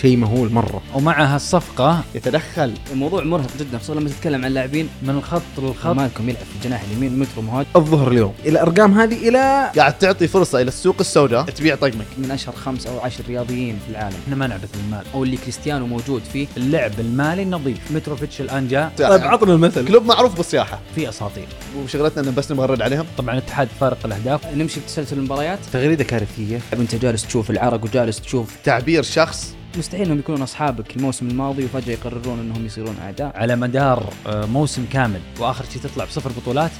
[0.00, 0.82] شيء مهول مرة.
[0.94, 2.74] ومع هالصفقة يتدخل.
[2.92, 5.86] الموضوع مرهق جدا خصوصا لما تتكلم عن لاعبين من الخط للخط.
[5.86, 7.68] مالكم يلعب في الجناح اليمين مترو مهاجم.
[7.76, 8.34] الظهر اليوم.
[8.40, 11.42] إلى الارقام هذه إلى قاعد تعطي فرصة إلى السوق السوداء.
[11.44, 12.06] تبيع طقمك.
[12.18, 14.16] من أشهر خمس أو عشر رياضيين في العالم.
[14.24, 16.46] إحنا ما نعبث بالمال أو اللي كريستيانو موجود فيه.
[16.56, 17.78] اللعب المالي النظيف.
[17.90, 18.92] متروفيتش الآن جاء.
[18.98, 19.88] طيب عطنا المثل.
[19.88, 20.80] كلوب معروف بالسياحة.
[20.94, 21.48] في أساطير.
[21.84, 23.06] وشغلتنا ان بس نبغى نرد عليهم.
[23.18, 24.46] طبعا الاتحاد فارق الأهداف.
[24.54, 25.58] نمشي بتسلسل المباريات.
[25.72, 26.60] تغريدة كارثية.
[26.72, 31.92] أنت جالس تشوف العرق وجالس تشوف تعبير شخص مستحيل إنهم يكونون أصحابك الموسم الماضي وفجأة
[31.92, 33.36] يقررون إنهم يصيرون أعداء.
[33.36, 36.70] على مدار آه، موسم كامل وآخر شيء تطلع بصفر بطولات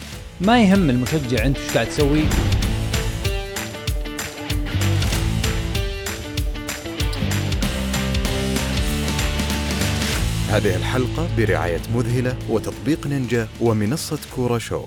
[0.41, 2.23] ما يهم المشجع أنت إيش قاعد تسوي.
[10.51, 14.85] هذه الحلقة برعاية مذهلة وتطبيق نينجا ومنصة كورة شو.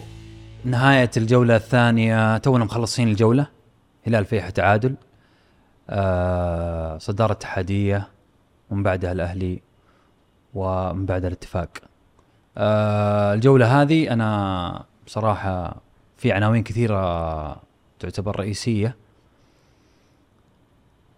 [0.65, 3.47] نهاية الجولة الثانية تونا مخلصين الجولة
[4.07, 4.95] هلال فيحة تعادل.
[6.97, 8.07] صدارة اتحادية
[8.69, 9.61] ومن بعدها الأهلي
[10.53, 11.69] ومن بعدها الاتفاق.
[12.57, 15.75] آه الجولة هذه أنا بصراحة
[16.17, 17.61] في عناوين كثيرة
[17.99, 18.95] تعتبر رئيسية.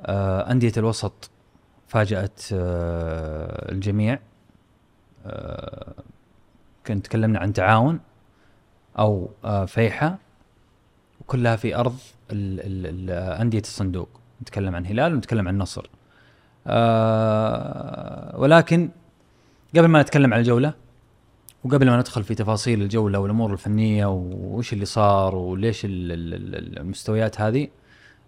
[0.02, 1.30] آه أندية الوسط
[1.88, 4.20] فاجأت آه الجميع.
[5.26, 5.94] آه
[6.88, 8.00] كنت تكلمنا عن تعاون
[9.00, 10.18] أو آه فيحة
[11.22, 11.80] وكلها في
[12.32, 13.10] ال-
[13.42, 14.21] أندية الصندوق.
[14.42, 15.86] نتكلم عن هلال ونتكلم عن نصر.
[16.68, 18.90] آه ولكن
[19.76, 20.74] قبل ما نتكلم عن الجولة
[21.64, 26.80] وقبل ما ندخل في تفاصيل الجولة والأمور الفنية وش اللي صار وليش ال- ال- ال-
[26.80, 27.68] المستويات هذه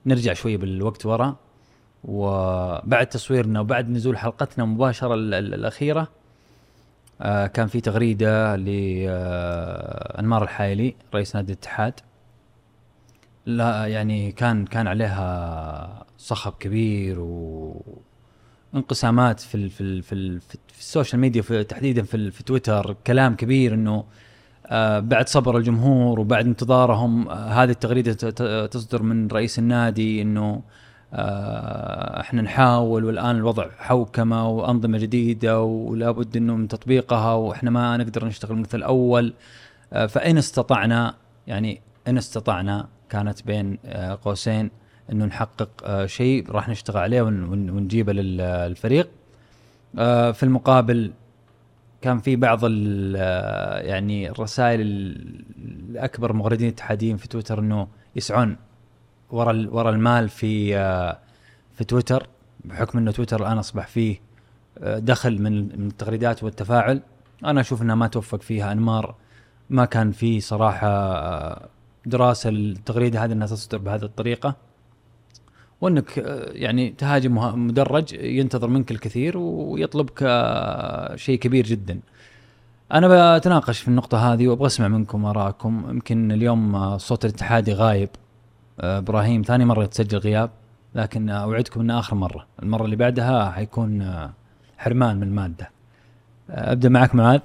[0.06, 1.36] نرجع شوية بالوقت ورا.
[2.04, 6.08] وبعد تصويرنا وبعد نزول حلقتنا مباشرة ال- ال- الأخيرة
[7.22, 11.94] آه كان في تغريدة لانمار الحايلي رئيس نادي الاتحاد.
[13.46, 17.20] لا يعني كان كان عليها صخب كبير
[18.74, 22.44] وانقسامات في ال في ال في, ال في, ال social media في تحديدا في, في
[22.44, 24.06] تويتر كلام كبير إنه
[24.68, 28.14] آه بعد صبر الجمهور وبعد انتظارهم آه هذه التغريدة
[28.68, 30.62] تصدر من رئيس النادي إنه
[31.14, 37.98] آه إحنا نحاول والآن الوضع حوكمة وأنظمة جديدة ولا بد إنه من تطبيقها وإحنا ما
[37.98, 39.34] نقدر نشتغل مثل الأول
[40.10, 41.16] فإن استطعنا
[41.48, 44.72] يعني إن استطعنا كانت بين آه قوسين
[45.12, 49.10] إنه نحقق آه شيء راح نشتغل عليه ون- ون- ونجيبه للفريق.
[49.98, 51.12] آه في المقابل
[52.02, 52.60] كان في بعض
[53.86, 55.46] يعني الرسائل ال-
[55.90, 58.58] الأكبر مغردين اتحاديين في تويتر إنه يسعون
[59.32, 60.74] ورا ورا المال في
[61.74, 62.28] في تويتر
[62.66, 64.18] بحكم إنه تويتر الآن أصبح فيه
[64.82, 67.02] دخل من من التغريدات والتفاعل.
[67.46, 68.72] أنا أشوف انها ما توفق فيها.
[68.72, 69.16] أنمار
[69.70, 70.90] ما كان في صراحة
[72.06, 74.56] دراسة التغريده هذه إنها تصدر بهذه الطريقة
[75.82, 82.00] وإنك آه، يعني تهاجم مدرج ينتظر منك الكثير ويطلبك آه، شيء كبير جدا.
[82.94, 88.10] أنا بتناقش في النقطة هذه وأبغى أسمع منكم ارائكم يمكن اليوم آه، صوت الاتحادي غايب.
[88.80, 90.50] إبراهيم ثاني مرة تسجل غياب
[90.96, 92.48] لكن أوعدكم انها آخر مرة.
[92.64, 94.12] المرة اللي بعدها حيكون
[94.78, 95.70] حرمان من الماده
[96.50, 97.40] أبدأ معك معاذ.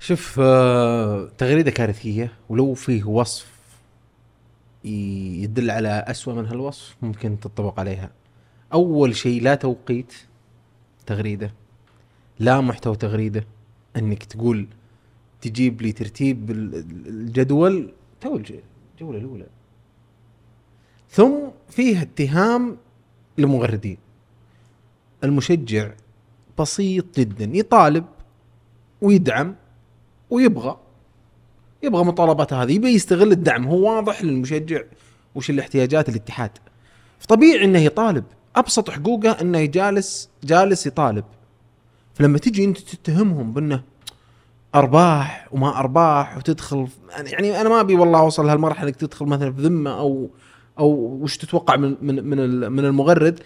[0.00, 3.48] شوف آه، تغريدة كارثية ولو فيه وصف
[4.84, 8.10] يدل على أسوأ من هالوصف ممكن تطبق عليها.
[8.72, 10.14] أول شيء لا توقيت
[11.06, 11.52] تغريدة
[12.38, 13.44] لا محتوى تغريدة.
[13.96, 14.66] إنك تقول
[15.40, 18.52] تجيب لي ترتيب ال- ال- الجدول تو الج-
[18.94, 19.46] الجولة الأولى.
[21.10, 21.34] ثم
[21.70, 22.76] فيها اتهام
[23.38, 23.98] لمغردين
[25.24, 25.90] المشجع
[26.58, 28.04] بسيط جدا يطالب
[29.02, 29.54] ويدعم
[30.30, 30.76] ويبغى.
[31.82, 33.66] يبغى مطالباته هذه يبي يستغل الدعم.
[33.66, 34.82] هو واضح للمشجع
[35.34, 36.50] وش الاحتياجات الاتحاد.
[37.18, 38.24] فطبيعي إنه يطالب.
[38.56, 41.24] أبسط حقوقه إنه جالس جالس يطالب.
[42.14, 43.82] فلما تجي أنت تتهمهم بأنه
[44.74, 49.62] أرباح وما أرباح وتدخل يعني أنا ما أبي والله أوصل لهالمرحلة إنك تدخل مثلا في
[49.62, 50.30] ذمة أو
[50.78, 50.88] أو
[51.22, 53.40] وش تتوقع من من من من المغرد.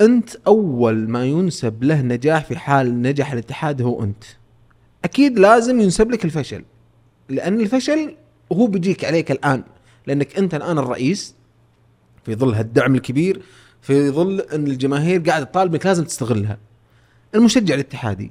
[0.00, 4.24] أنت أول ما ينسب له نجاح في حال نجح الاتحاد هو أنت.
[5.04, 6.64] أكيد لازم ينسب لك الفشل
[7.28, 8.14] لأن الفشل
[8.52, 9.62] هو بيجيك عليك الآن
[10.06, 11.34] لأنك أنت الآن الرئيس
[12.24, 13.42] في ظل هالدعم الكبير
[13.82, 16.58] في ظل إن الجماهير قاعدة تطالبك لازم تستغلها.
[17.34, 18.30] المشجع الاتحادي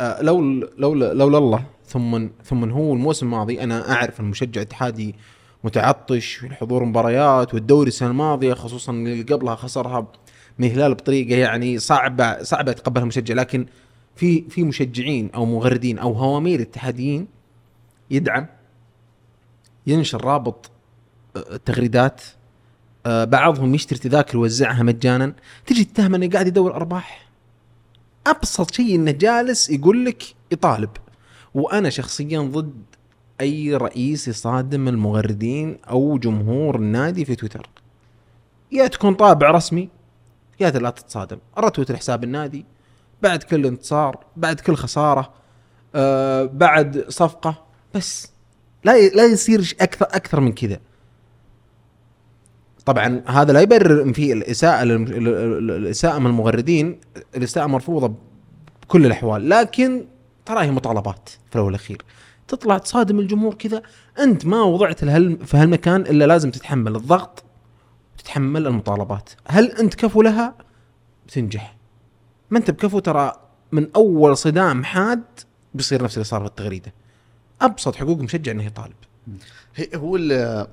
[0.00, 0.40] آه لو
[0.78, 5.14] لو لولا الله ثم ثم هو الموسم الماضي أنا أعرف المشجع الاتحادي
[5.64, 10.06] متعطش في الحضور مباريات والدوري السنة الماضية خصوصا اللي قبلها خسرها
[10.58, 13.66] من الهلال بطريقة يعني صعبة صعبة يتقبلها المشجع لكن
[14.16, 17.28] في في مشجعين أو مغردين أو هوامير اتحاديين
[18.10, 18.46] يدعم
[19.86, 20.70] ينشر رابط
[21.36, 22.22] آه، التغريدات
[23.06, 25.34] آه بعضهم يشتري تذاكر يوزعها مجانا.
[25.66, 27.28] تجي تتهم إنه قاعد يدور أرباح.
[28.26, 30.22] أبسط شيء إنه جالس يقول لك
[30.52, 30.90] يطالب.
[31.54, 32.82] وأنا شخصيا ضد
[33.40, 37.68] أي رئيس يصادم المغردين أو جمهور النادي في تويتر.
[38.72, 39.88] يا تكون طابع رسمي
[40.60, 41.38] يا لا تتصادم.
[41.58, 42.64] رتوت حساب النادي
[43.22, 45.32] بعد كل انتصار بعد كل خسارة
[45.94, 47.64] آه بعد صفقة
[47.94, 48.32] بس
[48.84, 50.80] لا لا يصير أكثر أكثر من كذا.
[52.86, 57.00] طبعا هذا لا يبرر إن في الإساءة الإساءة من المغردين
[57.36, 58.14] الإساءة مرفوضة
[58.82, 60.06] بكل الأحوال لكن
[60.44, 62.02] ترى هي مطالبات في الأول والأخير.
[62.48, 63.82] تطلع تصادم الجمهور كذا
[64.18, 67.44] أنت ما وضعت في هالمكان إلا لازم تتحمل الضغط
[68.14, 69.30] وتتحمل المطالبات.
[69.46, 70.54] هل أنت كفو لها؟
[71.26, 71.75] بتنجح.
[72.50, 73.32] ما أنت بكفو ترى
[73.72, 75.22] من أول صدام حاد
[75.74, 76.92] بيصير نفس اللي صار في التغريدة.
[77.62, 78.94] أبسط حقوق مشجع إنه يطالب
[79.94, 80.16] هو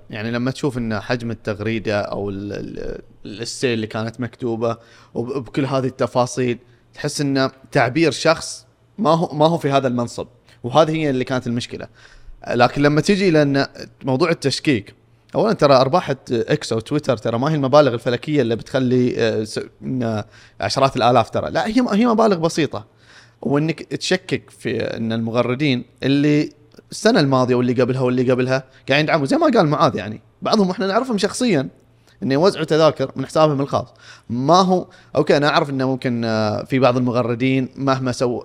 [0.10, 2.54] يعني لما تشوف إن حجم التغريدة أو ال-
[3.26, 4.78] ال- السيل اللي كانت مكتوبة
[5.14, 6.58] وبكل هذه التفاصيل
[6.94, 8.66] تحس انه تعبير شخص
[8.98, 10.28] ما هو ما هو في هذا المنصب.
[10.64, 11.88] وهذه هي اللي كانت المشكلة.
[12.48, 13.66] لكن لما تجي لأن
[14.04, 14.96] موضوع التشكيك
[15.36, 19.46] اولا ترى أرباح إكس أو تويتر ترى ما هي المبالغ الفلكية اللي بتخلي آه،
[19.82, 20.24] إن
[20.62, 21.52] عشرات الآلاف ترى.
[21.52, 22.86] لا هي هي مبالغ بسيطة.
[23.42, 26.50] وإنك تشكك في إن المغردين اللي
[26.92, 30.22] السنة الماضية واللي قبلها واللي قبلها قاعدين يدعموا زي ما قال معاذ يعني.
[30.42, 31.70] بعضهم إحنا نعرفهم شخصيا
[32.24, 33.88] إنه يوزعوا تذاكر من حسابهم الخاص.
[34.30, 38.44] ما هو أوكي أنا أعرف إنه ممكن آه، في بعض المغردين مهما سووا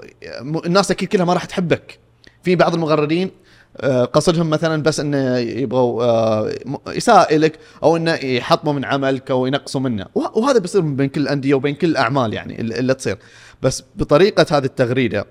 [0.67, 1.99] الناس أكيد كلها ما راح تحبك.
[2.43, 3.48] في بعض المغردين آه،
[4.12, 9.47] قصدهم مثلا بس انه يبغوا آه، م- إساءة لك أو إنه يحطموا من عملك أو
[9.47, 10.06] ينقصوا منه.
[10.15, 13.19] وه- وهذا بيصير بين كل الأندية وبين كل الاعمال يعني اللي تصير.
[13.62, 15.26] بس بطريقة هذه التغريدة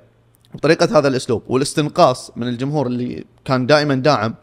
[0.54, 4.36] بطريقة هذا الأسلوب والإستنقاص من الجمهور اللي كان دائما داعم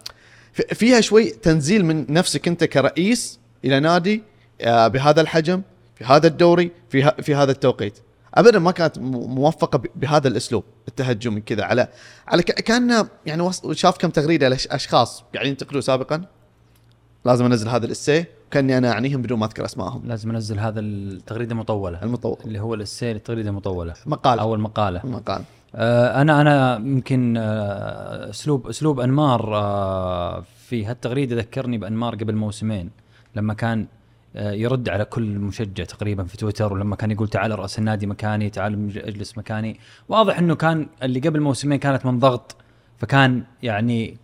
[0.53, 4.23] في- فيها شوي تنزيل من نفسك أنت كرئيس إلى نادي
[4.61, 5.63] آه، بهذا الحجم
[5.95, 7.99] في هذا الدوري في في هذا التوقيت.
[8.35, 11.65] ابدا ما كانت موفقة بهذا الأسلوب التهجمي كذا.
[11.65, 11.89] على
[12.29, 16.23] على ك- كانه يعني شاف كم تغريدة لاشخاص قاعدين ينتقدوا سابقا.
[17.25, 21.55] لازم أنزل هذا الاسي كأني أنا أعنيهم بدون ما أذكر اسمائهم لازم أنزل هذا التغريده
[21.55, 22.03] مطولة.
[22.03, 23.95] المطور اللي هو السيل التغريده مطولة.
[24.07, 25.43] مقال أو المقاله مقال
[25.77, 32.91] آه، أنا أنا يمكن آه، اسلوب أسلوب أنمار آه، في هالتغريدة ذكرني بأنمار قبل موسمين.
[33.37, 33.87] لما كان
[34.35, 38.99] يرد على كل مشجع تقريبا في تويتر ولما كان يقول تعال رأس النادي مكاني تعال
[38.99, 39.81] اجلس مكاني.
[40.09, 42.57] واضح إنه كان اللي قبل موسمين كانت من ضغط
[42.99, 44.19] فكان يعني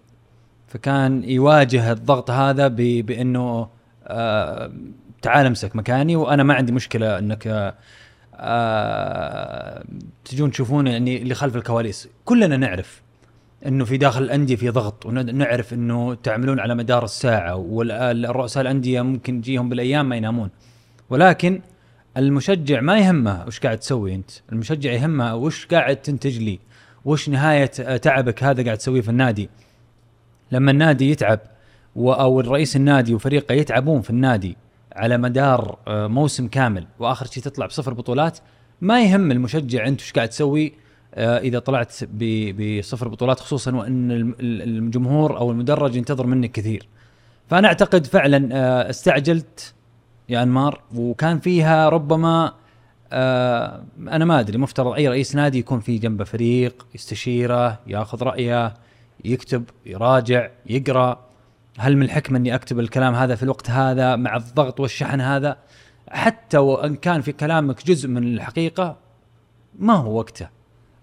[0.68, 3.68] فكان يواجه الضغط هذا بإنه
[4.06, 4.72] آه،
[5.22, 6.16] تعال امسك مكاني.
[6.16, 7.74] وأنا ما عندي مشكلة إنك آه،
[8.34, 9.84] آه،
[10.24, 12.08] تجون تشوفون يعني اللي خلف الكواليس.
[12.24, 13.02] كلنا نعرف
[13.66, 19.40] إنه في داخل الأندية في ضغط ونعرف إنه تعملون على مدار الساعة والرؤساء الأندية ممكن
[19.40, 20.50] تجيهم بالأيام ما ينامون.
[21.10, 21.60] ولكن
[22.16, 26.58] المشجع ما يهمه وش قاعد تسوي أنت المشجع يهمه وش قاعد تنتج لي
[27.04, 29.50] وش نهاية تعبك هذا قاعد تسويه في النادي.
[30.52, 31.40] لما النادي يتعب
[31.96, 34.56] أو الرئيس النادي وفريقه يتعبون في النادي
[34.92, 38.38] على مدار آه، موسم كامل وآخر شيء تطلع بصفر بطولات
[38.80, 40.72] ما يهم المشجع أنت وش قاعد تسوي
[41.14, 41.94] إذا طلعت
[42.58, 44.10] بصفر بطولات خصوصا وإن
[44.40, 46.88] الجمهور أو المدرج ينتظر منك كثير.
[47.48, 49.74] فأنا أعتقد فعلا آه، استعجلت
[50.28, 52.52] يا أنمار وكان فيها ربما
[53.12, 58.74] آه أنا ما أدري مفترض أي رئيس نادي يكون في جنبه فريق يستشيره ياخذ رأيه
[59.24, 61.18] يكتب يراجع يقرأ.
[61.78, 65.56] هل من الحكمة إني أكتب الكلام هذا في الوقت هذا مع الضغط والشحن هذا؟
[66.08, 68.96] حتى وإن كان في كلامك جزء من الحقيقة
[69.78, 70.59] ما هو وقته.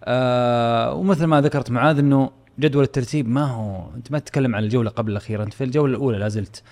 [0.09, 4.89] آه ومثل ما ذكرت معاذ إنه جدول الترتيب ما هو أنت ما تتكلم عن الجولة
[4.89, 6.63] قبل الأخيرة أنت في الجولة الأولى لا زلت.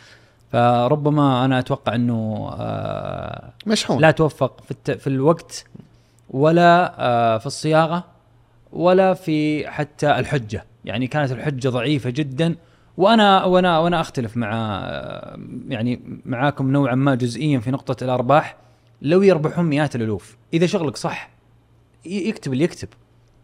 [0.51, 4.01] فربما أنا أتوقع إنه آه مشحون.
[4.01, 4.91] لا توفق في الت...
[4.91, 5.65] في الوقت
[6.29, 8.03] ولا آه في الصياغة
[8.73, 10.65] ولا في حتى الحجة.
[10.85, 12.55] يعني كانت الحجة ضعيفة جدا
[12.97, 18.57] وأنا وأنا وأنا أختلف مع آه، يعني معاكم نوعا ما جزئيا في نقطة الأرباح.
[19.01, 21.29] لو يربحون مئات الألوف إذا شغلك صح
[22.05, 22.87] يكتب اللي يكتب.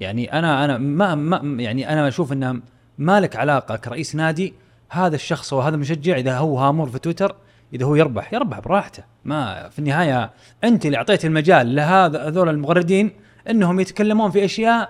[0.01, 2.61] يعني أنا أنا ما, ما يعني أنا أشوف إنه
[2.97, 4.53] ما لك علاقة كرئيس نادي
[4.89, 7.35] هذا الشخص أو هذا المشجع إذا هو هامور في تويتر
[7.73, 9.03] إذا هو يربح يربح براحته.
[9.25, 10.31] ما في النهاية
[10.63, 13.11] أنت اللي أعطيت المجال لهذا هذول المغردين
[13.49, 14.89] إنهم يتكلمون في أشياء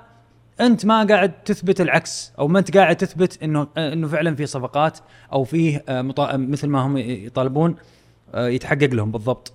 [0.62, 5.00] أنت ما قاعد تثبت العكس أو ما أنت قاعد تثبت إنه إنه فعلا في صفقات
[5.34, 6.02] أو فيه آه،
[6.38, 7.76] مثل ما هم يطالبون
[8.34, 9.54] آه، يتحقق لهم بالضبط.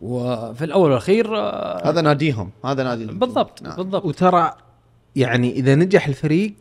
[0.00, 3.76] وفي الأول والأخير آه، هذا ناديهم هذا نادي بالضبط نعم.
[3.76, 4.04] بالضبط.
[4.04, 4.52] وترى
[5.16, 6.54] يعني إذا نجح الفريق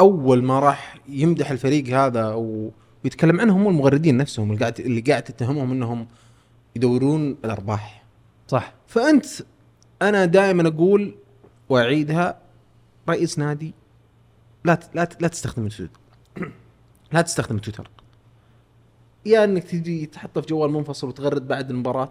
[0.00, 2.70] أول ما راح يمدح الفريق هذا و...
[3.04, 6.06] ويتكلم عنهم هم المغردين نفسهم اللي قاعد اللي قاعد تتهمهم إنهم
[6.76, 8.04] يدورون الأرباح.
[8.48, 8.72] صح.
[8.86, 9.26] فأنت
[10.02, 11.14] أنا دائما أقول
[11.68, 12.38] وأعيدها
[13.08, 13.74] رئيس نادي
[14.64, 16.00] لا ت- لا ت- لا تستخدم التويتر.
[17.12, 17.90] لا تستخدم تويتر
[19.26, 22.10] يا إنك تجي تحطه في جوال منفصل وتغرد بعد المباراة.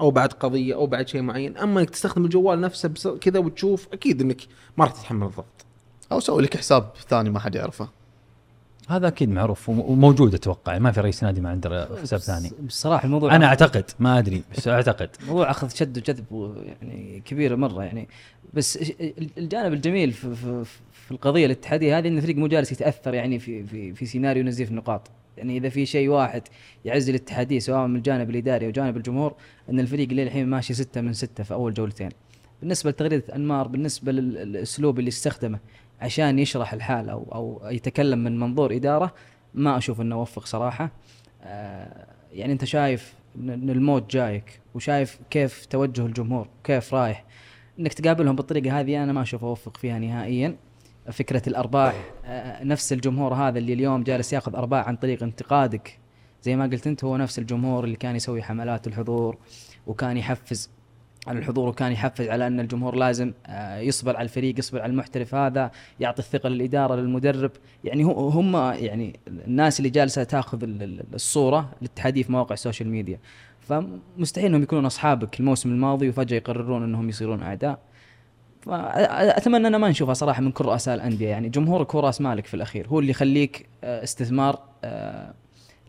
[0.00, 1.56] أو بعد قضية أو بعد شيء معين.
[1.56, 4.40] أما إنك تستخدم الجوال نفسه بس كذا وتشوف أكيد إنك
[4.76, 5.64] ما راح تتحمل الضغط.
[6.12, 7.88] أو سوي لك حساب ثاني ما حد يعرفه.
[8.88, 10.78] هذا أكيد معروف وم- وموجود أتوقع.
[10.78, 12.50] ما في رئيس نادي ما عنده حساب ثاني.
[12.66, 15.10] بصراحه الموضوع أنا أعتقد ما أدري بس أعتقد.
[15.28, 18.08] موضوع أخذ شد وجذب و- يعني كبيره مرة يعني.
[18.54, 18.78] بس
[19.38, 23.64] الجانب الجميل في, في, في القضية الاتحادية هذه إن الفريق مو جالس يتأثر يعني في
[23.64, 25.10] في في سيناريو نزيف النقاط.
[25.42, 26.42] يعني إذا في شيء واحد
[26.84, 29.34] يعز الاتحادية سواء من الجانب الإداري أو جانب الجمهور
[29.70, 32.08] إن الفريق اللي الحين ماشي ستة من ستة في أول جولتين.
[32.60, 35.58] بالنسبة لتغريدة أنمار بالنسبة للأسلوب اللي استخدمه
[36.00, 39.14] عشان يشرح الحال أو أو يتكلم من منظور إدارة
[39.54, 40.90] ما أشوف إنه وفق صراحة.
[41.42, 47.24] آه، يعني أنت شايف إن الموت جايك وشايف كيف توجه الجمهور كيف رايح
[47.78, 50.56] إنك تقابلهم بالطريقة هذه أنا ما أشوف اوفق فيها نهائيا.
[51.10, 51.94] فكرة الأرباح
[52.24, 55.98] آه، نفس الجمهور هذا اللي اليوم جالس ياخذ أرباح عن طريق انتقادك.
[56.42, 59.36] زي ما قلت أنت هو نفس الجمهور اللي كان يسوي حملات الحضور
[59.86, 60.70] وكان يحفز
[61.26, 65.34] على الحضور وكان يحفز على أن الجمهور لازم آه، يصبر على الفريق يصبر على المحترف
[65.34, 67.50] هذا يعطي الثقة للإدارة للمدرب.
[67.84, 72.88] يعني هم يعني الناس اللي جالسة تاخذ ال- ال- الصورة الاتحاديه في مواقع ال social
[72.88, 73.18] media.
[73.60, 77.78] فمستحيل إنهم يكونون أصحابك الموسم الماضي وفجأة يقررون إنهم يصيرون أعداء.
[78.62, 81.28] فاتمنى ان ما نشوفها صراحة من كل رؤساء الأندية.
[81.28, 85.34] يعني جمهورك هو راس مالك في الأخير هو اللي يخليك آه، استثمار آه،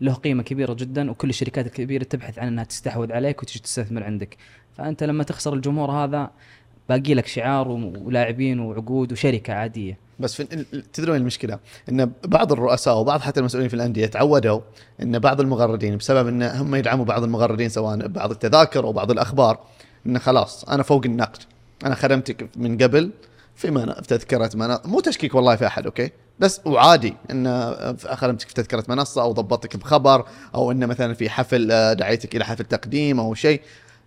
[0.00, 4.36] له قيمة كبيرة جدا وكل الشركات الكبيرة تبحث عن أنها تستحوذ عليك وتجي تستثمر عندك.
[4.76, 6.30] فأنت لما تخسر الجمهور هذا
[6.88, 9.98] باقي لك شعار ولاعبين وعقود وشركة عادية.
[10.20, 14.60] بس وين المشكلة؟ إن بعض الرؤساء وبعض حتى المسؤولين في الأندية تعودوا
[15.02, 19.58] إن بعض المغردين بسبب إن هم يدعموا بعض المغردين سواء بعض التذاكر أو بعض أخبار
[20.06, 21.42] انه خلاص أنا فوق النقد.
[21.84, 23.10] أنا خدمتك من قبل
[23.54, 27.46] في منا في تذكرة منصه مو تشكيك والله في أحد أوكي؟ بس وعادي إن
[28.14, 30.24] خدمتك في تذكرة منصة أو ضبطتك بخبر
[30.54, 33.60] أو انه مثلا في حفل آه، دعيتك إلى حفل تقديم أو شيء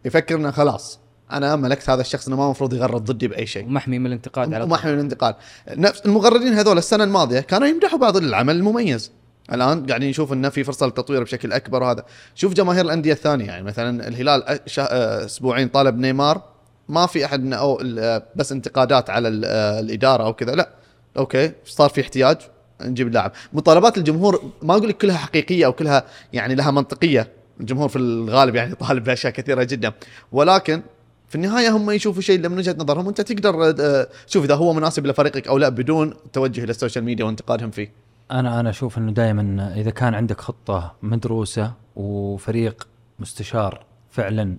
[0.05, 0.99] يفكر إنه خلاص
[1.31, 3.65] أنا ملكت هذا الشخص إنه ما المفروض يغرد ضدي بأي شيء.
[3.65, 5.35] ومحمي من الانتقاد على ومحمي من الانتقال
[5.69, 9.11] نفس المغردين هذول السنة الماضية كانوا يمدحوا بعض العمل المميز.
[9.53, 12.05] الآن قاعدين نشوف إنه في فرصة للتطوير بشكل أكبر وهذا.
[12.35, 16.41] شوف جماهير الأندية الثانية يعني مثلا الهلال شا- آه، أسبوعين طالب نيمار
[16.89, 20.55] ما في أحد ال- آه، بس انتقادات على آه، الإدارة أو كذا.
[20.55, 20.69] لا.
[21.17, 21.51] okay.
[21.65, 22.37] صار في احتياج
[22.81, 23.31] نجيب اللاعب.
[23.53, 26.03] مطالبات الجمهور ما أقول لك كلها حقيقية أو كلها
[26.33, 27.27] يعني لها منطقية.
[27.59, 29.91] الجمهور في الغالب يعني طالب باشياء كثيرة جدا.
[30.31, 30.81] ولكن
[31.29, 33.05] في النهاية هم يشوفوا شيء من وجهة نظرهم.
[33.05, 37.03] وانت تقدر آه، شوف إذا هو مناسب لفريقك أو لا بدون توجه إلى ال social
[37.03, 37.91] media وانتقادهم فيه.
[38.31, 42.87] أنا أنا أشوف إنه دائما إذا كان عندك خطة مدروسة وفريق
[43.19, 44.57] مستشار فعلا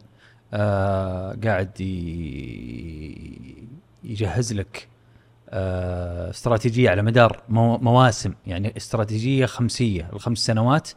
[0.55, 1.81] آه قاعد
[4.05, 4.89] يجهز لك
[5.51, 10.91] آه استراتيجية على مدار مو مواسم يعني استراتيجية خمسية الخمس سنوات.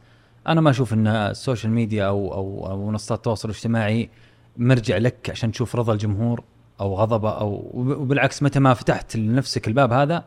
[0.47, 4.09] أنا ما أشوف إن ال social media أو أو, أو منصات التواصل الاجتماعي
[4.57, 6.43] مرجع لك عشان تشوف رضا الجمهور
[6.79, 10.23] أو غضبه أو وبالعكس متى ما فتحت لنفسك الباب هذا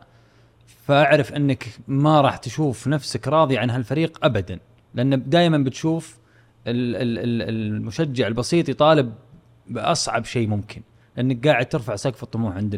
[0.85, 4.59] فأعرف إنك ما راح تشوف نفسك راضي عن هالفريق ابدا.
[4.93, 6.17] لأن دائما بتشوف
[6.67, 9.13] المشجع البسيط يطالب
[9.67, 10.81] بأصعب شيء ممكن.
[11.17, 12.75] لأنك قاعد ترفع سقف الطموح عند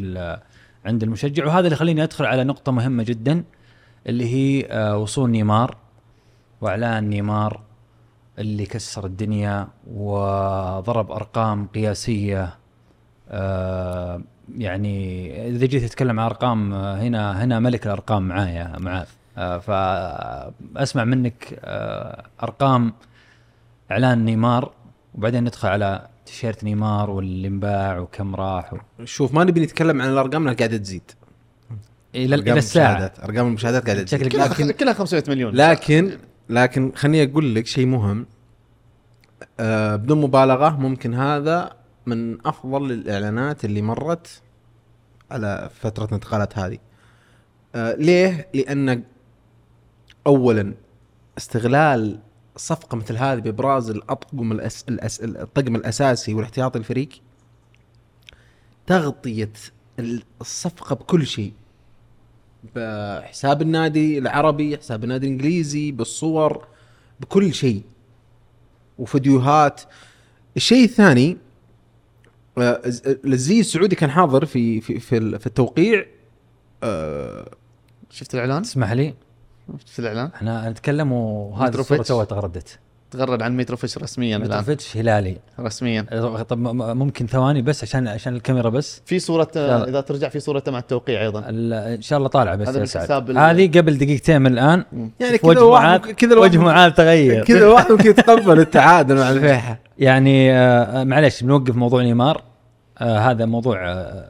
[0.86, 1.46] عند المشجع.
[1.46, 3.44] وهذا اللي يخليني أدخل على نقطة مهمة جدا
[4.08, 5.78] اللي هي آه، وصول نيمار
[6.62, 7.62] وإعلان نيمار
[8.40, 12.56] اللي كسر الدنيا وضرب أرقام قياسية.
[13.30, 14.22] آه،
[14.58, 19.08] يعني إذا جيت تتكلم عن أرقام آه، هنا هنا ملك الأرقام معايا معاذ.
[19.62, 21.60] فأسمع منك
[22.44, 22.94] أرقام
[23.92, 24.74] إعلان نيمار
[25.16, 28.78] وبعدين ندخل على تيشيرت نيمار واللي انباع وكم راح و...
[29.06, 31.12] شوف ما نبي نتكلم عن الأرقام لأنها قاعدة تزيد.
[32.16, 32.92] إلى أرقام إلى الساعة.
[32.92, 34.20] المشاهدات أرقام المشاهدات قاعدة تزيد.
[34.20, 35.56] شكلك كلها لكن كلها 500 مليون.
[35.56, 36.18] لكن
[36.50, 38.26] لكن خليني أقول لك شيء مهم.
[39.60, 41.74] آه بدون مبالغة ممكن هذا
[42.06, 44.42] من أفضل الإعلانات اللي مرت
[45.32, 46.78] على فترة الانتقالات هذه.
[47.76, 49.04] آه ليه؟ لأن
[50.28, 50.74] اولا
[51.38, 52.20] استغلال
[52.58, 54.86] صفقة مثل هذه بابراز الأطقم الأس...
[54.90, 55.20] الأس...
[55.22, 57.10] الطقم الأساسي والاحتياطي الفريق
[58.88, 59.52] تغطية
[60.42, 61.54] الصفقة بكل شيء
[62.76, 66.68] بحساب النادي العربي حساب النادي الإنجليزي بالصور
[67.20, 67.82] بكل شيء
[68.98, 69.82] وفيديوهات
[70.58, 71.38] الشيء الثاني
[72.58, 72.82] آه،
[73.26, 76.06] الزي السعودي كان حاضر في في في, ال- في التوقيع
[76.84, 77.52] آه،
[78.10, 79.14] شفت الإعلان؟ تسمح لي
[79.86, 82.04] في الإعلان؟ إحنا نتكلم وهذه الصورة.
[82.04, 82.80] توها تغردت.
[83.12, 84.50] تغرد عن متروفيتش رسميا الآن.
[84.50, 85.38] متروفيتش هلالي.
[85.60, 86.02] رسميا.
[86.50, 89.02] طب ممكن ثواني بس عشان عشان الكاميرا بس.
[89.06, 89.90] في صورة لا.
[89.90, 91.44] إذا ترجع في صورته مع التوقيع أيضا.
[91.50, 92.98] إن شاء الله طالعه بس
[93.38, 94.86] هذه قبل دقيقتين من الآن.
[95.20, 97.44] يعني كذا واحد كذا وجه معاذ تغير.
[97.44, 99.80] كذا واحد ممكن يتقبل التعادل مع الفيحة.
[99.98, 102.44] يعني آه، معليش بنوقف موضوع نيمار.
[102.98, 104.30] آه هذا موضوع آه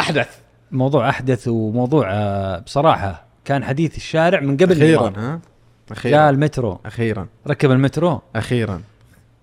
[0.00, 0.28] أحدث.
[0.72, 5.18] موضوع أحدث وموضوع آه بصراحة كان حديث الشارع من قبل أخيرا نيمار.
[5.18, 5.40] ها؟
[5.88, 6.78] جاء أخيرا المترو.
[6.86, 7.26] أخيرا.
[7.46, 8.20] ركب المترو.
[8.36, 8.82] أخيرا.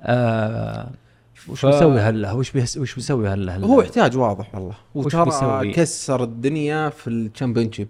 [0.01, 0.89] آه
[1.49, 3.67] وش ف- بيسوي هلا؟ وش بيس وش بيسوي هلا؟ هلا.
[3.67, 4.73] هو احتياج واضح والله.
[4.95, 7.87] وترى؟ كسر الدنيا في ال Championship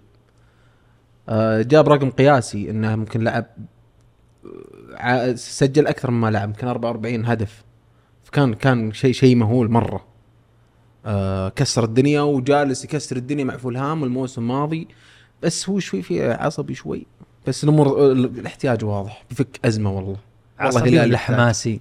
[1.28, 3.46] آه، جاب رقم قياسي إنه ممكن لعب
[5.00, 7.64] آه، سجل أكثر مما لعب يمكن 44 هدف.
[8.24, 10.04] فكان كان شيء شيء مهول مرة.
[11.06, 14.88] آه، كسر الدنيا وجالس يكسر الدنيا مع فولهام الموسم الماضي.
[15.42, 17.06] بس هو شوي في عصبي شوي.
[17.46, 19.24] بس الأمور ال- الاحتياج واضح.
[19.30, 20.16] بفك أزمة والله.
[20.64, 21.18] والله ولا.
[21.18, 21.80] حماسي؟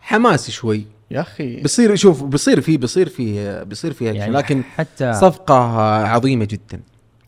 [0.00, 0.84] حماسي شوي.
[1.10, 1.56] يا أخي.
[1.56, 5.54] بيصير شوف بيصير في بيصير في بيصير في يعني لكن حتى صفقة
[6.06, 6.80] عظيمة جدا.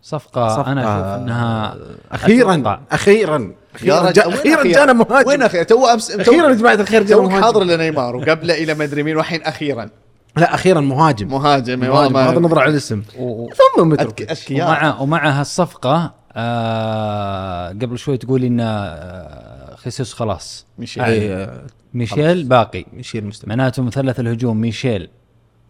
[0.03, 1.77] صفقة, صفقة أنا أشوف إنها
[2.13, 2.81] أخيرا أتوقع.
[2.93, 5.29] أخيرا أخيرا أخيرا أخيراً؟ جانا مهاجم.
[5.29, 9.17] وين أخيرا؟ تو أمس أخيرا يا جماعة الخير جانا حاضر لنيمار وقبله إلى مدري مين
[9.17, 9.89] والحين أخيرا.
[10.37, 11.29] لا أخيرا مهاجم.
[11.29, 13.03] مهاجم والله بغض النظر عن الاسم.
[13.19, 20.67] و- ثم متروفيتش ومع ومع هالصفقة آه قبل شوي تقول إن آه خيسوس خلاص.
[20.99, 22.85] اي آه، ميشيل باقي.
[22.93, 25.09] يشيل المستوى معناته مثلث الهجوم ميشيل.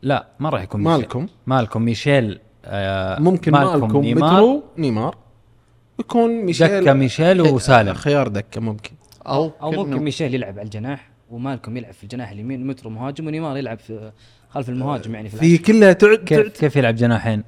[0.03, 0.99] لا ما راح يكون ميشيل.
[1.01, 1.27] مالكم.
[1.47, 4.33] مالكم ميشيل آه ممكن مالكم نيمار.
[4.33, 5.17] مترو نيمار.
[6.01, 6.81] يكون ميشيل.
[6.81, 7.95] دكة ميشيل وسالم.
[7.95, 8.93] خيار دكة ممكن.
[9.27, 13.57] أو أو ممكن ميشيل يلعب على الجناح ومالكم يلعب في الجناح اليمين مترو مهاجم ونيمار
[13.57, 14.13] يلعب في
[14.55, 17.45] خلف المهاجم يعني في في كلها تعد كيف تعد كيف يلعب جناحين؟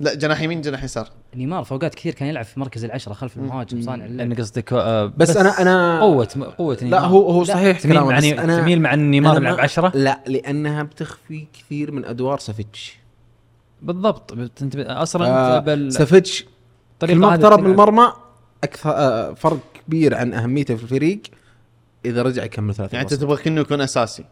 [0.00, 1.08] لا جناح يمين جناح يسار.
[1.36, 4.28] نيمار في اوقات كثير كان يلعب في مركز العشرة خلف المهاجم صانع اللعب.
[4.28, 8.24] لأن قصدك آه بس أنا- أنا- قوة قوة لا هو هو صحيح تميل مع بس
[8.24, 12.98] أنا- تميل مع ان نيمار يلعب 10 لا لأنها بتخفي كثير من أدوار سافيتش.
[13.82, 14.32] بالضبط.
[14.62, 16.44] انت أصلا آه بال- سافيتش
[17.02, 17.70] هذه اقترب من.
[17.70, 18.12] المرمى
[18.64, 21.20] أكثر آه فرق كبير عن أهميته في الفريق.
[22.04, 23.14] إذا رجع يكمل ثلاثة يعني أنت.
[23.14, 24.24] تبغى كأنه يكون أساسي.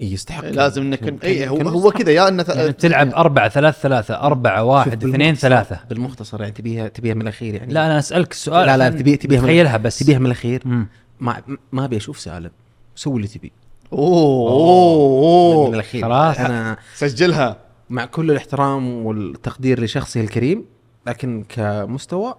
[0.00, 3.76] إيه، يستحق لازم إنك كان- اي هو هو كذا يا إنه يعني بتلعب 4 3
[3.82, 7.72] 3 4 1 شوف 2 بالمختصر- 3 بالمختصر يعني تبيها تبيها من الأخير يعني.
[7.72, 9.98] لا أنا أسألك السؤال لا لا تبي تبيها من- تخيلها بس.
[9.98, 10.62] تبيها من الأخير.
[10.64, 10.86] مم.
[11.20, 12.50] ما ما أبي أشوف سالم.
[12.96, 13.52] سوي اللي تبي.
[13.92, 16.02] أوه أوه من اوه الأخير.
[16.02, 16.38] خلاص.
[16.38, 17.56] أنا سجلها.
[17.90, 20.64] مع كل الاحترام والتقدير لشخصه الكريم
[21.06, 22.34] لكن كمستوى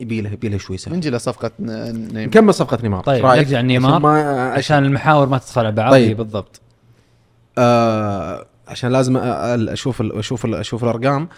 [0.00, 0.94] يبي له يبي له شوي سهل.
[0.94, 5.38] نجي صفقة ن- نيمار؟ نكمل صفقة نيمار؟ طيب،؟ نرجع نيمار عشان ما عشان المحاور ما
[5.38, 5.90] تدخل على بعض.
[5.90, 6.16] طيب.
[6.16, 6.60] بالضبط.
[7.58, 11.28] آه عشان لازم أشوف ال- أشوف ال- أشوف الأرقام.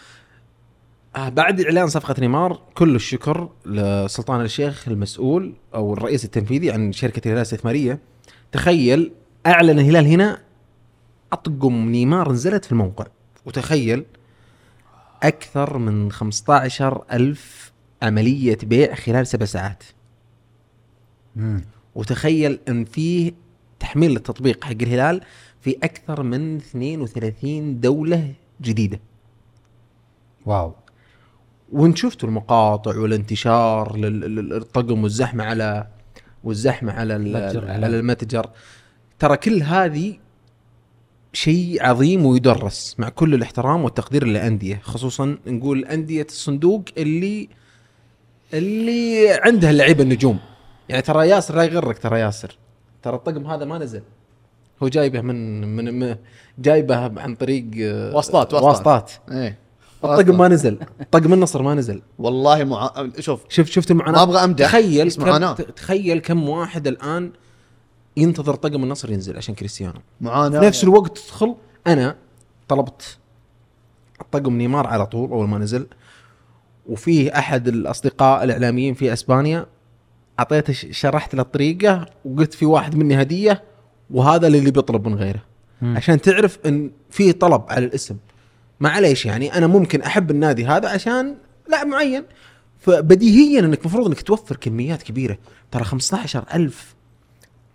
[1.16, 7.18] آه بعد إعلان صفقة نيمار كل الشكر لسلطان الشيخ المسؤول أو الرئيس التنفيذي عن شركة
[7.18, 7.98] الهلال الاستثمارية.
[8.52, 9.12] تخيل
[9.46, 10.38] أعلن الهلال هنا
[11.33, 13.07] أطقم نيمار نزلت في الموقع.
[13.46, 14.04] وتخيل
[15.22, 19.83] أكثر من 15 ألف عملية بيع خلال سبع ساعات.
[21.37, 21.64] مم.
[21.94, 23.33] وتخيل أن فيه
[23.81, 25.20] تحميل التطبيق حق الهلال
[25.68, 29.00] في أكثر من 32 دولة جديدة.
[30.46, 30.72] واو.
[31.72, 35.87] وانت شفتوا المقاطع والانتشار لل- لل- للطقم والزحمة على
[36.44, 38.50] والزحمة على ال- متجر على المتجر
[39.18, 40.16] ترى كل هذه
[41.33, 44.81] شيء عظيم ويدرس مع كل الاحترام والتقدير للأندية.
[44.83, 47.48] خصوصا نقول أندية الصندوق اللي
[48.54, 50.38] اللي عندها اللعيبه النجوم.
[50.88, 52.57] يعني ترى ياسر لا يغرك ترى ياسر.
[53.02, 54.02] ترى الطقم هذا ما نزل.
[54.82, 56.16] هو جايبه من من,
[56.58, 58.62] جايبه عن طريق آه، واسطات- واسطات.
[58.64, 59.12] واسطات.
[59.30, 59.58] إيه.
[60.04, 60.78] الطقم ما نزل.
[61.10, 62.02] طقم النصر ما نزل.
[62.18, 62.92] والله مع...
[63.18, 64.66] شوف شفت شفت المعاناه ما أبغى أمدح.
[64.68, 67.32] تخيل كم تخيل كم واحد الآن
[68.16, 70.00] ينتظر طقم النصر ينزل عشان كريستيانو.
[70.20, 71.54] معاناه في نفس الوقت تدخل
[71.86, 72.16] أنا
[72.68, 73.18] طلبت
[74.32, 75.86] طقم نيمار على طول أول ما نزل
[76.86, 79.66] وفيه أحد الأصدقاء الإعلاميين في إسبانيا
[80.38, 83.62] أعطيته شرحت له الطريقة وقلت في واحد مني هدية
[84.10, 85.42] وهذا اللي بيطلب من غيره.
[85.82, 85.96] مم.
[85.96, 88.16] عشان تعرف إن في طلب على الاسم.
[88.80, 91.34] معليش يعني أنا ممكن أحب النادي هذا عشان
[91.68, 92.24] لاعب معين.
[92.80, 95.38] فبديهيا إنك المفروض إنك توفر كميات كبيرة.
[95.70, 96.94] ترى 15000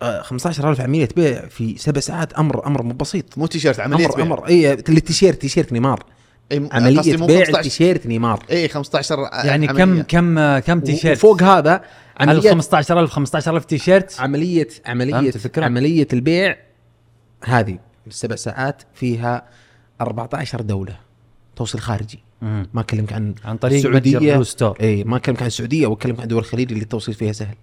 [0.02, 3.38] آه 15000 عملية بيع في سبع ساعات أمر أمر مو بسيط.
[3.38, 4.24] مو تيشيرت عملية أمر بيع.
[4.24, 4.46] أمر.
[4.46, 6.04] اي التيشيرت تيشيرت نيمار.
[6.52, 8.44] عملية قصدي مو بيع 15 تيشيرت نيمار.
[8.50, 10.02] اي 15 يعني كم عملية.
[10.02, 11.82] كم كم تيشيرت؟ وفوق هذا
[12.20, 16.56] عمليه 15000 15000 تيشيرت؟ عمليه عمليه الفكرة؟ عملية البيع
[17.44, 19.42] هذه السبع ساعات فيها
[20.00, 20.96] 14 دولة
[21.56, 22.18] توصيل خارجي.
[22.42, 22.68] مم.
[22.74, 24.78] ما اكلمك عن عن طريق Blue Store.
[24.80, 27.56] اي ما اكلمك عن السعودية واكلمك عن دول الخليج اللي التوصيل فيها سهل.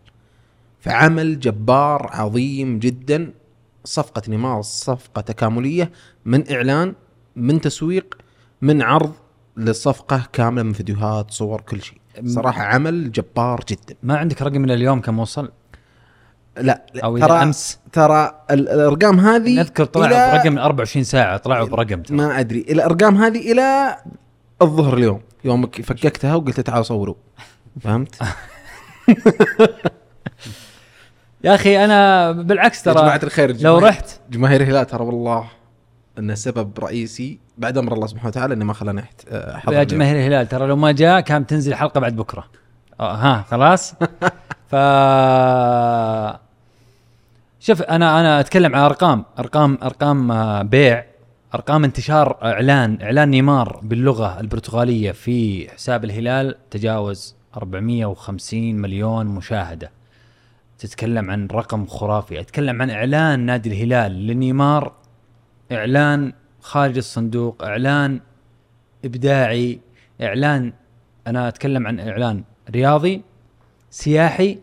[0.80, 3.32] فعمل جبار عظيم جدا
[3.86, 5.92] صفقة نيمار صفقة تكاملية
[6.26, 6.94] من إعلان
[7.36, 8.18] من تسويق
[8.62, 9.14] من عرض
[9.58, 14.72] للصفقه كاملة من فيديوهات صور كل شيء صراحة عمل جبار جدا ما عندك رقم من
[14.72, 15.52] اليوم كم وصل؟
[16.58, 22.02] لا, أو ترى أمس ترى ال- الأرقام هذه نذكر طلعوا برقم 24 ساعة طلعوا برقم
[22.02, 22.18] ترى.
[22.18, 23.98] ما أدري الأرقام هذه إلى
[24.62, 27.16] الظهر اليوم يوم ك- فككتها وقلت تعالوا صوروا
[27.82, 28.16] فهمت؟
[31.44, 35.48] يا أخي أنا بالعكس يا ترى جماعة الخير لو رحت جماهير الهلال ترى والله
[36.22, 39.84] إنه سبب رئيسي بعد أمر الله سبحانه وتعالى إنه ما خلانا نحت- آه، حضر يا.
[39.84, 40.48] جماهير الهلال.
[40.48, 42.44] ترى لو ما جاء كان تنزل حلقه بعد بكرة.
[43.00, 43.94] آه ها خلاص؟
[44.72, 44.76] ف
[47.60, 49.26] شوف أنا أنا أتكلم عن أرقام.
[49.40, 51.06] ارقام أرقام آه، بيع.
[51.56, 52.98] أرقام انتشار إعلان.
[53.02, 59.92] إعلان نيمار باللغة البرتغالية في حساب الهلال تجاوز 450 مليون مشاهدة.
[60.80, 62.40] تتكلم عن رقم خرافي.
[62.40, 64.92] أتكلم عن إعلان نادي الهلال لنيمار
[65.72, 68.20] إعلان خارج الصندوق إعلان
[69.06, 69.80] إبداعي
[70.22, 70.74] إعلان
[71.28, 73.22] أنا أتكلم عن إعلان رياضي
[73.92, 74.60] سياحي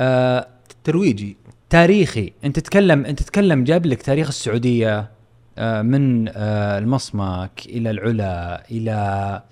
[0.00, 0.46] آه
[0.84, 1.36] ترويجي.
[1.70, 2.32] تاريخي.
[2.44, 5.10] أنت تتكلم أنت تتكلم جاب لك تاريخ السعودية
[5.58, 9.42] آه من آه المصمك إلى العلا إلى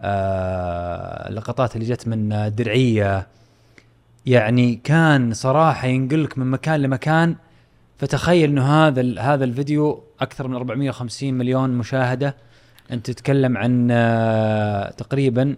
[0.00, 3.26] آه اللقطات اللي جت من آه، درعية.
[4.26, 7.36] يعني كان صراحة ينقلك من مكان لمكان
[8.06, 12.36] فتخيل إنه هذا هذا الفيديو أكثر من 450 مليون مشاهدة.
[12.90, 15.56] أنت تتكلم عن آه تقريبا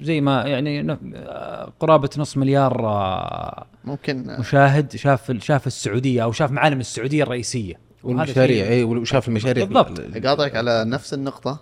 [0.00, 6.50] زي ما يعني آه، قرابة نص مليار آه ممكن مشاهد شاف شاف السعودية أو شاف
[6.50, 7.74] معالم السعودية الرئيسية.
[8.04, 9.64] والمشاريع اي وشاف المشاريع.
[9.64, 9.98] بالضبط.
[9.98, 11.58] ال- أقاطعك على نفس النقطة.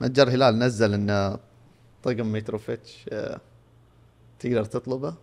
[0.00, 1.36] متجر هلال نزل ان
[2.02, 3.40] طقم متروفيتش آه،
[4.38, 5.14] تقدر تطلبه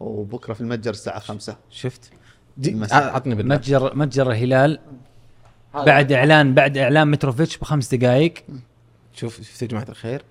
[0.00, 1.56] وبكرة في المتجر الساعة خمسة.
[1.70, 2.10] شفت؟
[2.92, 3.54] عطني بالله.
[3.54, 4.78] متجر متجر الهلال.
[5.74, 8.34] بعد اعلان بعد إعلان متروفيتش بخمس دقائق.
[9.14, 10.22] شوف شفت يا جماعة الخير.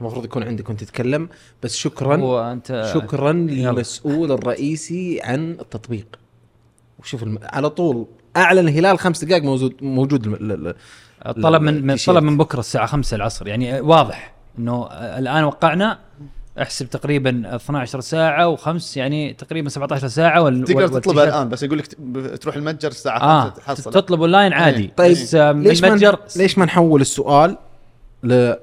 [0.00, 1.28] المفروض يكون عندك وأنت تتكلم
[1.62, 3.32] بس شكرا وانت شكرا.
[3.32, 6.06] للمسؤول الرئيسي عن التطبيق.
[6.98, 7.38] وشوف الم...
[7.42, 10.34] على طول أعلن الهلال خمس دقائق موجود موجود الم...
[10.34, 10.74] ال- ال-
[11.26, 11.96] الطلب من.
[11.96, 13.48] طلب من بكرة الساعة 5 العصر.
[13.48, 15.98] يعني واضح إنه الآن وقعنا.
[16.62, 21.48] احسب تقريبا 12 ساعة و5 يعني تقريبا 17 ساعة وال تقدر وال- تطلبه والتيشيرت- الآن
[21.48, 21.86] بس يقول لك
[22.42, 23.90] تروح المتجر الساعة آه خمسة تحصل.
[23.92, 24.82] تطلب أونلاين عادي.
[24.82, 24.92] إيه.
[24.96, 27.56] طيب بس آه، من ليش ما المتجر ليش ما نحول السؤال
[28.22, 28.54] ل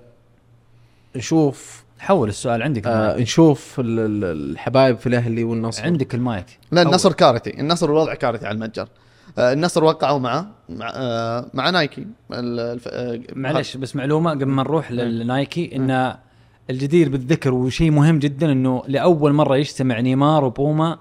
[1.15, 3.21] نشوف حول السؤال عندك آه المايك.
[3.21, 5.83] نشوف ال- ال- الحبايب في الأهلي والنصر.
[5.83, 6.45] عندك المايك.
[6.71, 6.81] لا.
[6.81, 7.59] النصر كارثي.
[7.59, 8.87] النصر الوضع كارثي على المتجر.
[9.37, 12.07] آه، النصر وقعوا معه مع, آه، مع نايكي.
[12.33, 16.15] الف- آه، معلش بس معلومة قبل ما نروح للنايكي إن
[16.69, 20.97] الجدير بالذكر وشيء مهم جدا إنه لأول مرة يجتمع نيمار وبوما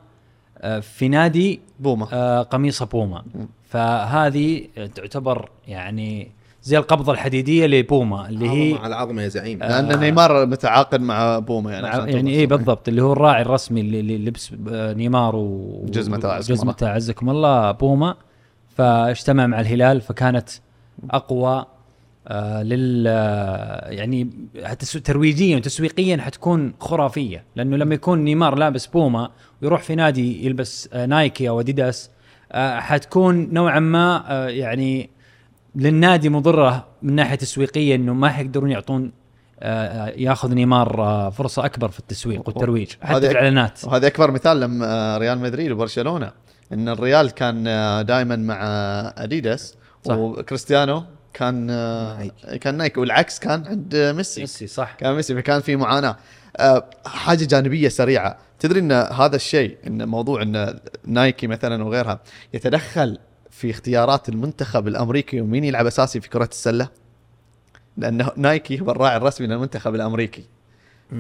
[0.58, 3.24] آه، في نادي بوما آه، قميص بوما
[3.68, 6.30] فهذه تعتبر يعني
[6.62, 11.00] زي القبضة الحديدية لبوما اللي هي عظمة على العظمه يا زعيم آه، لأن نيمار متعاقد
[11.00, 12.56] مع بوما يعني عشان يعني الصورة.
[12.56, 16.72] بالضبط اللي هو الراعي الرسمي اللي, لبس آه، نيمار و جزمة أعزكم الله.
[16.72, 18.14] جزمة أعزكم الله بوما
[18.76, 20.48] فاجتمع مع الهلال فكانت
[21.10, 21.64] أقوى
[22.28, 24.30] آه لل آه، يعني
[25.04, 29.30] ترويجيا وتسويقيا حتكون خرافية لأنه لما يكون نيمار لابس بوما
[29.62, 32.10] ويروح في نادي يلبس آه نايكي أو أديداس
[32.52, 35.10] آه حتكون نوعا ما آه يعني
[35.76, 39.12] للنادي مضرة من ناحية تسويقية إنه ما حيقدرون يعطون
[39.60, 44.60] آه، ياخذ نيمار آه، فرصة أكبر في التسويق والترويج حتى في الإعلانات وهذا أكبر مثال
[44.60, 46.32] لما ريال مدريد وبرشلونة
[46.72, 47.64] إن الريال كان
[48.06, 48.58] دائما مع
[49.18, 50.16] أديداس صح.
[50.16, 51.04] وكريستيانو
[51.36, 54.40] كان آه، كان نايك والعكس كان عند ميسي.
[54.40, 54.94] ميسي صح.
[54.94, 56.16] كان ميسي فكان في معاناة.
[56.56, 58.38] آه، حاجة جانبية سريعة.
[58.58, 62.20] تدري إن هذا الشيء إن موضوع إن نايكي مثلا وغيرها
[62.54, 63.18] يتدخل
[63.50, 66.88] في اختيارات المنتخب الأمريكي ومين يلعب أساسي في كرة السلة؟
[67.96, 70.44] لأن نايكي هو الراعي الرسمي للمنتخب الأمريكي.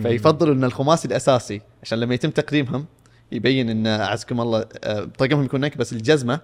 [0.02, 2.86] فيفضلوا إن الخماسي الأساسي عشان لما يتم تقديمهم
[3.32, 6.40] يبين إن أعزكم الله آه، طقمهم يكون نايكي بس الجزمة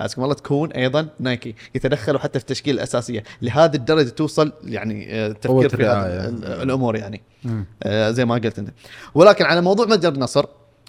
[0.00, 5.26] أعزكم الله تكون أيضا نايكي يتدخلوا حتى في التشكيله الاساسيه لهذه الدرجة توصل يعني آه،
[5.26, 7.22] التفكير في ال- الأمور يعني.
[7.44, 7.66] مم.
[7.82, 8.70] آه، زي ما قلت أنت.
[9.14, 10.44] ولكن على موضوع متجر النصر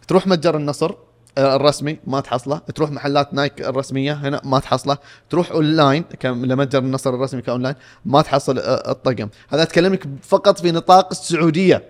[0.07, 0.91] تروح متجر النصر
[1.37, 2.57] آه، الرسمي ما تحصله.
[2.75, 4.97] تروح محلات نايك الرسمية هنا ما تحصله.
[5.29, 9.29] تروح أونلاين كم- لمتجر النصر الرسمي كأونلاين ما تحصل الطقم.
[9.49, 11.83] هذا اتكلم لك فقط في نطاق السعودية.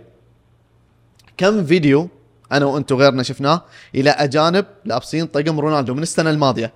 [1.37, 2.09] كم فيديو
[2.51, 3.61] أنا وانت وغيرنا شفناه
[3.95, 6.73] إلى أجانب لابسين طقم رونالدو من السنة الماضية؟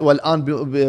[0.00, 0.44] والآن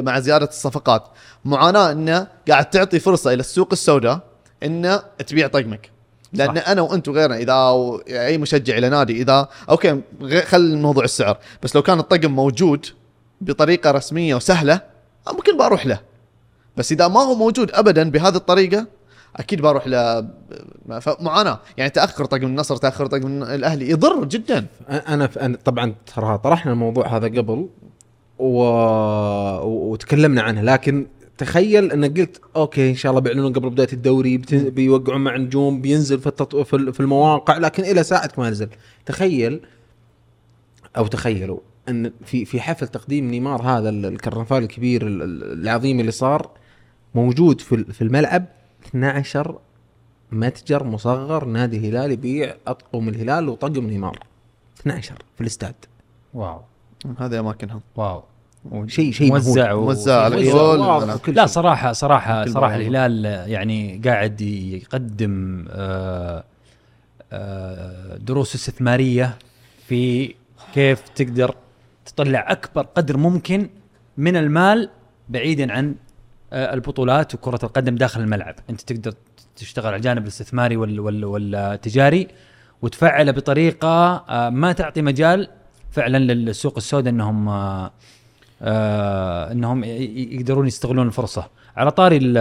[0.05, 1.07] مع زيادة الصفقات.
[1.45, 4.19] معاناة إنه قاعد تعطي فرصة إلى السوق السوداء
[4.63, 5.89] إنه تبيع طقمك.
[6.33, 10.01] لأن أنا وأنت وغيرنا إذا أو أي مشجع إلى نادي اذا أوكي
[10.45, 11.37] خل موضوع السعر.
[11.63, 12.85] بس لو كان الطقم موجود
[13.41, 14.81] بطريقة رسمية وسهلة
[15.31, 15.99] ممكن بروح له.
[16.77, 18.85] بس إذا ما هو موجود ابدا بهذه الطريقة
[19.35, 20.27] أكيد بروح له.
[21.19, 24.65] معاناه يعني تأخر طقم النصر تأخر طقم الأهلي يضر جدا.
[24.89, 27.69] أنا أنا طبعا ترى طرحنا الموضوع هذا قبل
[28.39, 28.63] و...
[29.63, 34.53] وتكلمنا عنه لكن تخيل إنك قلت okay إن شاء الله بيعلنون قبل بداية الدوري بت...
[34.55, 36.55] بيوقعون مع نجوم بينزل في التط...
[36.55, 38.69] في ال- في المواقع لكن إلى ساعة ما نزل.
[39.05, 39.61] تخيل
[40.97, 45.99] أو تخيلوا إن في في حفل تقديم نيمار هذا ال- الكرنفال الكبير ال- ال- العظيم
[45.99, 46.49] اللي صار
[47.15, 48.45] موجود في في الملعب
[48.87, 49.59] 12
[50.31, 54.19] متجر مصغر نادي الهلال يبيع أطقم الهلال وطقم نيمار.
[54.81, 55.75] 12 في الاستاد.
[56.33, 56.61] wow.
[57.19, 58.23] هذه اماكنهم واو
[58.87, 59.73] شيء شيء موزع.
[59.73, 60.35] و- موزع على.
[61.13, 61.53] وكل لا شيء.
[61.53, 62.81] صراحة صراحة كل صراحة مرة.
[62.81, 66.43] الهلال يعني قاعد يقدم آه،
[67.33, 69.37] آه، دروس استثمارية
[69.87, 70.33] في
[70.73, 71.55] كيف تقدر
[72.05, 73.69] تطلع أكبر قدر ممكن
[74.17, 74.89] من المال
[75.29, 75.95] بعيدا عن
[76.53, 79.13] آه، البطولات وكرة القدم داخل الملعب أنت تقدر
[79.55, 82.27] تشتغل على الجانب الاستثماري وال- وال- والتجاري
[82.81, 85.47] وتفعله بطريقة آه، ما تعطي مجال
[85.93, 87.91] فعلا للسوق السوداء إنهم آه،
[88.61, 91.47] آه إنهم يقدرون يستغلون الفرصة.
[91.77, 92.33] على طاري ال-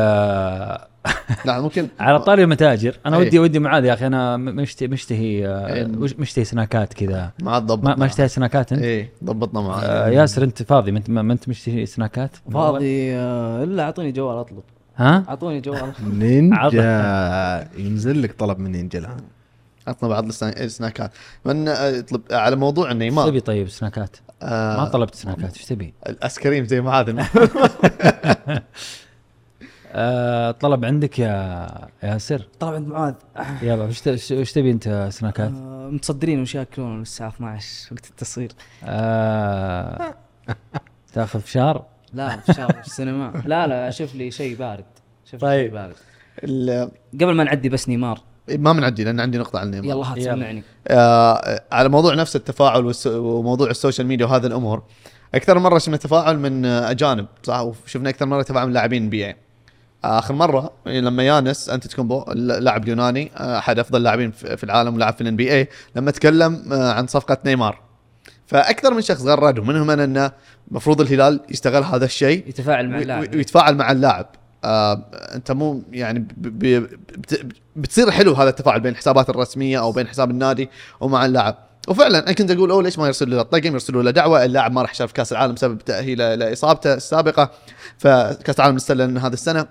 [1.44, 1.88] لا ممكن.
[2.00, 3.26] على طاري المتاجر أنا إيه.
[3.26, 5.90] ودي ودي معاذ يا أخي أنا مشتهي مشتهي آه،.
[5.98, 7.30] وش- مشتهي سناكات كذا.
[7.42, 10.98] ما ضبطنا ما ما اشتهي سناكات أنت؟ إيه ضبطنا معاه آه ياسر أنت فاضي؟ ما
[10.98, 14.62] انت ما ما أنت مشتهي سناكات؟ فاضي آه، إلا أعطوني جوال أطلب.
[14.96, 15.92] ها؟ أعطوني جوال.
[16.18, 17.68] نينجا.
[17.78, 19.16] ينزل لك طلب من نينجا الآن.
[19.86, 21.12] عطنا بعض السنا- السناكات.
[21.44, 25.64] من آه، يطلب على موضوع إيش النيمار تبي طيب سناكات؟ آه ما طلبت سناكات إيش
[25.64, 27.14] تبي؟ الآيس كريم زي معاذ
[29.94, 31.68] آه طلب عندك يا
[32.02, 33.14] ياسر؟ طلب عند معاذ.
[33.62, 33.84] يلا
[34.32, 38.52] وش تبي أنت سناكات؟ آه، متصدرين وش ياكلون الساعة 12 وقت التصوير.
[38.84, 40.14] آه
[41.12, 43.32] تاخذ فشار؟ لا في شهر في السينما.
[43.46, 44.84] لا لا شوف لي شيء بارد.
[45.24, 45.64] شوف طيب.
[45.66, 45.94] شيء بارد.
[46.44, 48.20] ال- قبل ما نعدي بس نيمار.
[48.48, 50.20] ما بنعدي لأن عندي نقطة عن النيمار يلا هات.
[50.20, 50.62] سمعني.
[50.88, 54.82] آه على موضوع نفس التفاعل والس- وموضوع ال social media وهذه الأمور
[55.34, 59.34] أكثر مرة شفنا تفاعل من آه، أجانب صح؟ وشفنا أكثر مرة تفاعل من لاعبين بي
[60.04, 65.14] آخر مرة لما يانس انتيتوكومبو اللاعب اليوناني آه، أحد أفضل اللاعبين في في العالم ولاعب
[65.14, 67.80] في ال NBA لما تكلم آه، عن صفقة نيمار.
[68.46, 70.32] فأكثر من شخص غرد ومنهم أنا أنه
[70.70, 73.34] المفروض الهلال يستغل هذا الشيء يتفاعل مع اللاعب.
[73.34, 74.26] ويتفاعل مع اللاعب.
[74.64, 74.92] آه
[75.34, 76.28] انت مو يعني
[77.76, 80.70] بتصير حلو هذا التفاعل بين الحسابات الرسمية أو بين حساب النادي
[81.00, 81.58] ومع اللاعب.
[81.88, 84.82] وفعلا أنا كنت أقول اوه ليش ما يرسلوا له الطقم يرسلوا له دعوة اللاعب ما
[84.82, 87.50] راح يشارك في كأس العالم بسبب تأهيله لإصابته السابقة
[87.98, 89.66] فكأس العالم مستلن هذه السنة.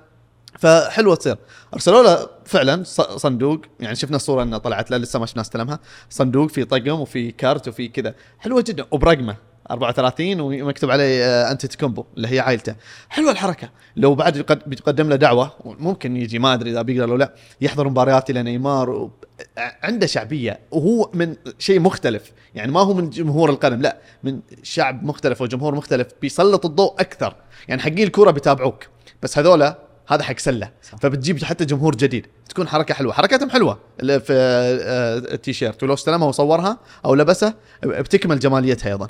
[0.60, 1.38] فحلوة تصير.
[1.74, 2.84] أرسلوا له فعلا
[3.18, 7.32] صندوق يعني شفنا الصورة انه طلعت له لسه ما شفنا استلمها صندوق فيه طقم وفي
[7.32, 8.14] كارت وفي كذا.
[8.40, 9.36] حلوة جدا وبرقمه.
[9.72, 12.76] 34 ومكتوب عليه آه، أنت تكومبو اللي هي عائلته.
[13.10, 13.70] حلوة الحركة.
[13.96, 17.90] لو بعد يقد- بيتقدم له دعوة ممكن يجي ما أدري إذا بيقدر ولا لا يحضر
[17.90, 19.12] مباريات لنيمار و...
[19.58, 20.60] عنده شعبية.
[20.72, 22.32] وهو من شيء مختلف.
[22.56, 27.36] يعني ما هو من جمهور القدم لا من شعب مختلف وجمهور مختلف بيسلط الضوء أكثر.
[27.68, 28.84] يعني حقين الكوره بيتابعوك.
[29.24, 30.72] بس هذولا هذا حق سلة.
[30.82, 32.28] فبتجيب حتى جمهور جديد.
[32.50, 33.14] تكون حركة حلوة.
[33.14, 33.80] حركتهم حلوة.
[34.00, 35.84] في آه، التيشيرت.
[35.84, 37.54] ولو استلمها وصورها أو لبسه
[37.84, 39.08] بتكمل جماليتها أيضا.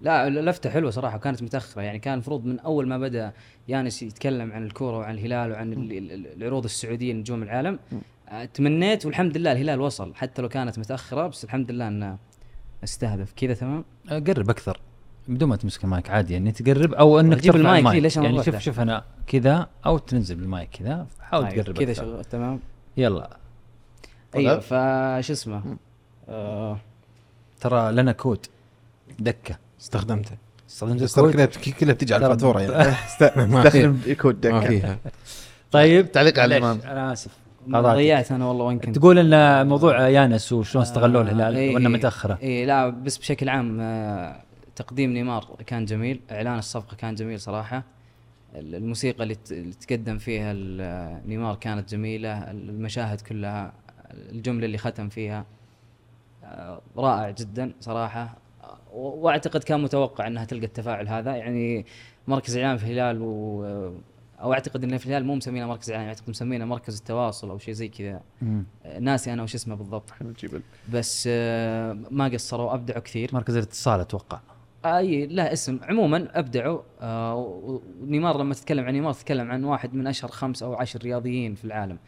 [0.00, 1.82] لا لفتة حلوة صراحة وكانت متأخرة.
[1.82, 3.32] يعني كان المفروض من أول ما بدأ
[3.68, 7.78] يانس يتكلم عن الكورة وعن الهلال وعن ال- ال- العروض السعودية نجوم العالم.
[8.28, 12.16] آه، تمنيت والحمد لله الهلال وصل حتى لو كانت متأخرة بس الحمد لله إنه
[12.84, 13.32] استهدف.
[13.36, 14.80] كذا تمام؟ آه، قرب أكثر.
[15.28, 16.32] بدون ما تمسك المايك عادي.
[16.32, 20.34] يعني تقرب أو إنك ترفع المايك ليه؟ ليش يعني شوف؟ شوف أنا كذا أو تنزل
[20.34, 21.92] بالمايك كذا حاول طيب، تقرب كذا.
[21.92, 22.60] شغل تمام.
[22.96, 23.36] يلا.
[24.34, 25.76] أيوه فش اسمه؟
[26.28, 26.78] آه.
[27.60, 28.46] ترى لنا كود.
[29.18, 29.58] دكة.
[29.80, 30.36] استخدمته.
[30.68, 31.46] استخدمت كلها
[31.80, 32.74] كلها بتجي على الفاتورة يعني.
[33.08, 34.60] استخدم كود دكة.
[34.60, 34.98] فيها.
[35.72, 36.80] طيب تعليق على نيمار.
[36.84, 37.30] أنا آسف.
[37.68, 41.94] ضيعت أنا والله وين كنت؟ تقول إن موضوع يانس وشلون استغلوه الهلال إيه، وإنه إيه،
[41.94, 42.38] متأخرة.
[42.42, 44.42] اي لا بس بشكل عام آه،
[44.76, 46.20] تقديم نيمار كان جميل.
[46.30, 47.82] إعلان الصفقة كان جميل صراحة.
[48.54, 49.34] ال- الموسيقى اللي
[49.80, 52.50] تقدم فيها ال- نيمار كانت جميلة.
[52.50, 53.72] المشاهد كلها
[54.14, 55.44] الجملة اللي ختم فيها
[56.44, 58.22] آه، رائع جدا صراحة.
[58.22, 58.30] آه،
[58.96, 61.36] واعتقد كان متوقع انها تلقى التفاعل هذا.
[61.36, 61.86] يعني
[62.28, 63.64] مركز اعلام في الهلال و
[64.40, 67.74] أو أعتقد إن في الهلال مو مسمينه مركز اعلام أعتقد مسمينه مركز التواصل أو شيء
[67.74, 68.20] زي كذا.
[69.00, 70.12] ناسي أنا وش اسمه بالضبط.
[70.92, 73.30] بس آه، ما قصروا أبدعوا كثير.
[73.32, 74.40] مركز الاتصال أتوقع.
[74.84, 75.80] أي لا اسم.
[75.82, 77.36] عموما أبدعوا آه
[78.00, 81.64] ونيمار لما تتكلم عن نيمار تتكلم عن واحد من أشهر خمس أو عشر رياضيين في
[81.64, 81.98] العالم.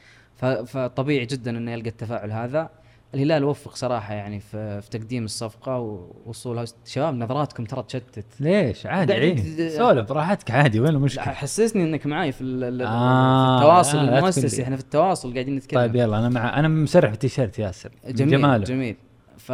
[0.66, 2.70] فطبيعي جدا إنه يلقى التفاعل هذا.
[3.14, 6.64] الهلال وفق صراحة يعني في, في تقديم الصفقة ووصولها.
[6.86, 8.24] شباب نظراتكم ترى تشتت.
[8.40, 14.08] ليش؟ عادي سولف براحتك عادي وين المشكلة؟ حسسني انك معاي في, آه، في التواصل تكون
[14.18, 14.62] المؤسسي.
[14.62, 15.80] إحنا في التواصل قاعدين نتكلم.
[15.80, 18.64] طيب يلا أنا مع أنا مسرح في التيشيرت ياسر جميل جماله.
[18.64, 18.96] جميل.
[19.38, 19.50] ف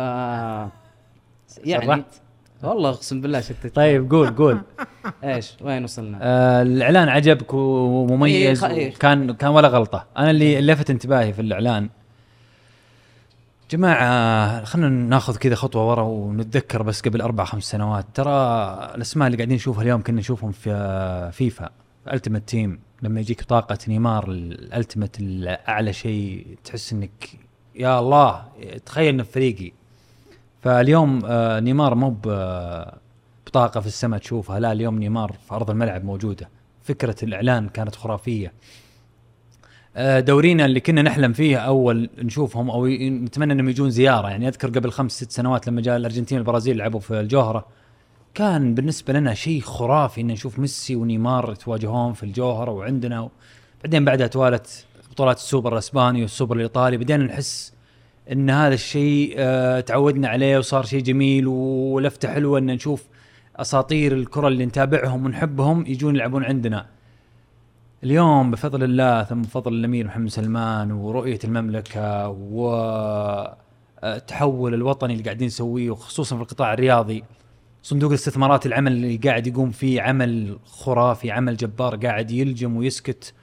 [1.64, 2.04] يعني؟
[2.62, 4.60] والله اقسم بالله شتت طيب قول قول.
[5.24, 8.94] إيش؟ وين وصلنا؟ آه الإعلان عجبك ومميز إيه، خ- إيه.
[8.94, 10.06] كان كان ولا غلطة.
[10.18, 11.88] أنا اللي لفت انتباهي في الإعلان.
[13.70, 18.06] جماعة خلينا ناخذ كذا خطوة ورا ونتذكر بس قبل أربع خمس سنوات.
[18.14, 18.30] ترى
[18.94, 21.70] الأسماء اللي قاعدين نشوفها اليوم كنا نشوفهم في فيفا
[22.12, 27.38] Ultimate Team لما يجيك بطاقة نيمار ال Ultimate الأعلى شيء تحس إنك
[27.74, 28.44] يا الله
[28.86, 29.72] تخيل إنه في فريقي.
[30.62, 32.16] فاليوم آه، نيمار مو
[33.46, 36.48] بطاقة في السماء تشوفها لا اليوم نيمار في أرض الملعب موجودة.
[36.82, 38.52] فكرة الإعلان كانت خرافية.
[39.98, 44.28] دورينا اللي كنا نحلم فيه أول نشوفهم أو نتمنى إنهم يجون زيارة.
[44.28, 47.66] يعني أذكر قبل خمس ست سنوات لما جاء الأرجنتين والبرازيل لعبوا في الجوهرة
[48.34, 53.30] كان بالنسبة لنا شيء خرافي إن نشوف ميسي ونيمار يتواجهون في الجوهرة وعندنا و...
[53.84, 56.96] بعدين بعدها توالت بطولات السوبر الأسباني والسوبر الإيطالي.
[56.96, 57.72] بدينا نحس
[58.32, 63.04] إن هذا الشيء آه تعودنا عليه وصار شيء جميل ولفتة حلوة إن نشوف
[63.56, 66.86] أساطير الكرة اللي نتابعهم ونحبهم يجون يلعبون عندنا.
[68.04, 72.28] اليوم بفضل الله ثم بفضل الأمير محمد سلمان ورؤية المملكة
[74.02, 77.24] والتحول الوطني اللي قاعدين نسويه وخصوصا في القطاع الرياضي.
[77.82, 83.34] صندوق الاستثمارات العمل اللي قاعد يقوم فيه عمل خرافي عمل جبار قاعد يلجم ويسكت.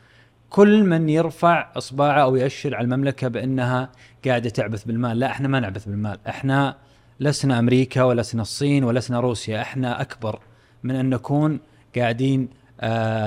[0.49, 3.91] كل من يرفع إصبعه أو يأشر على المملكة بأنها
[4.25, 5.19] قاعدة تعبث بالمال.
[5.19, 6.19] لا إحنا ما نعبث بالمال.
[6.27, 6.77] إحنا
[7.19, 9.61] لسنا أمريكا ولسنا الصين ولسنا روسيا.
[9.61, 10.39] إحنا أكبر
[10.83, 11.59] من أن نكون
[11.95, 12.60] قاعدين آه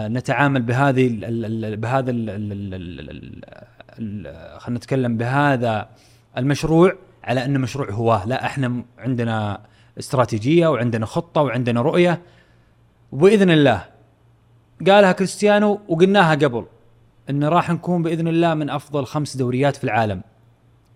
[0.08, 1.18] نتعامل بهذه
[1.76, 2.12] بهذا
[4.58, 5.88] خلينا نتكلم بهذا
[6.38, 9.60] المشروع على انه مشروع هواه لا إحنا عندنا
[9.98, 12.22] استراتيجية وعندنا خطة وعندنا رؤية.
[13.12, 13.84] وبإذن الله
[14.86, 16.66] قالها كريستيانو وقلناها قبل
[17.30, 20.22] إن راح نكون بإذن الله من أفضل خمس دوريات في العالم.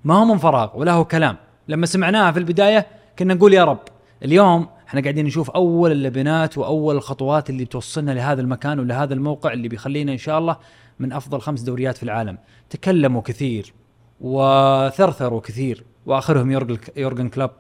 [0.05, 1.37] ما هو من فراغ ولا هو كلام.
[1.69, 2.87] لما سمعناها في البداية
[3.19, 3.81] كنا نقول يا رب
[4.25, 9.69] اليوم إحنا قاعدين نشوف أول اللبنات وأول الخطوات اللي توصلنا لهذا المكان ولهذا الموقع اللي
[9.69, 10.57] بيخلينا إن شاء الله
[10.99, 12.39] من أفضل خمس دوريات في العالم.
[12.71, 13.73] تكلموا كثير
[14.21, 16.51] وثرثروا كثير وآخرهم
[16.97, 17.51] يورجن كلوب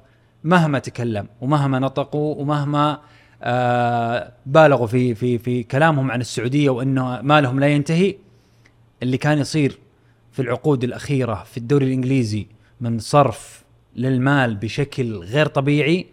[0.44, 2.98] مهما تكلم ومهما نطقوا ومهما
[3.42, 8.14] آه بالغوا في في في كلامهم عن السعودية وإنه مالهم لا ينتهي.
[9.02, 9.78] اللي كان يصير
[10.32, 12.46] في العقود الأخيرة في الدوري الإنجليزي
[12.80, 13.64] من صرف
[13.96, 16.06] للمال بشكل غير طبيعي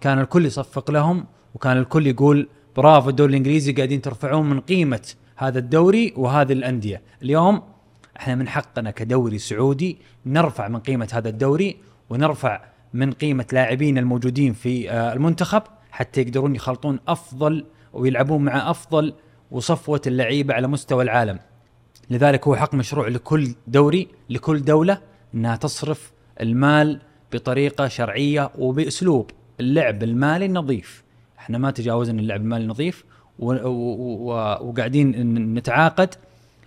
[0.00, 5.58] كان الكل يصفق لهم وكان الكل يقول برافو الدوري الإنجليزي قاعدين ترفعون من قيمة هذا
[5.58, 7.02] الدوري وهذه الأندية.
[7.22, 7.62] اليوم
[8.16, 11.76] إحنا من حقنا كدوري سعودي نرفع من قيمة هذا الدوري
[12.10, 12.60] ونرفع
[12.94, 19.14] من قيمة لاعبين الموجودين في آه، المنتخب حتى يقدرون يخلطون أفضل ويلعبون مع أفضل
[19.50, 21.38] وصفوة اللعيبة على مستوى العالم.
[22.10, 25.00] لذلك هو حق مشروع لكل دوري لكل دولة
[25.34, 27.00] إنها تصرف المال
[27.32, 29.30] بطريقة شرعية وبأسلوب.
[29.60, 31.04] اللعب المالي النظيف.
[31.38, 33.04] إحنا ما تجاوزنا اللعب المالي النظيف
[33.38, 36.14] وقاعدين نتعاقد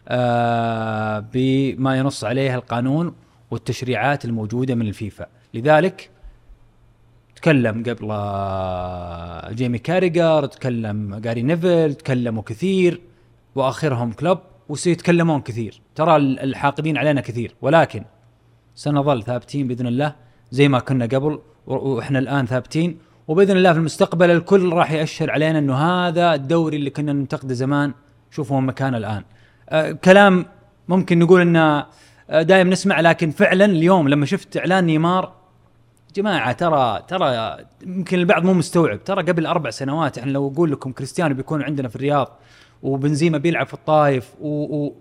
[0.08, 3.16] آه بما ينص عليه القانون
[3.52, 5.26] والتشريعات الموجودة من الفيفا.
[5.54, 6.10] لذلك
[7.36, 13.02] تكلم قبل آه، جيمي كاريجر تكلم جاري نيفل تكلموا كثير
[13.56, 15.82] وآخرهم كلوب وسيتكلمون كثير.
[15.96, 17.56] ترى ال- الحاقدين علينا كثير.
[17.62, 18.04] ولكن
[18.76, 20.16] سنظل ثابتين بإذن الله
[20.52, 22.98] زي ما كنا قبل وإحنا الآن ثابتين.
[23.28, 27.94] وبإذن الله في المستقبل الكل راح ياشر علينا إنه هذا الدوري اللي كنا ننتقده زمان
[28.32, 29.24] شوفوا مكانه الآن.
[29.70, 30.46] آه كلام
[30.88, 31.86] ممكن نقول إنه
[32.30, 35.32] آه، دايم نسمع لكن فعلا اليوم لما شفت إعلان نيمار
[36.16, 39.04] جماعة ترى ترى يمكن البعض مو مستوعب.
[39.04, 42.38] ترى قبل أربع سنوات إحنا لو أقول لكم كريستيانو بيكون عندنا في الرياض
[42.84, 44.94] وبنزيما بيلعب في الطايف و, و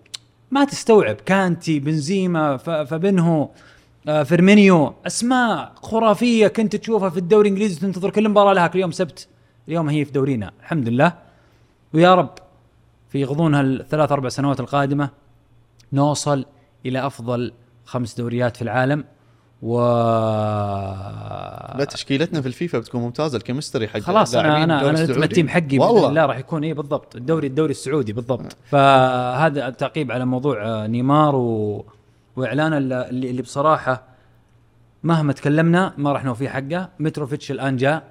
[0.51, 1.17] ما تستوعب.
[1.27, 3.49] كانتي بنزيما ف- فابنهو آه،
[4.25, 4.95] فيرمينيو.
[5.07, 9.29] أسماء خرافية كنت تشوفها في الدوري الإنجليزي تنتظر كل مباراة لها كل يوم سبت.
[9.69, 11.13] اليوم هي في دورينا الحمد لله.
[11.95, 12.31] ويا رب
[13.09, 15.11] في غضون هالثلاث أربع سنوات القادمة
[15.93, 16.45] نوصل
[16.87, 17.53] إلى أفضل
[17.85, 19.05] خمس دوريات في العالم.
[19.63, 19.81] و
[21.79, 25.05] لا تشكيلتنا في الفيفا بتكون ممتازة ال chemistry حق خلاص أنا أنا أنا.
[25.05, 26.09] ال team حقي والله.
[26.09, 28.57] الله راح يكون إيه بالضبط الدوري الدوري السعودي بالضبط.
[28.65, 31.85] فهذا التعقيب على موضوع آه، نيمار و...
[32.37, 34.03] وإعلان ال- اللي, اللي بصراحة
[35.03, 36.89] مهما تكلمنا ما راح نوفي حقه.
[36.99, 38.03] متروفيتش الآن جاء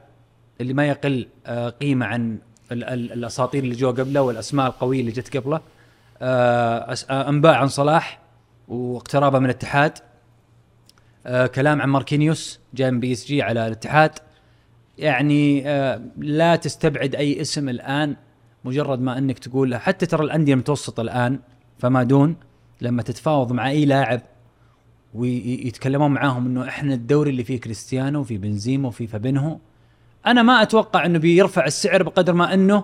[0.61, 2.37] اللي ما يقل آه، قيمة عن
[2.71, 5.61] ال- ال- الأساطير اللي جو قبله والأسماء القوية اللي جت قبله.
[6.21, 8.19] آه، آه، أنباء عن صلاح
[8.67, 9.97] واقترابه من الاتحاد.
[11.55, 14.11] كلام عن ماركينيوس جاي من PSG على الاتحاد.
[14.97, 15.61] يعني
[16.17, 18.15] لا تستبعد أي اسم الآن
[18.65, 21.39] مجرد ما إنك تقول حتى ترى الأندية المتوسطة الآن
[21.79, 22.35] فما دون
[22.81, 24.21] لما تتفاوض مع أي لاعب
[25.13, 29.57] ويتكلمون معاهم إنه إحنا الدوري اللي فيه كريستيانو وفي بنزيما وفي فابينهو
[30.25, 32.83] أنا ما أتوقع إنه بيرفع السعر بقدر ما إنه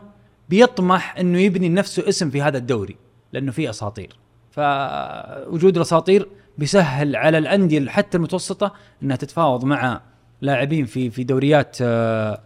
[0.50, 2.96] بيطمح إنه يبني لنفسه اسم في هذا الدوري
[3.34, 4.16] لأنه فيه أساطير.
[4.52, 6.28] فوجود الأساطير
[6.58, 8.74] بيسهل على الأندية حتى المتوسطة
[9.04, 10.02] إنها تتفاوض مع
[10.42, 12.42] لاعبين في في دوريات آه،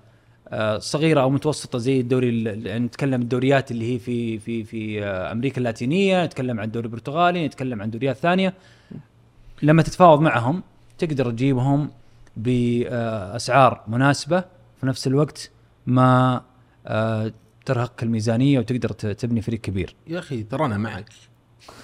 [0.80, 5.32] صغيرة أو متوسطة زي الدوري ال- يعني نتكلم الدوريات اللي هي في في في آه،
[5.32, 8.54] أمريكا اللاتينية نتكلم عن الدوري البرتغالي نتكلم عن دوريات ثانية
[9.64, 10.64] لما تتفاوض معهم
[10.98, 11.90] تقدر تجيبهم
[12.38, 14.40] بأسعار مناسبة
[14.80, 15.52] في نفس الوقت
[15.88, 16.42] ما
[16.88, 17.32] آه،
[17.66, 19.96] ترهق الميزانية وتقدر تبني فريق كبير.
[20.08, 21.10] يا أخي ترى أنا معك.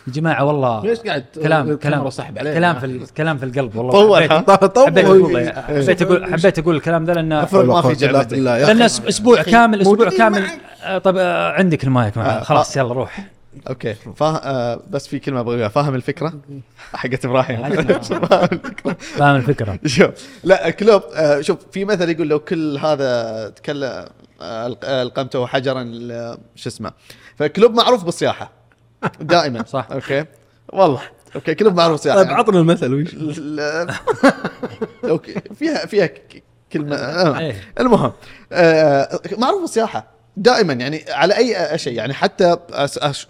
[0.07, 3.75] يا جماعة والله ليش قاعد كلام كلام سحب علينا؟ كلام في ال- كلام في القلب
[3.75, 3.91] والله.
[3.91, 4.99] طول حبيت- ها حبيت طول.
[4.99, 5.49] أقول
[5.83, 10.43] حبيت أقول حبيت أقول الكلام ده لأن ما في يا لأن أسبوع كامل أسبوع كامل.
[10.83, 13.27] آه، طب آه، عندك المايك معاه آه، خلاص يلا روح.
[13.69, 13.93] okay.
[13.93, 14.41] فا...
[14.43, 15.69] آه بس في كلمة أبغى.
[15.69, 16.33] فاهم الفكرة؟
[16.93, 17.57] حقت إبراهيم.
[17.69, 18.93] فاهم الفكرة.
[18.99, 19.79] فاهم الفكرة.
[19.85, 20.09] شوف
[20.43, 24.05] لا كلوب آه شوف في مثل يقول لو كل هذا تكلم
[24.39, 25.83] ألق- ألقمته حجرا
[26.55, 26.91] شو اسمه.
[27.35, 28.51] فكلوب معروف بالصياحه
[29.21, 29.63] دائما.
[29.63, 29.87] صح.
[29.91, 30.25] okay.
[30.73, 31.01] والله.
[31.35, 33.39] okay كلوب معروف بالصياحه طيب عطنا المثل وش
[35.03, 35.33] okay.
[35.55, 36.09] فيها فيها
[36.73, 36.95] كلمة.
[36.95, 37.39] آه.
[37.39, 37.55] إيه.
[37.79, 38.11] المهم
[38.51, 42.57] آه معروف بالصياحه دائما يعني على أي شيء يعني حتى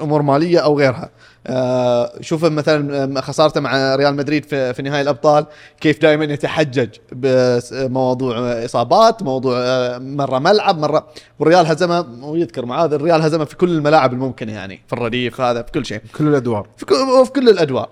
[0.02, 1.10] أمور مالية أو غيرها.
[1.48, 5.46] آه شوف مثلا خسارته مع ريال مدريد في, في نهائي الأبطال
[5.82, 11.08] كيف دائما يتحجج بموضوع إصابات موضوع آه، مرة ملعب مرة.
[11.40, 15.72] والريال هزمه ويذكر معاذ الريال هزمه في كل الملاعب الممكنة يعني في الرديف هذا في
[15.72, 16.02] كل شيء.
[16.18, 16.68] كل الأدوار.
[16.78, 17.84] في كل, في كل الأدوار.
[17.86, 17.90] آه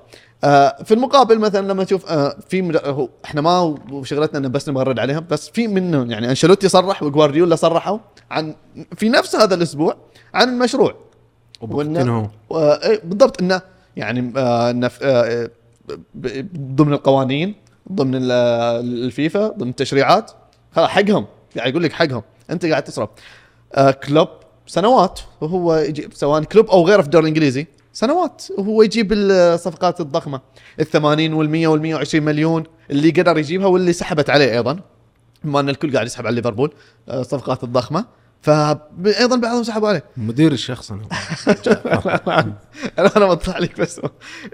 [0.83, 4.83] في المقابل مثلا لما تشوف آه في مد- هو إحنا ما شغلتنا ان بس نبغى
[4.83, 7.97] نرد عليهم بس في منهم يعني أنشيلوتي صرح وجوارديولا صرحوا
[8.31, 8.55] عن
[8.95, 9.95] في نفس هذا الأسبوع
[10.33, 10.95] عن المشروع
[11.61, 13.61] وبوتينهو و- إيه، بالضبط إنه
[13.95, 15.49] يعني آه إنه آه
[16.57, 17.55] ضمن القوانين
[17.91, 18.31] ضمن ال-
[19.05, 20.31] الفيفا ضمن التشريعات.
[20.75, 21.25] خلاص حقهم.
[21.57, 22.21] قاعد يقول لك حقهم.
[22.49, 23.09] أنت قاعد تصرف
[23.75, 24.27] آه كلوب
[24.67, 27.67] سنوات وهو يجيب سواء كلوب أو غيره في الدوري الإنجليزي
[27.99, 28.43] سنوات.
[28.57, 30.41] وهو يجيب الصفقات الضخمة.
[30.79, 34.79] ال 80 وال 100 وال 120 مليون اللي قدر يجيبها واللي سحبت عليه أيضا.
[35.43, 36.73] بما أن الكل قاعد يسحب على ليفربول
[37.09, 38.05] آه، الصفقات الضخمة.
[38.41, 40.03] فايضا بعضهم سحبوا عليه.
[40.17, 40.91] مدير الشخص
[42.99, 44.01] أنا أنا بطلع لك بس.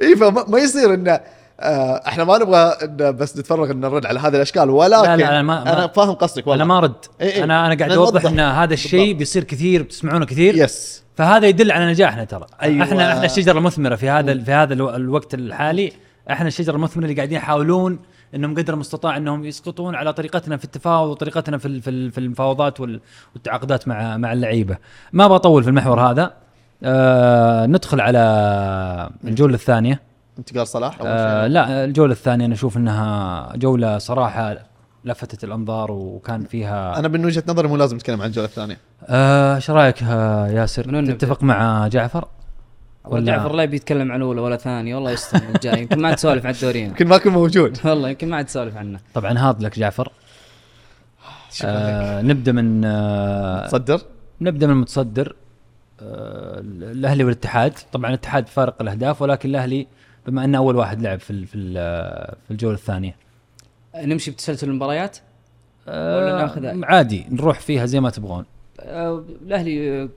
[0.02, 1.20] إي فما ما يصير انه
[1.60, 4.70] آه، إحنا ما نبغى إن بس نتفرغ إن نرد على هذه الأشكال.
[4.70, 6.64] ولكن لا، لا، أنا ما- ما- أنا فاهم قصدك والله.
[6.64, 7.44] أنا ما رد إيه إيه.
[7.44, 8.26] أنا أنا قاعد أنا أوضح.
[8.26, 9.14] إن هذا الشيء.
[9.14, 10.56] بيصير كثير بتسمعونه كثير.
[10.56, 12.46] يس فهذا يدل على نجاحنا ترى.
[12.62, 12.84] أيوة.
[12.84, 15.92] إحنا إحنا الشجرة المثمره في هذا في هذا الو- الوقت الحالي.
[16.32, 18.00] إحنا الشجرة المثمرة اللي قاعدين يحاولون
[18.36, 22.80] إنهم قدر المستطاع إنهم يسقطون على طريقتنا في التفاوض وطريقتنا في في ال- في المفاوضات
[22.80, 23.00] وال-
[23.34, 24.78] والتعاقدات مع مع اللعيبة.
[25.14, 26.34] ما بطول في المحور هذا.
[26.84, 28.20] آه ندخل على
[29.24, 30.02] الجولة الثانية.
[30.40, 31.48] انتقال صلاح أول آه.
[31.48, 34.58] لا الجولة الثانية أنا أشوف إنها جولة صراحة
[35.06, 38.78] لفتت الأنظار وكان فيها أنا من وجهة نظري مو لازم نتكلم عن الجوله الثانية.
[39.06, 42.28] آه، إيش رأيك آه، من ياسر تتفق مع جعفر؟
[43.06, 45.82] ولا جعفر لا بيتكلم عن اولى ولا ثاني والله يستر الجاي.
[45.82, 46.82] يمكن ما عاد تسولف عن الدوري.
[46.82, 47.78] يمكن ما كنت موجود.
[47.86, 49.00] والله يمكن ما عاد تسولف عنه.
[49.14, 50.12] طبعا هارد لك جعفر.
[51.66, 54.02] آه نبدأ من آه صدر
[54.42, 55.36] نبدأ من المتصدر.
[56.02, 57.74] آه الأهلي والاتحاد.
[57.92, 59.88] طبعا الاتحاد فارق الأهداف ولكن الأهلي
[60.28, 61.74] بما أنه أول واحد لعب في في
[62.48, 63.16] في الجولة الثانية.
[63.96, 65.18] نمشي بتسلسل المباريات؟
[65.88, 68.46] آه ولا ناخذها؟ عادي نروح فيها زي ما تبغون.
[68.80, 70.10] آه، الأهلي آه،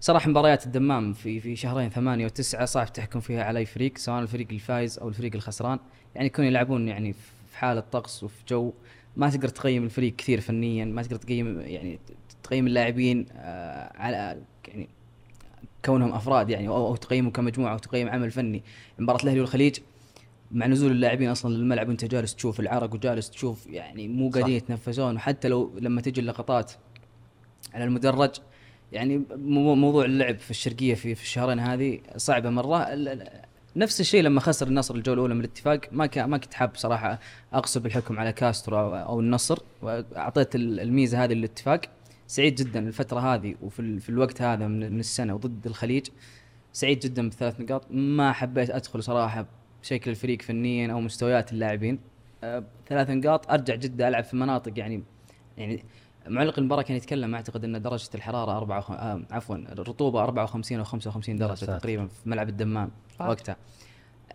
[0.00, 4.22] صراحة مباريات الدمام في في شهرين ثمانية وتسعة صعب تحكم فيها على أي فريق سواء
[4.22, 5.78] الفريق الفايز أو الفريق الخسران.
[6.14, 7.12] يعني يكونوا يلعبون يعني
[7.50, 8.72] في حاله طقس وفي جو
[9.16, 11.98] ما تقدر تقيم الفريق كثير فنيا ما تقدر تقيم يعني
[12.42, 14.36] تقيم اللاعبين آه، على
[14.68, 14.88] يعني
[15.84, 18.62] كونهم أفراد يعني أو أو تقيمهم كمجموعة أو تقيم عمل فني.
[18.98, 19.78] مباراة الأهلي والخليج
[20.52, 25.16] مع نزول اللاعبين أصلا للملعب وأنت جالس تشوف العرق وجالس تشوف يعني مو قاعدين يتنفسون.
[25.16, 26.72] وحتى لو لما تجي اللقطات
[27.74, 28.30] على المدرج
[28.92, 32.86] يعني مو- موضوع اللعب في الشرقية في في الشهرين هذه صعبة مرة.
[33.76, 37.18] نفس الشيء لما خسر النصر الجولة الأولى من الاتفاق ما ما كنت حاب صراحة
[37.52, 39.58] اقصب الحكم على كاسترو أو, النصر.
[39.82, 41.80] وأعطيت ال- الميزة هذه للاتفاق.
[42.26, 46.06] سعيد جدا الفترة هذه وفي في الوقت هذا من من السنة وضد الخليج.
[46.72, 47.86] سعيد جدا بثلاث نقاط.
[47.90, 49.46] ما حبيت أدخل صراحة
[49.82, 51.98] بشكل الفريق فنيا أو مستويات اللاعبين.
[52.44, 53.50] أه ثلاث نقاط.
[53.50, 55.02] أرجع جدة ألعب في مناطق يعني
[55.58, 55.84] يعني
[56.28, 58.90] معلق المباراة كان يتكلم أعتقد إن درجة الحرارة 4 وخ...
[58.90, 61.78] آه عفوا الرطوبة 54 أو 55 درجة ساتر.
[61.78, 63.56] تقريبا في ملعب الدمام وقتها.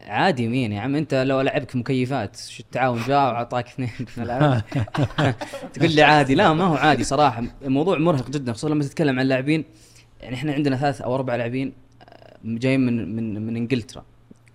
[0.02, 3.88] عادي مين يا عم أنت لو لعبك مكيفات شو التعاون؟ جاء وأعطاك اثنين.
[4.08, 4.62] في الملعب
[5.74, 6.36] تقول لي عادي.
[6.36, 7.44] لا ما هو عادي صراحة.
[7.62, 9.66] الموضوع مرهق جدا خصوصا لما تتكلم عن لاعبين.
[10.22, 14.06] يعني إحنا عندنا ثلاث أو أربع لاعبين آه، جايين من من من إنجلترا.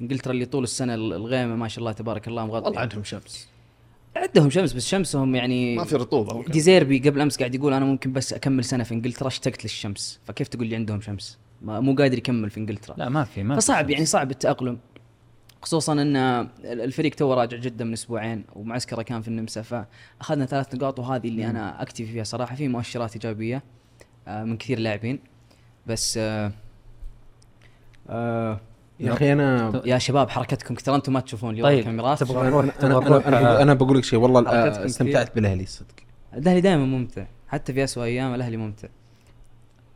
[0.01, 2.65] انجلترا اللي طول السنة الغيمة ما شاء الله تبارك الله مغطي.
[2.65, 3.49] والله عندهم شمس.
[4.17, 6.45] عندهم شمس بس شمسهم يعني ما في رطوبة.
[6.45, 10.21] ديزيربي قبل أمس قاعد يقول أنا ممكن بس أكمل سنة في إنجلترا اشتقت للشمس.
[10.25, 12.95] فكيف تقول لي عندهم شمس؟ ما مو قادر يكمل في إنجلترا.
[12.99, 13.93] لا ما في ما في فصعب شمس.
[13.93, 14.79] يعني صعب التأقلم.
[15.63, 16.17] خصوصا إن
[16.65, 21.47] الفريق تو راجع جدا من أسبوعين ومعسكره كان في النمسا فأخذنا ثلاث نقاط وهذه اللي
[21.47, 22.55] أنا أكتفي فيها صراحة.
[22.55, 23.63] في مؤشرات إيجابية
[24.29, 25.19] آه، من كثير لاعبين.
[25.87, 26.53] بس آه،
[28.09, 28.61] آه،
[29.01, 32.21] يا أخي أنا يا شباب حركتكم ترى أنتم ما تشوفون اليوم طيب، الكاميرات.
[32.21, 34.19] تبغى أنا نروح أنا أنا, أنا, أنا بقول لك شيء.
[34.19, 34.41] والله
[34.87, 35.35] استمتعت.
[35.35, 35.87] بالأهلي صدق.
[36.37, 37.25] الأهلي دائما ممتع.
[37.49, 38.89] حتى في اسوء أيام الأهلي ممتع.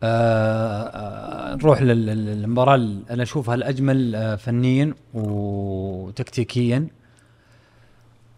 [0.03, 6.87] آه آه نروح لل- لل- للمباراة اللي أنا أشوفها الأجمل آه فنيا وتكتيكيا.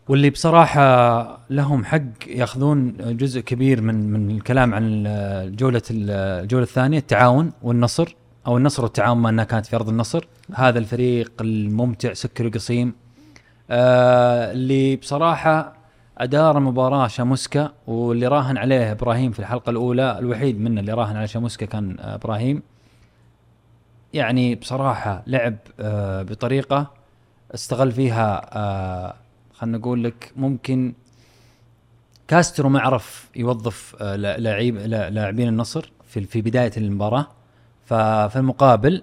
[0.09, 6.11] واللي بصراحة لهم حق ياخذون جزء كبير من من الكلام عن ال- جولة ال-
[6.43, 8.15] الجولة الثانية التعاون والنصر.
[8.47, 10.27] أو النصر والتعاون ما إنها كانت في أرض النصر.
[10.55, 12.95] هذا الفريق الممتع سكري القصيم.
[13.71, 15.73] آه اللي بصراحة
[16.19, 21.29] أدار المباراة شاموسكا واللي راهن عليه إبراهيم في الحلقة الأولى الوحيد منا اللي راهن على
[21.29, 22.63] شاموسكا كان إبراهيم.
[24.13, 26.91] يعني بصراحة لعب آه بطريقة
[27.55, 29.15] استغل فيها آه
[29.55, 30.93] خلينا نقول لك ممكن
[32.29, 37.27] كاسترو ما عرف يوظف آه لا- لاعب لا- لاعبين النصر في في بداية المباراة.
[37.87, 39.03] ففي المقابل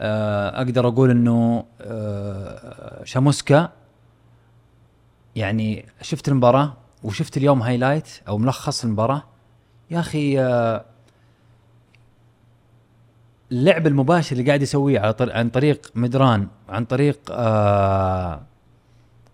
[0.00, 3.72] آه أقدر أقول إنه آه شاموسكا
[5.36, 6.72] يعني شفت المباراة
[7.02, 9.22] وشفت اليوم highlight أو ملخص المباراة
[9.90, 10.84] يا أخي آه
[13.52, 15.14] اللعب المباشر اللي قاعد يسويه.
[15.20, 17.30] عن طريق مدران وعن طريق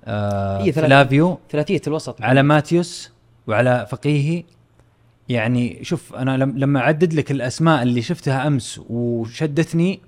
[0.07, 3.11] هي ثلاث- فلافيو ثلاثية الوسط علي ماتيوس
[3.47, 4.45] وعلى فقيهي
[5.29, 10.01] يعني شوف أنا لم- لما أعدد لك الأسماء اللي شفتها أمس وشدتني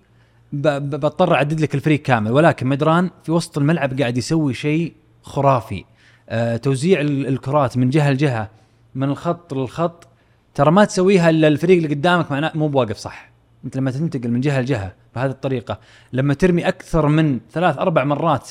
[0.52, 2.32] بضطر أعدد لك الفريق كامل.
[2.32, 4.92] ولكن مدران في وسط الملعب قاعد يسوي شيء
[5.22, 5.84] خرافي.
[6.28, 8.50] آه توزيع ال- الكرات من جهة لجهة
[8.94, 10.08] من الخط للخط
[10.54, 13.30] ترى ما تسويها إلا الفريق اللي قدامك معناه مو بواقف صح.
[13.64, 15.78] أنت لما تنتقل من جهة لجهة بهذه الطريقة
[16.12, 18.50] لما ترمي أكثر من ثلاث أربع مرات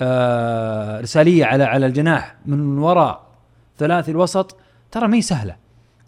[0.00, 3.22] آه رسالية على على الجناح من وراء
[3.78, 4.56] ثلاثي الوسط
[4.90, 5.56] ترى ما هي سهلة.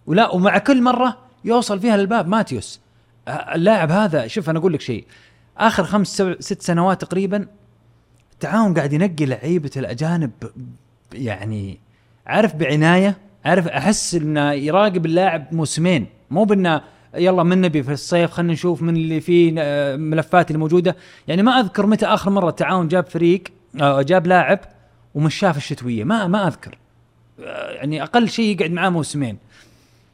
[0.06, 2.80] ولا ومع كل مرة يوصل فيها للباب ماتيوس.
[3.28, 5.04] آه، اللاعب هذا شوف أنا أقول لك شيء.
[5.58, 7.46] آخر خمس سبع ست سنوات تقريبا
[8.32, 10.30] التعاون قاعد ينقي لعيبة الأجانب
[11.12, 11.78] يعني
[12.26, 16.06] عارف بعناية عارف أحس إنه يراقب اللاعب موسمين.
[16.30, 16.82] مو بإنه
[17.14, 20.96] يلا من نبي في الصيف خلينا نشوف من اللي فيه آه، ملفات اللي موجوده
[21.28, 23.42] يعني ما أذكر متى آخر مرة التعاون جاب فريق
[23.80, 24.58] آه، جاب لاعب
[25.14, 26.04] ومشاه في الشتوية.
[26.04, 26.78] ما ما أذكر.
[27.74, 29.38] يعني أقل شيء يقعد معاه موسمين.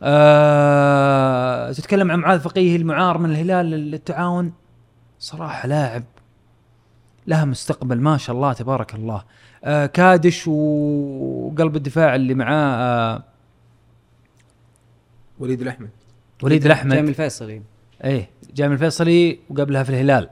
[0.02, 4.52] آه تتكلم عن معاذ فقيه المعار من الهلال للتعاون.
[5.18, 6.04] صراحة لاعب
[7.26, 9.24] لها مستقبل ما شاء الله تبارك الله.
[9.64, 13.22] آه كادش وقلب الدفاع اللي معاه آه
[15.38, 15.88] وليد الأحمد.
[16.42, 16.94] وليد الأحمد.
[16.94, 17.62] جامي الفيصلي.
[18.04, 20.28] إيه جامع الفيصلي وقبلها في الهلال.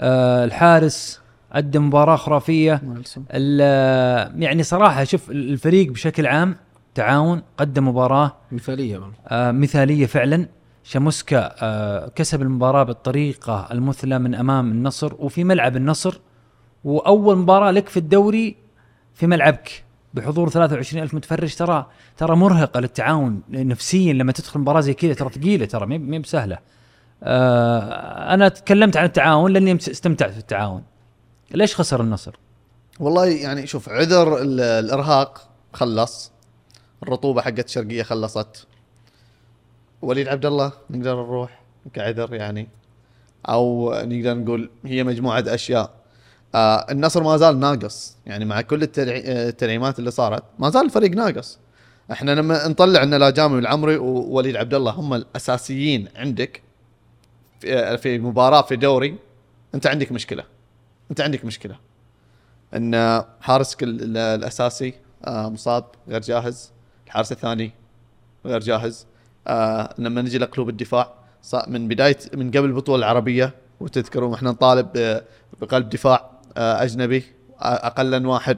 [0.00, 1.20] آه الحارس
[1.52, 2.80] قدم مباراة خرافية.
[3.30, 6.56] ال- يعني صراحة شوف الفريق بشكل عام
[6.96, 10.48] تعاون قدم مباراة مثالية آه مثالية فعلا.
[10.84, 16.20] شاموسكا آه كسب المباراة بالطريقة المثلى من أمام النصر وفي ملعب النصر.
[16.84, 18.56] وأول مباراة لك في الدوري
[19.14, 19.84] في ملعبك
[20.14, 21.54] بحضور 23 ألف متفرج.
[21.54, 21.86] ترى
[22.16, 25.14] ترى مرهقه للتعاون نفسيا لما تدخل مباراة زي كذا.
[25.14, 26.58] ترى ثقيلة ترى ما هي بسهلة.
[27.22, 30.82] آه أنا تكلمت عن التعاون لأني استمتعت في التعاون.
[31.54, 32.34] ليش خسر النصر؟
[33.00, 36.32] والله يعني شوف عذر ال- الإرهاق خلص.
[37.02, 38.66] الرطوبة حقت الشرقيه خلصت.
[40.02, 42.68] وليد عبد الله نقدر نروح؟ كعذر يعني.
[43.48, 45.90] أو نقدر نقول هي مجموعة أشياء.
[46.54, 48.16] آه النصر ما زال ناقص.
[48.26, 51.58] يعني مع كل التدعي- آه، التدعيمات اللي صارت ما زال الفريق ناقص.
[52.12, 56.62] إحنا لما نطلع إن لاجامي والعمري ووليد عبد الله هم الأساسيين عندك
[57.60, 59.16] في, آه، في مباراة في دوري
[59.74, 60.44] أنت عندك مشكلة.
[61.10, 61.76] أنت عندك مشكلة.
[62.74, 64.94] إن حارسك ال- الأساسي
[65.24, 66.70] آه، مصاب غير جاهز.
[67.06, 67.72] الحارس الثاني
[68.46, 69.06] غير جاهز.
[69.48, 71.12] آه، لما نجي لقلوب الدفاع
[71.68, 75.20] من بداية من قبل البطولة العربية وتذكرون إحنا نطالب
[75.60, 77.24] بقلب دفاع آه، أجنبي
[77.60, 78.56] آه، اقلا واحد.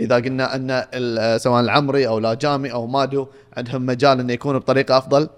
[0.00, 3.26] إذا قلنا أن سواء العمري أو لاجامي أو مادو
[3.56, 5.28] عندهم مجال إنه يكونوا بطريقة أفضل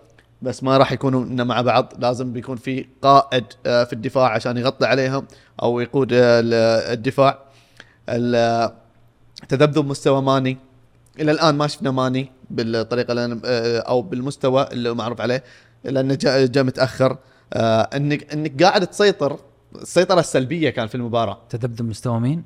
[0.42, 1.92] بس ما راح يكونوا مع بعض.
[1.98, 5.26] لازم بيكون في قائد آه، في الدفاع عشان يغطي عليهم
[5.62, 6.54] أو يقود ال-
[6.92, 7.38] الدفاع.
[8.08, 8.72] ال-
[9.48, 10.58] تذبذب مستوى ماني.
[11.20, 12.32] إلى الآن ما شفنا ماني.
[12.56, 15.44] بالطريقة اللي أنا- آه، أو بالمستوى اللي معروف عليه
[15.84, 17.16] لأنه جاء جاء متأخر.
[17.52, 19.38] آه، انك إنك قاعد تسيطر
[19.82, 21.38] السيطرة السلبية كان في المباراة.
[21.50, 22.44] تذبذب مستوى مين؟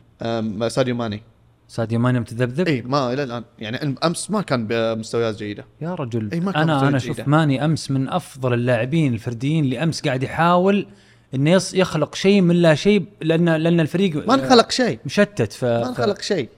[0.68, 1.22] ساديو ماني.
[1.68, 3.44] ساديو ماني متذبذب؟ إي ما إلى الآن.
[3.58, 5.64] يعني أمس ما كان بمستويات جيدة.
[5.80, 6.96] يا رجل إي ما كان أنا أنا.
[6.96, 10.86] أشوف ماني أمس من أفضل اللاعبين الفرديين اللي أمس قاعد يحاول
[11.34, 14.98] إنه يخلق شيء من لا شيء لأن لأن الفريق ما انخلق شيء.
[15.06, 16.48] مشتت ف ما انخلق شيء.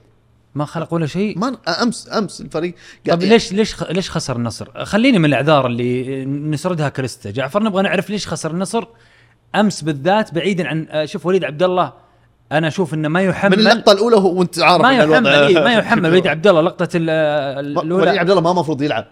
[0.55, 2.73] ما خلق ولا شيء؟ ما امس أمس الفريق
[3.07, 8.09] طيب ليش ليش ليش خسر النصر؟ خليني من الإعذار اللي نسردها كريستا، جعفر نبغى نعرف
[8.09, 8.83] ليش خسر النصر؟
[9.55, 11.93] أمس بالذات بعيدا عن شوف وليد عبد الله
[12.51, 15.73] أنا أشوف إنه ما من يحمل اللقطة الأولى هو وأنت عارف ما يحمل إيه ما
[15.79, 19.05] يحمل وليد عبد الله لقطة ال- وليد الاولى عبد الله ما المفروض يلعب.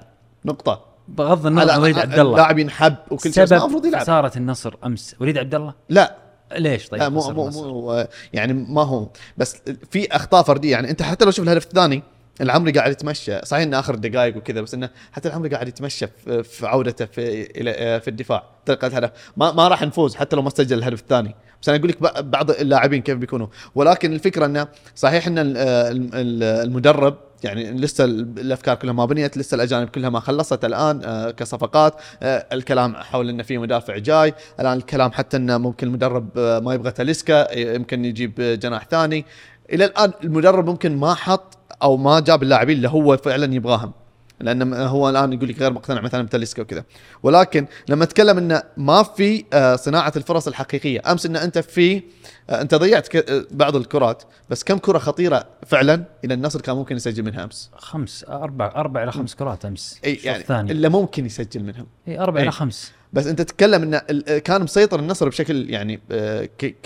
[0.46, 0.86] نقطة.
[1.08, 4.02] بغض النظر عن وليد عبد الله اللاعب ينحب وكل شيء ما المفروض سبب يلعب.
[4.02, 5.16] خسارة النصر أمس.
[5.20, 6.16] وليد عبد الله لا.
[6.56, 9.08] ليش طيب؟ لا مو مو؟ مو يعني ما هو.
[9.38, 9.58] بس
[9.91, 12.04] في أخطاء فردية يعني أنت حتى لو شوف الهدف الثاني
[12.41, 13.45] العمري قاعد يتمشى.
[13.45, 16.08] صحيح إنه آخر الدقائق وكذا بس إنه حتى العمري قاعد يتمشى
[16.43, 19.12] في, عودته في إلى في الدفاع طريقة الهدف.
[19.38, 21.36] ما ما راح نفوز حتى لو ما سجل الهدف الثاني.
[21.62, 23.48] بس أنا أقول لك بعض اللاعبين كيف بيكونوا.
[23.76, 29.56] ولكن الفكرة إنه صحيح إن ال- ال- المدرب يعني لسه الأفكار كلها ما بنيت لسه
[29.56, 31.96] الأجانب كلها ما خلصت الآن آه، كصفقات.
[32.24, 34.34] آه، الكلام حول إنه في مدافع جاي.
[34.60, 39.26] الآن الكلام حتى إنه ممكن المدرب آه، ما يبغى تاليسكا يمكن يجيب جناح ثاني.
[39.74, 43.92] إلى الآن المدرب ممكن ما حط أو ما جاب اللاعبين اللي هو فعلا يبغاهم.
[44.40, 46.84] لأن هو الآن يقول لك غير مقتنع مثلا بتاليسكا وكذا.
[47.24, 51.02] ولكن لما أتكلم انه ما في آه، صناعة الفرص الحقيقية.
[51.12, 52.02] أمس إن أنت في
[52.50, 56.96] آه، أنت ضيعت آه، بعض الكرات بس كم كرة خطيرة فعلا إلى النصر كان ممكن
[56.96, 60.00] يسجل منها أمس؟ خمس أربع أربع إلى خمس كرات أمس.
[60.06, 61.88] إي يعني الثاني إلا ممكن يسجل منهم.
[62.08, 62.42] إي أربع.
[62.42, 62.92] إلى خمس.
[63.14, 64.00] بس أنت تتكلم انه
[64.38, 66.00] كان مسيطر النصر بشكل يعني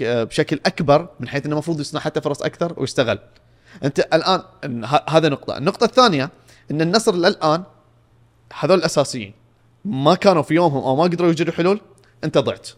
[0.02, 3.20] بشكل أكبر من حيث إنه المفروض يصنع حتى فرص أكثر ويشتغل.
[3.84, 4.42] أنت الآن
[5.10, 5.58] هذا نقطة.
[5.58, 6.30] النقطة الثانية
[6.72, 7.64] إن النصر للآن
[8.60, 9.34] هذول الأساسيين
[9.86, 11.82] ما كانوا في يومهم أو ما قدروا يوجدوا حلول
[12.24, 12.70] أنت ضعت.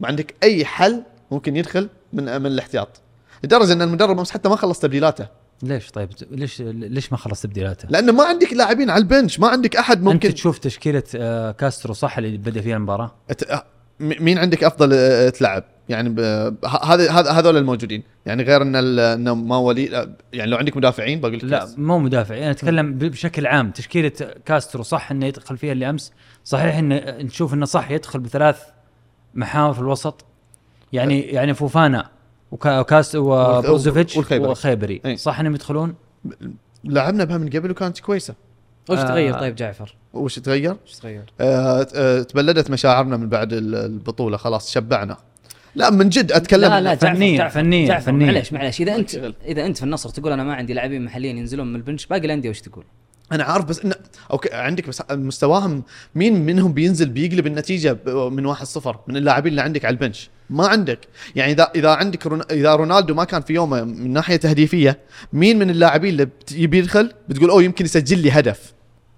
[0.00, 3.00] ما عندك أي حل ممكن يدخل من من الاحتياط.
[3.44, 5.26] لدرجة إن المدرب أمس حتى ما خلص تبديلاته.
[5.62, 9.76] ليش طيب؟ ليش ليش ما خلص تبديلاته؟ لأنه ما عندك لاعبين على البنش ما عندك
[9.76, 13.14] أحد ممكن انت تشوف تشكيلة آه، كاسترو صح اللي بدأ فيها المباراة؟
[14.00, 16.08] م- مين عندك أفضل أه، تلعب؟ يعني
[16.82, 20.76] هذا هذا هذول الموجودين يعني غير إن ال- انه ما ولي أه، يعني لو عندك
[20.76, 21.68] مدافعين بقول لك لا.
[21.76, 24.12] مو مدافع أنا أتكلم بشكل عام تشكيلة
[24.46, 26.12] كاسترو صح إنه يدخل فيها اللي أمس
[26.44, 28.62] صحيح انه نشوف إنه صح يدخل بثلاث
[29.34, 30.24] محاور في الوسط
[30.92, 32.08] يعني يعني فوفانا
[32.52, 34.48] وكا- وكاس وبروزوفيتش والخيبري.
[34.50, 35.16] وخيبري أي.
[35.16, 35.94] صح إنهم يدخلون
[36.84, 38.34] لعبنا بها من قبل وكانت كويسة
[38.90, 39.02] وش آه.
[39.04, 44.36] تغير طيب جعفر؟ وش تغير؟ وش تغير؟ أه أه تبلدت مشاعرنا من بعد ال- البطولة
[44.36, 45.16] خلاص شبعنا
[45.74, 46.70] لا من جد أتكلم.
[46.70, 48.26] لا لا فنياً- جعفر فنياً- جعفر فنياً.
[48.26, 48.80] معليش معليش.
[48.80, 49.14] إذا أنت.
[49.44, 52.26] إذا أنت في النصر تقول أنا ما عندي لاعبين محليين ينزلون من ال bench باقي
[52.26, 52.84] الأندية وش تقول؟
[53.32, 53.94] أنا عارف بس انه
[54.30, 55.82] okay عندك بس مستواهم
[56.14, 60.66] مين منهم بينزل بيقلب النتيجة من 1-0 من اللاعبين اللي عندك على ال bench؟ ما
[60.66, 60.98] عندك.
[61.36, 62.42] يعني إذا إذا عندك رون...
[62.50, 64.98] إذا رونالدو ما كان في يومه من ناحية تهديفية
[65.32, 68.72] مين من اللاعبين اللي بت- يبي يدخل؟ بتقول أوه يمكن يسجل لي هدف.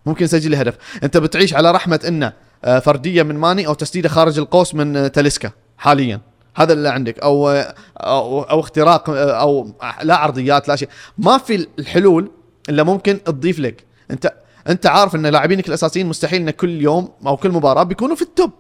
[0.07, 0.75] ممكن يسجل لي هدف.
[1.03, 2.33] أنت بتعيش على رحمة إنه
[2.65, 6.21] آه، فردية من ماني أو تسديدة خارج القوس من آه، تاليسكا حاليا.
[6.55, 7.19] هذا اللي عندك.
[7.19, 9.73] أو آه، أو, أو اختراق آه، أو
[10.03, 10.89] لا عرضيات لا شيء.
[11.19, 12.31] ما في الحلول
[12.69, 13.85] إلا ممكن تضيف لك.
[14.11, 14.33] أنت
[14.69, 18.28] أنت عارف إن لاعبينك الأساسيين مستحيل إن كل يوم أو كل مباراة بيكونوا في ال
[18.28, 18.51] top.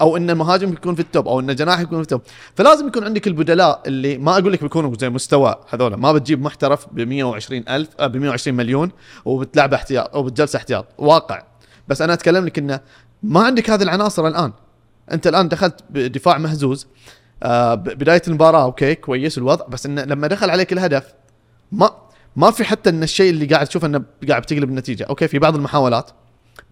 [0.00, 2.20] أو إن المهاجم يكون في ال top أو إن الجناح يكون في ال top.
[2.54, 6.86] فلازم يكون عندك البدلاء اللي ما أقول لك بيكونوا زي مستوى هذول ما بتجيب محترف
[6.92, 8.90] ب 120 ألف ب 120 مليون
[9.24, 10.86] وبتلعبه احتياط أو بتجلسه احتياط.
[10.98, 11.42] واقع.
[11.88, 12.80] بس أنا أتكلم لك إنه
[13.22, 14.52] ما عندك هذه العناصر الآن.
[15.12, 16.86] انت الان دخلت بدفاع مهزوز.
[17.42, 21.14] آه بداية المباراة okay كويس الوضع بس انه لما دخل عليك الهدف
[21.72, 21.90] ما
[22.36, 25.54] ما في حتى إن الشيء اللي قاعد تشوفه إنه قاعد بتقلب النتيجة okay في بعض
[25.54, 26.10] المحاولات.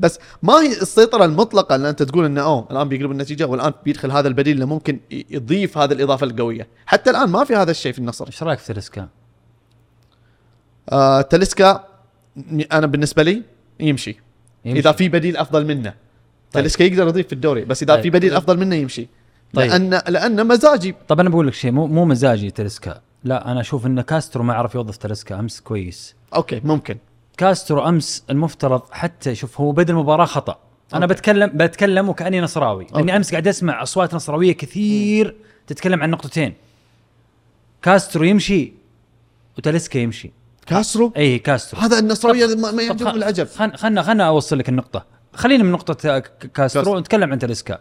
[0.01, 4.11] بس ما هي السيطرة المطلقة اللي أنت تقول إنه أوه الآن بيقلب النتيجة والآن بيدخل
[4.11, 6.69] هذا البديل اللي ممكن يضيف هذه الإضافة القوية.
[6.87, 8.27] حتى الآن ما في هذا الشيء في النصر.
[8.27, 9.09] إيش رأيك في تلسكا؟
[10.89, 11.85] آه تاليسكا
[12.37, 13.43] م- أنا بالنسبة لي
[13.81, 14.17] يمشي,
[14.65, 14.81] يمشي.
[14.81, 15.95] إذا في بديل أفضل منه.
[16.53, 18.03] تاليسكا يقدر يضيف في الدوري بس إذا طيب.
[18.03, 19.09] في بديل أفضل منه يمشي.
[19.55, 19.71] طيب.
[19.71, 23.87] لأن لأن مزاجي طب أنا بقول لك شيء مو مو مزاجي تلسكا لا أنا أشوف
[23.87, 26.15] إن كاسترو ما عرف يوظف تلسكا أمس كويس.
[26.35, 26.99] okay ممكن.
[27.37, 30.59] كاسترو أمس المفترض حتى شوف هو بدا المباراة خطأ.
[30.95, 31.15] أنا okay.
[31.15, 32.85] بتكلم بتكلم وكأني نصراوي.
[32.85, 33.17] لأني okay.
[33.17, 35.35] أمس قاعد أسمع أصوات نصراوية كثير
[35.67, 36.55] تتكلم عن نقطتين.
[37.83, 38.73] كاسترو يمشي
[39.59, 40.33] وتاليسكا يمشي.
[40.67, 41.81] كاسترو؟ اي كاسترو.
[41.81, 45.05] هذا النصراوية ما, يعجبهم العجب خل خلنا خلنا أوصل لك النقطة.
[45.37, 46.19] خلينا من نقطة آه،
[46.55, 46.97] كاسترو.
[46.97, 47.79] ونتكلم عن تاليسكا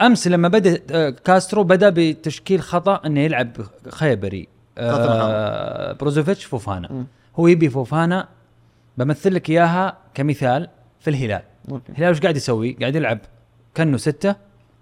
[0.00, 3.52] أمس لما بدأ آه، كاسترو بدأ بتشكيل خطأ إنه يلعب
[3.88, 4.48] خيبري
[4.78, 7.06] آه بروزوفيتش فوفانا مم.
[7.36, 8.28] هو يبي فوفانا
[8.98, 10.68] بمثل لك إياها كمثال
[11.00, 11.92] في الهلال okay.
[11.92, 13.18] الهلال وش قاعد يسوي؟ قاعد يلعب
[13.74, 14.36] كأنه ستة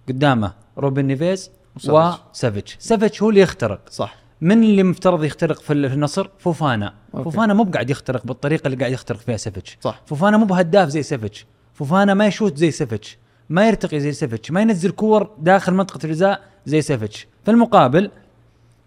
[0.09, 1.51] قدامه روبن نيفيز
[1.89, 2.77] وسافيتش.
[2.81, 7.25] سافيتش هو اللي يخترق صح من اللي مفترض يخترق في ال- في النصر؟ فوفانا okay.
[7.25, 11.03] فوفانا مو قاعد يخترق بالطريقة اللي قاعد يخترق فيها سافيتش صح فوفانا مو بهداف زي
[11.03, 13.19] سافيتش فوفانا ما يشوت زي سافيتش
[13.49, 17.27] ما يرتقي زي سافيتش ما ينزل كور داخل منطقة الجزاء زي سافيتش.
[17.45, 18.11] في المقابل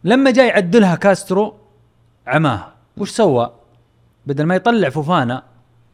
[0.03, 1.55] لما جاي يعدلها كاسترو
[2.27, 2.73] عماها.
[2.97, 3.53] وش سوى؟
[4.27, 5.43] بدل ما يطلع فوفانا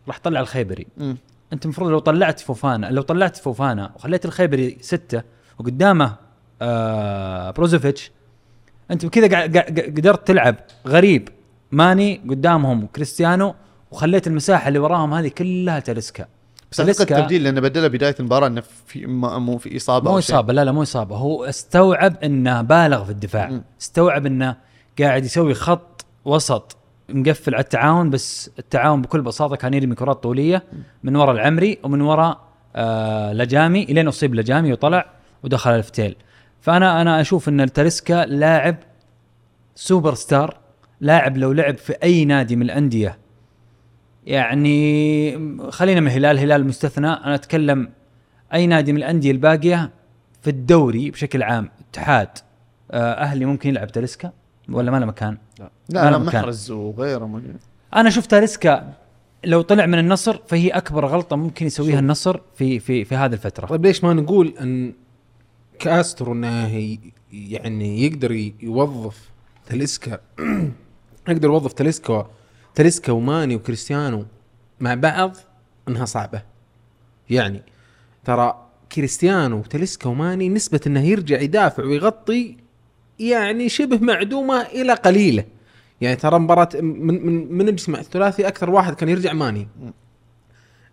[0.08, 0.88] راح طلع الخيبري.
[0.98, 1.18] مم.
[1.54, 5.22] انت المفروض لو طلعت فوفانا لو طلعت فوفانا وخليت الخيبري ستة
[5.60, 6.16] وقدامه
[6.62, 8.12] آه بروزوفيتش
[8.91, 10.56] انت كذا قا- قا- قا- قدرت تلعب
[10.88, 11.30] غريب.
[11.72, 13.56] ماني قدامهم كريستيانو
[13.91, 16.26] وخليت المساحة اللي وراهم هذه كلها تلسكا.
[16.74, 20.17] بس تاليسكا التبديل لأنه بدلة بداية المباراة إنه في مو في إصابة مو.
[20.19, 23.63] إصابة لا لا مو إصابة هو استوعب إنه بالغ في الدفاع مم.
[23.82, 24.55] استوعب إنه
[24.99, 26.78] قاعد يسوي خط وسط
[27.09, 30.63] مقفل على التعاون بس التعاون بكل بساطة كان يرمي كرات طولية
[31.03, 32.39] من وراء العمري ومن وراء
[32.76, 35.05] آه لجامي إلين أصيب لجامي وطلع
[35.43, 36.15] ودخل الفتيل
[36.61, 38.76] فأنا أنا أشوف إن التاليسكا لاعب
[39.76, 40.57] سوبر ستار
[41.01, 43.17] لاعب لو لعب في أي نادي من الأندية
[44.28, 47.07] يعني خلينا من الهلال الهلال مستثنى.
[47.07, 47.89] أنا أتكلم
[48.53, 49.91] أي نادي من الأندية الباقية
[50.41, 51.69] في الدوري بشكل عام.
[51.89, 52.30] اتحاد.
[52.91, 54.32] آه، أهلي ممكن يلعب تاليسكا
[54.69, 55.71] ولا ما له مكان؟ لا.
[55.89, 56.41] لا أنا مكان.
[56.41, 57.41] محرز وغيره ما-
[57.95, 58.93] أنا شفت تاليسكا
[59.45, 63.65] لو طلع من النصر فهي أكبر غلطة ممكن يسويها النصر في في في هذه الفترة.
[63.67, 64.93] طيب ليش ما نقول إن
[65.80, 66.97] كاسترو إنه
[67.34, 69.30] يعني يقدر يوظف
[69.65, 70.19] تاليسكا؟
[71.30, 72.30] يقدر يوظف تاليسكا
[72.76, 74.26] تاليسكا وماني وكريستيانو
[74.80, 75.38] مع بعض
[75.88, 76.41] إنها صعبة.
[77.30, 77.61] يعني
[78.26, 82.57] ترى كريستيانو وتاليسكا وماني نسبة إنه يرجع يدافع ويغطي
[83.19, 85.43] يعني شبه معدومة إلى قليلة.
[86.01, 89.67] يعني ترى مباراة من من من نجسم الثلاثي أكثر واحد كان يرجع ماني.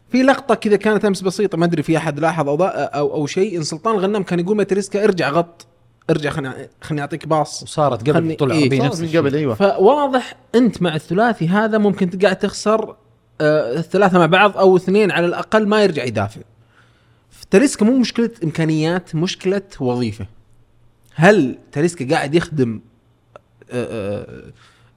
[0.08, 3.58] في لقطة كذا كانت أمس بسيطة ما أدري في أحد لاحظ أو أو, أو شيء
[3.58, 5.66] إن سلطان الغنام كان يقول ماتريسكا ارجع غط.
[6.10, 7.62] ارجع خليني خليني أعطيك باص.
[7.62, 9.18] وصارت قبل خلني- طلع إيه، صارت نفس من.
[9.20, 9.54] قبل أيوه.
[9.54, 12.96] فواضح أنت مع الثلاثي هذا ممكن قاعد تخسر
[13.40, 16.40] آه الثلاثة مع بعض أو اثنين على الأقل ما يرجع يدافع.
[17.50, 20.26] تاليسكا مو مشكلة إمكانيات مشكلة وظيفة.
[21.14, 22.80] هل تاليسكا قاعد يخدم
[23.70, 23.84] آه
[24.18, 24.42] آه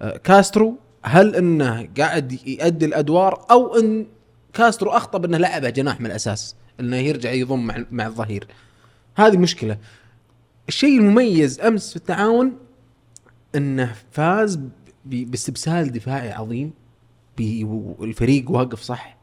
[0.02, 4.06] آه كاسترو؟ هل إنه قاعد يؤدي الأدوار؟ أو إن
[4.54, 8.48] كاسترو أخطأ بأنه لعبه جناح من الأساس إنه يرجع يضم مع مع الظهير.
[9.16, 9.78] هذه مشكلة.
[10.68, 12.58] الشيء المميز أمس في التعاون
[13.56, 14.60] إنه فاز
[15.06, 16.72] باستبسال دفاعي عظيم.
[17.40, 19.18] والفريق واقف صح.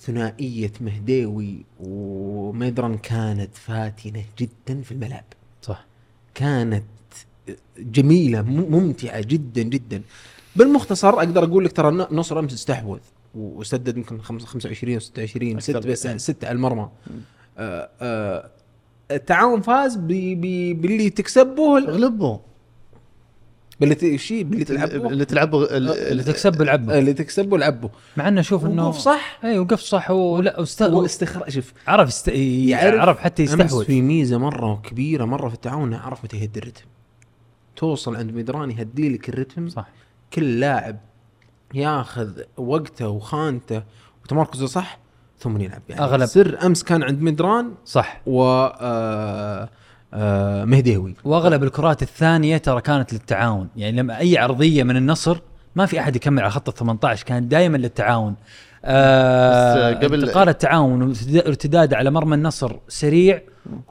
[0.00, 5.24] ثنائية مهديوي وميدرن كانت فاتنة جدا في الملعب.
[5.62, 5.84] صح.
[6.34, 6.84] كانت
[7.78, 10.02] جميلة م- ممتعة جدا جدا.
[10.56, 12.98] بالمختصر أقدر أقول لك ترى الن- النصر أمس استحوذ
[13.34, 16.18] وسدد يمكن خمس- 25 26 أكثر ست بس بكثير.
[16.18, 16.88] ست على المرمى.
[17.58, 18.50] آه آه
[19.10, 20.06] التعاون فاز ب-
[20.40, 22.38] ب- باللي تكسبه اغلبوا
[23.80, 25.08] باللي شيء باللي تلعبه.
[25.08, 27.90] اللي تلعبوا ال- اللي ال- تكسب العبه اللي تكسبه لعبه.
[28.16, 30.82] مع انه أشوف انه وقف صح اي وقف صح ولا واست...
[30.82, 31.72] واستخراج شوف.
[31.86, 32.28] عرف است...
[32.28, 33.84] يعرف حتى أمس يستحوذ.
[33.84, 36.84] في ميزة مرة كبيرة مرة في التعاون عرف متى يهدي الرتم.
[37.76, 39.68] توصل عند ميدران يهدي لك الرتم.
[39.68, 39.88] صح.
[40.32, 40.96] كل لاعب
[41.74, 43.82] ياخذ وقته وخانته.
[44.24, 44.98] وتمركزه صح
[45.38, 46.02] ثم يلعب يعني.
[46.02, 46.24] أغلب.
[46.26, 48.20] سر أمس كان عند ميدران صح.
[48.26, 48.42] و
[48.80, 49.68] آه
[50.14, 53.68] آه مهديوي وأغلب الكرات الثانية ترى كانت للتعاون.
[53.76, 55.38] يعني لما أي عرضية من النصر
[55.76, 58.34] ما في أحد يكمل على خط ال 18 كانت دائما للتعاون
[58.84, 63.40] آه بس قبل- انتقال التعاون وارتداد على مرمى النصر سريع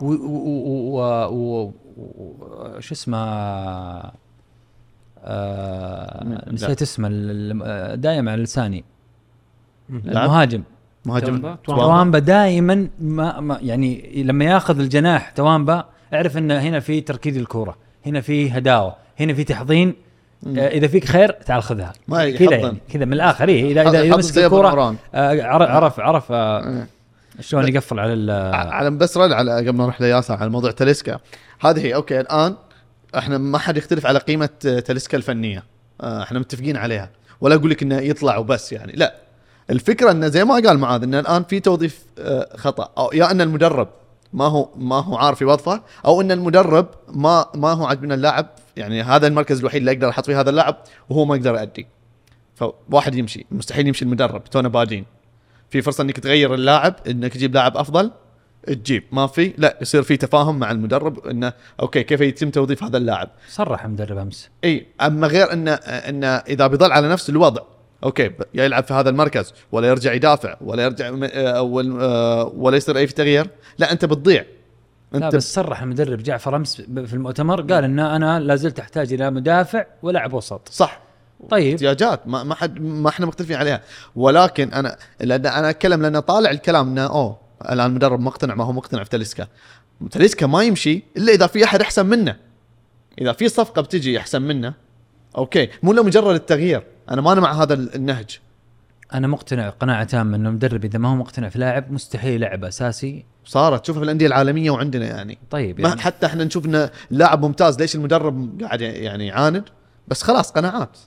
[0.01, 3.17] و, و, و, و, و, و شو اسمه
[5.23, 6.41] آه.
[6.51, 6.81] نسيت.
[6.81, 8.83] اسمه ال- ال- دايم على لساني؟
[9.89, 10.63] المهاجم.
[11.05, 17.37] مهاجم توامبا؟ دائما ما, ما يعني لما ياخذ الجناح توامبا اعرف إن هنا في تركيز
[17.37, 19.93] الكورة هنا في هداوة هنا في تحضين.
[20.47, 21.93] آه إذا فيك خير تعال خذها.
[22.09, 22.55] كذا.
[22.55, 23.49] يعني كذا من الآخر.
[23.49, 24.95] إيه اذا إذا, إذا مسك الكورة.
[25.15, 26.87] آه عرف عرف, عرف آه إيه.
[27.39, 31.19] شلون يقفل على ال- على بس رد على قبل ما نروح لياسر على موضوع تاليسكا.
[31.59, 32.55] هذه هي أوكي الآن
[33.17, 34.49] إحنا ما حد يختلف على قيمة
[34.85, 35.63] تاليسكا الفنية.
[36.01, 37.09] إحنا متفقين عليها.
[37.41, 38.93] ولا أقول لك إنه يطلع وبس يعني.
[38.95, 39.15] لا.
[39.69, 42.89] الفكرة انه زي ما قال معاذ انه الآن في توظيف آه، خطأ.
[42.97, 43.87] أو يا إن المدرب
[44.33, 48.47] ما هو ما هو عارف يوظفه أو إن المدرب ما ما هو عاجبنا اللاعب.
[48.77, 50.77] يعني هذا المركز الوحيد اللي أقدر أحط فيه هذا اللاعب
[51.09, 51.87] وهو ما يقدر يؤدي
[52.55, 53.45] فواحد يمشي.
[53.51, 54.43] مستحيل يمشي المدرب.
[54.43, 55.05] تونا بادين
[55.69, 58.11] في فرصة إنك تغير اللاعب إنك تجيب لاعب أفضل
[58.67, 59.03] تجيب.
[59.11, 63.29] ما في؟ لا يصير في تفاهم مع المدرب إنه okay كيف يتم توظيف هذا اللاعب؟
[63.49, 64.49] صرح مدرب أمس.
[64.63, 67.61] إي أما غير انه انه إذا بيظل على نفس الوضع
[68.03, 72.97] okay يلعب في هذا المركز ولا يرجع يدافع ولا يرجع آه، ولا آه، ولا يصير
[72.97, 74.45] أي تغيير؟ لا أنت بتضيع.
[75.11, 79.13] لا أنت بس صرح المدرب جعفر أمس في المؤتمر قال إن أنا لا زلت أحتاج
[79.13, 80.69] إلى مدافع ولاعب وسط.
[80.69, 81.01] صح.
[81.49, 81.73] طيب.
[81.73, 83.81] احتياجات ما ما حد ما إحنا مختلفين عليها.
[84.15, 87.37] ولكن أنا لأن أنا أتكلم لأن طالع الكلام إنه أوه
[87.71, 89.47] الآن المدرب مقتنع ما هو مقتنع في تاليسكا.
[90.11, 92.35] تاليسكا ما يمشي إلا إذا في أحد أحسن منه.
[93.21, 94.73] إذا في صفقة بتجي أحسن منه
[95.37, 95.69] okay.
[95.83, 96.83] مو لو مجرد التغيير.
[97.11, 98.39] أنا ما أنا مع هذا النهج.
[99.13, 103.25] أنا مقتنع قناعة تامة إنه المدرب إذا ما هو مقتنع في لاعب مستحيل يلعب أساسي.
[103.45, 105.37] صارت تشوفها في الأندية العالمية وعندنا يعني.
[105.51, 106.01] طيب يعني.
[106.01, 109.63] حتى إحنا نشوف انه لاعب ممتاز ليش المدرب قاعد يعني يعاند؟
[110.07, 110.97] بس خلاص قناعات.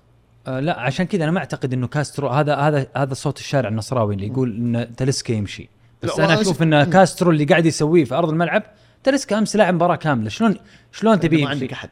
[0.47, 4.15] آه لا عشان كذا أنا ما أعتقد إنه كاسترو هذا هذا هذا صوت الشارع النصراوي
[4.15, 5.69] اللي يقول إن تاليسكا يمشي.
[6.03, 8.63] بس أنا أشوف شوف- إن كاسترو اللي قاعد يسويه في أرض الملعب
[9.05, 10.29] تلسكا أمس لاعب مباراة كاملة.
[10.29, 10.57] شلون
[10.93, 11.91] شلون تبي ما؟ عندك أحد.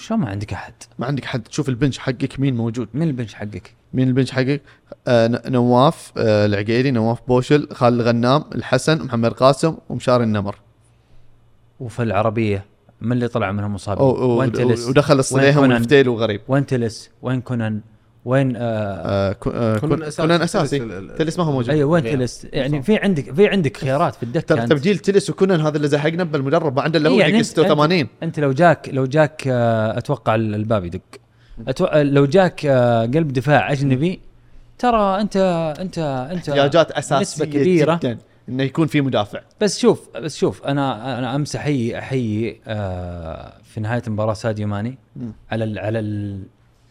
[0.00, 3.74] شلون ما عندك أحد؟ ما عندك حد تشوف البنش حقك مين موجود من البنش حقك؟
[3.94, 4.62] مين البنش حقك؟
[5.08, 10.56] آه نواف آه العقيلي نواف بوشل خالد الغنام الحسن محمد قاسم ومشاري النمر
[11.80, 12.64] وفي العربية
[13.00, 17.80] من اللي طلع منهم مصابين؟ وين تلس؟ ودخل الصليهم؟ والفتيل وغريب وين تلس؟ وين كونان؟
[18.24, 22.02] وين آه آه آه كونان أساسي تلس ال- ال- تلس ما هو موجود أيوه وين.
[22.04, 24.66] تلس؟ يعني في عندك في عندك خيارات في الدكه ترى.
[24.66, 28.06] تبجيل تلس وكونان هذا اللي زهقنا بالمدرب ما عنده إلا هو إيه، يعني أنت- 86
[28.22, 31.00] انت لو جاك لو جاك آه، أتوقع ال- الباب يدق
[31.68, 34.20] أتوقع لو جاك آه، قلب دفاع أجنبي
[34.78, 35.36] ترى انت
[35.80, 35.98] انت
[36.32, 38.18] أنت احتياجات اساسيه نسبة كبيرة جدا
[38.48, 43.80] إنه يكون في مدافع بس شوف بس شوف أنا أنا امس احيي أحيي آه، في
[43.80, 44.98] نهاية المباراة ساديو ماني.
[45.50, 45.98] على ال- على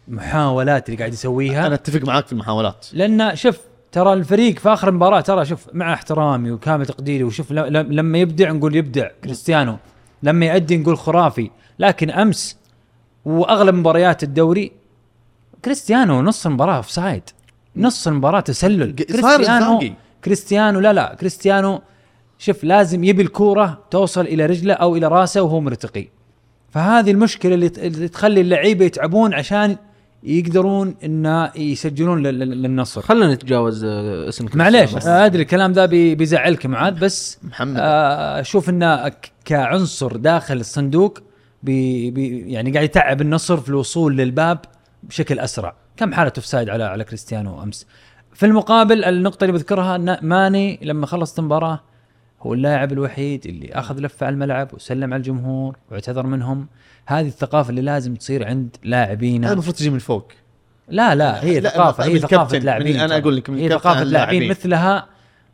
[0.10, 1.68] المحاولات اللي قاعد يسويها.
[1.68, 2.88] أنا أتفق معاك في المحاولات.
[2.94, 3.60] لأن شوف
[3.92, 8.76] ترى الفريق في آخر المباراه ترى شوف مع احترامي وكامل تقديري وشوف لما يبدع نقول
[8.76, 9.78] يبدع كريستيانو.
[10.24, 11.50] لما يأدي نقول خرافي.
[11.80, 12.58] لكن أمس
[13.26, 14.72] وأغلب مباريات الدوري
[15.66, 17.24] كريستيانو نص المباراة offside
[17.76, 18.96] نص المباراة تسلل.
[18.96, 19.80] كريستيانو.
[20.26, 21.82] كريستيانو لا لا كريستيانو
[22.38, 26.08] شوف لازم يبي الكورة توصل إلى رجله أو إلى راسه وهو مرتقي.
[26.70, 29.78] فهذه المشكلة اللي تخلي اللعيبة يتعبون عشان
[30.24, 33.02] يقدرون انه يسجلون لل- لل- للنصر.
[33.02, 35.26] خلينا نتجاوز آه، اسم معليش كريستيانو.
[35.26, 37.76] أدري الكلام ذا بي- بيزعلك معاذ بس محمد.
[37.80, 41.20] آه، أشوف انه ك- كعنصر داخل الصندوق
[41.64, 44.60] بي بي يعني قاعد يتعب النصر في الوصول للباب
[45.04, 45.76] بشكل أسرع.
[45.98, 47.88] كم حالة offside على على كريستيانو أمس؟
[48.34, 51.80] في المقابل النقطة اللي بذكرها ان ماني لما خلصت المباراة
[52.42, 56.68] هو اللاعب الوحيد اللي أخذ لفة على الملعب وسلم على الجمهور واعتذر منهم.
[57.10, 59.52] هذه الثقافة اللي لازم تصير عند لاعبينا.
[59.52, 60.28] المفروض تجي من فوق.
[60.88, 63.18] لا لا هي لا، ثقافة هي ثقافة الكابتن، لاعبين ترى.
[63.18, 64.50] أقول لك من هي ثقافة لاعبين.
[64.50, 65.06] مثلها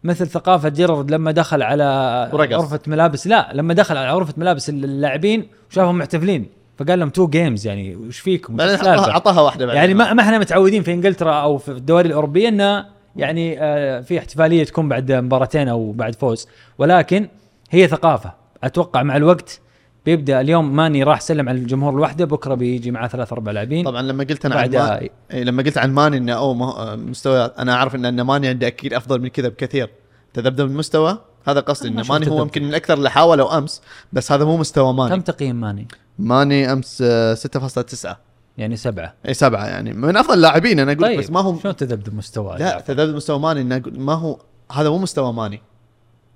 [0.03, 2.53] مثل ثقافة جيرارد لما دخل على ورقص.
[2.53, 3.27] غرفه ملابس.
[3.27, 6.45] لا لما دخل على غرفه ملابس اللاعبين وشافهم محتفلين
[6.77, 9.81] فقال لهم two games يعني وش فيكم؟ اعطاها واحدة بعدين.
[9.81, 12.85] يعني ما ما إحنا متعودين في إنجلترا أو في الدوري الاوروبيه انه
[13.15, 16.47] يعني آه، في احتفالية تكون بعد مباراتين أو بعد فوز.
[16.77, 17.27] ولكن
[17.71, 18.33] هي ثقافة.
[18.63, 19.61] أتوقع مع الوقت
[20.05, 23.85] بيبدأ اليوم ماني راح سلم على الجمهور لوحده بكرة بيجي معاه ثلاث أربع لاعبين.
[23.85, 24.99] طبعا لما قلت أنا عن ما...
[25.31, 28.93] إيه لما قلت عن ماني إنه مه- مستويات أنا أعرف ان إن ماني عنده أكيد
[28.93, 29.89] أفضل من كذا بكثير.
[30.33, 32.41] تذبذب المستوى؟ هذا قصدي ما ان شفت ماني هو.
[32.41, 33.81] يمكن من أكثر اللي حاولوا أمس
[34.13, 35.87] بس هذا مو مستوى كم ماني تقييم ماني؟
[36.19, 38.15] ماني أمس آه، 6.9
[38.57, 39.13] يعني سبعة.
[39.27, 39.93] إي سبعة يعني.
[39.93, 43.39] من أفضل اللاعبين أنا أقول طيب بس ما هو شلون تذبذب مستوى لا تذبذب مستوى
[43.39, 44.39] ماني إنه ما هو
[44.71, 45.61] هذا مو مستوى ماني.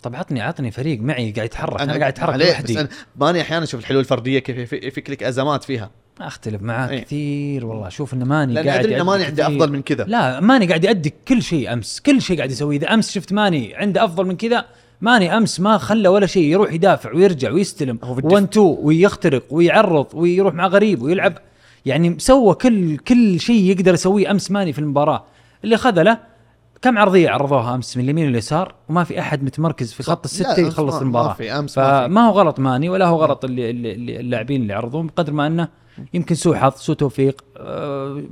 [0.04, 2.88] طب عطني عطني فريق معي قاعد يتحرك أنا, أنا قاعد أتحرك لوحدي.
[3.16, 5.92] ماني أحيانا أشوف الحلول الفردية كيف يف- يفك لك أزمات فيها.
[6.22, 7.04] أختلف معاك إيه.
[7.04, 9.48] كثير والله أشوف ان ماني لأن قاعد أدري ماني عنده.
[9.48, 10.04] أفضل من كذا.
[10.04, 12.78] لا ماني قاعد يأدي كل شيء أمس كل شيء قاعد يسويه.
[12.78, 14.66] إذا أمس شفت ماني عنده أفضل من كذا
[15.02, 18.00] ماني أمس ما خلى ولا شيء يروح يدافع ويرجع ويستلم.
[18.04, 21.38] هو في الدف- 1 2 ويخترق ويعرض ويروح مع غريب ويلعب.
[21.86, 25.26] يعني سوى كل كل شيء يقدر يسويه أمس ماني في المباراة.
[25.64, 26.18] اللي خذله
[26.82, 30.96] كم عرضية عرضوها أمس من اليمين واليسار؟ وما في أحد متمركز في خط الستة يخلص
[30.96, 31.28] المباراة.
[31.28, 34.74] ما في أمس ما فما هو غلط ماني ولا هو غلط اللي اللي اللاعبين اللي
[34.74, 35.68] عرضوه بقدر ما أنه
[36.14, 38.24] يمكن سوء حظ سوء توفيق أه،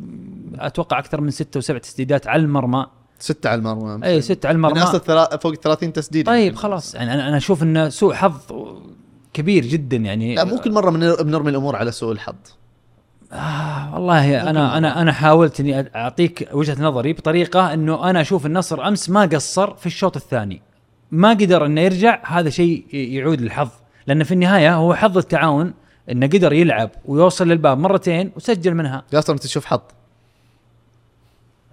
[0.60, 2.86] أتوقع أكثر من ستة وسبع تسديدات على المرمى.
[3.20, 4.06] ستة على المرمى.
[4.06, 6.96] اي ستة على من المرمى اصل ثلا- فوق 30 تسديد طيب خلاص.
[6.96, 8.36] يعني أنا أشوف إنه سوء حظ
[9.34, 10.36] كبير جدا يعني.
[10.36, 12.36] لا مو كل مرة من- بنرمي الأمور على سوء الحظ.
[13.34, 18.88] آه والله أنا أنا أنا حاولت إني أعطيك وجهة نظري بطريقة إنه أنا أشوف النصر
[18.88, 20.62] أمس ما قصر في الشوط الثاني.
[21.12, 23.70] ما قدر إنه يرجع هذا شيء يعود للحظ.
[24.08, 25.74] لأن في النهاية هو حظ التعاون
[26.12, 29.04] إنه قدر يلعب ويوصل للباب مرتين وسجل منها.
[29.14, 29.82] ياسر أنت تشوف حظ؟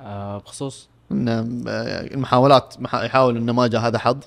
[0.01, 4.19] آه بخصوص؟ إن آه، المحاولات مح- يحاول إنه ما جاء هذا حظ؟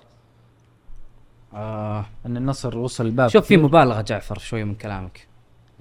[1.53, 2.05] آه.
[2.25, 5.27] إن النصر وصل الباب شوف في مبالغة جعفر شوي من كلامك.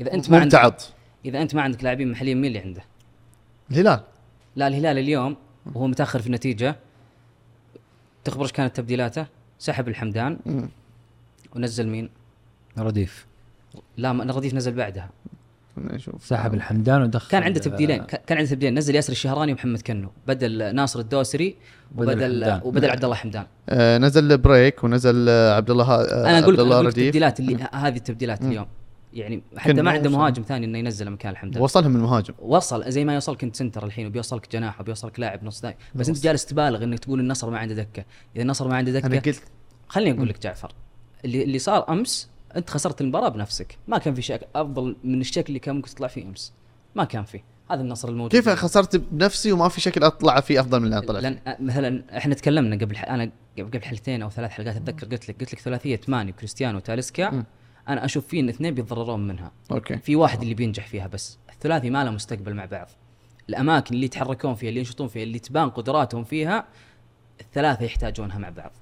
[0.01, 0.75] إذا أنت ما عندك
[1.25, 2.83] إذا أنت ما عندك لاعبين محليين مين اللي عنده؟
[3.71, 4.01] الهلال
[4.57, 5.37] لا الهلال اليوم
[5.75, 6.77] وهو متأخر في النتيجة
[8.25, 9.27] تخبر إيش كانت تبديلاته؟
[9.59, 10.69] سحب الحمدان مم.
[11.57, 12.09] ونزل مين؟
[12.79, 13.27] رديف
[13.97, 15.11] لا ما- الرديف نزل بعدها
[15.79, 20.09] نشوف سحب الحمدان ودخل كان عنده تبديلين كان عنده تبديلين نزل ياسر الشهراني ومحمد كنو
[20.27, 21.57] بدل ناصر الدوسري
[21.93, 22.61] بدل وبدل.
[22.65, 26.53] وبدل عبد الله حمدان آه نزل بريك ونزل آه عبد الله آه أنا أقول عبد
[26.53, 28.43] لك الله أقول لك رديف التبديلات اللي هذه التبديلات.
[28.43, 28.67] اليوم
[29.17, 30.11] يعني حتى ما عنده.
[30.11, 34.07] مهاجم ثاني إنه ينزله مكان الحمدان وصلهم المهاجم وصل زي ما يوصلك انت سنتر الحين
[34.07, 37.75] وبيوصلك جناح وبيوصلك لاعب نص داي بس أنت جالس تبالغ إنك تقول النصر ما عنده
[37.75, 38.05] دكة.
[38.37, 39.43] إذا النصر ما عنده أنا دكة قلت
[39.89, 40.73] خليني أقول لك جعفر
[41.25, 43.79] اللي اللي صار أمس أنت خسرت المباراة بنفسك.
[43.89, 46.53] ما كان في شيء أفضل من الشكل اللي كان ممكن تطلع فيه أمس.
[46.95, 47.45] ما كان فيه.
[47.71, 51.07] هذا النصر الموجود كيف خسرت بنفسي وما في شكل أطلع فيه أفضل من اللي أنا
[51.07, 53.05] طلعت لأن مثلا إحنا تكلمنا قبل ح...
[53.05, 57.45] أنا قبل حلقتين أو ثلاث حلقات أتذكر قلت لك قلت لك ثلاثية ماني وكريستيانو وتاليسكا.
[57.89, 59.53] أنا أشوف في إن اثنين بيتضررون منها.
[59.73, 59.99] okay.
[59.99, 62.89] في واحد اللي بينجح فيها بس الثلاثي ما له مستقبل مع بعض.
[63.49, 66.67] الأماكن اللي يتحركون فيها اللي ينشطون فيها اللي تبان قدراتهم فيها
[67.41, 68.73] الثلاثة يحتاجونها مع بعض.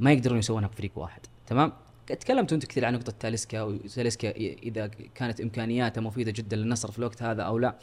[0.00, 1.20] ما يقدرون يسوونها بفريق واحد.
[1.46, 1.72] تمام؟
[2.06, 7.22] تكلمت أنت كثير عن نقطة تاليسكا وتاليسكا إذا كانت امكانياته مفيدة جدا للنصر في الوقت
[7.22, 7.78] هذا أو لا.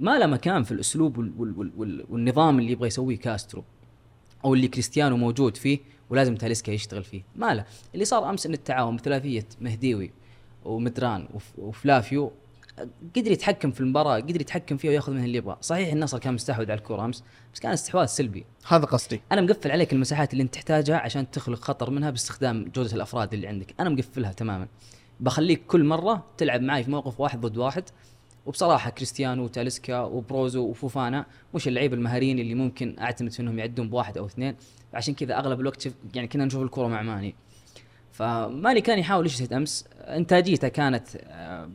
[0.00, 3.64] ما له مكان في الأسلوب وال وال وال وال والنظام اللي يبغى يسويه كاسترو
[4.44, 5.78] أو اللي كريستيانو موجود فيه.
[6.10, 7.22] ولازم تاليسكا يشتغل فيه.
[7.36, 10.10] ما له اللي صار أمس إن التعاون بثلاثية مهديوي
[10.64, 12.32] ومدران وف- وفلافيو
[13.16, 16.70] قدر يتحكم في المباراة قدر يتحكم فيها وياخذ منها اللي يبغى صحيح النصر كان مستحوذ
[16.70, 17.24] على الكرة أمس
[17.54, 18.44] بس كان استحواذ سلبي.
[18.68, 19.20] هذا قصدي.
[19.32, 23.46] أنا مقفل عليك المساحات اللي أنت تحتاجها عشان تخلق خطر منها باستخدام جودة الأفراد اللي
[23.46, 23.74] عندك.
[23.80, 24.68] أنا مقفلها تماما.
[25.20, 27.84] بخليك كل مرة تلعب معي في موقف واحد ضد واحد.
[28.46, 34.18] وبصراحة كريستيانو وتاليسكا وبروزو وفوفانا مش اللعيبه المهاريين اللي ممكن أعتمد في إنهم يعدون بواحد
[34.18, 34.56] أو اثنين.
[34.94, 37.34] عشان كذا أغلب الوقت يعني كنا نشوف الكره مع ماني.
[38.12, 39.84] فماني كان يحاول يجتهد أمس.
[40.00, 41.70] إنتاجيته كانت آه،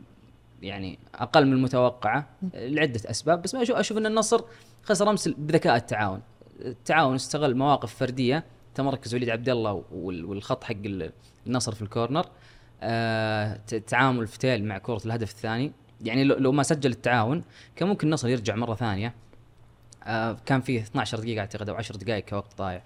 [0.62, 3.42] يعني أقل من المتوقعة لعدة أسباب.
[3.42, 4.40] بس ما أشوف إن النصر
[4.82, 6.20] خسر أمس بذكاء التعاون.
[6.60, 8.44] التعاون استغل مواقف فردية.
[8.74, 11.12] تمركز وليد عبد الله وال- والخط حق ال-
[11.46, 12.26] النصر في الكورنر.
[12.82, 13.56] آه
[13.86, 15.72] تعامل فتيل مع كرة الهدف الثاني.
[16.00, 17.44] يعني لو لو ما سجل التعاون
[17.76, 19.14] كان ممكن النصر يرجع مرة ثانية.
[20.04, 22.82] آه كان فيه 12 دقيقة أعتقد أو 10 دقائق كوقت ضايع.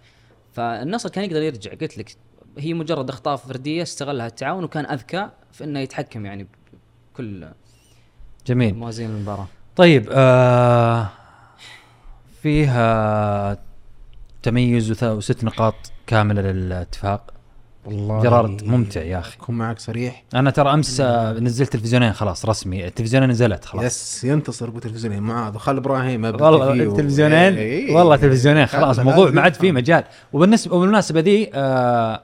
[0.54, 1.70] فالنصر كان يقدر يرجع.
[1.70, 2.16] قلت لك
[2.58, 6.46] هي مجرد أخطاء فردية استغلها التعاون وكان أذكى في إنه يتحكم يعني
[7.14, 7.48] بكل
[8.46, 8.74] جميل.
[8.74, 9.46] موازين المباراة.
[9.76, 11.08] طيب آه
[12.42, 13.58] فيها
[14.42, 15.74] تميز وست نقاط
[16.06, 17.33] كاملة للاتفاق.
[17.86, 19.36] والله جرارد ممتع يا أخي.
[19.36, 20.24] اكون معك صريح.
[20.34, 22.86] أنا ترى أمس آه، نزلت تلفزيونين خلاص رسمي.
[22.86, 23.84] التلفزيونين نزلت خلاص.
[23.84, 27.94] يس ينتصر بتلفزيونين معاذ وخال إبراهيم والله فيه و- التلفزيونين؟ إيه، إيه.
[27.94, 28.98] والله تلفزيونين خلاص.
[28.98, 29.72] لازم ما عاد فيه.
[29.72, 30.04] مجال.
[30.32, 32.22] وبالنسبه وبالمناسبة ذي آه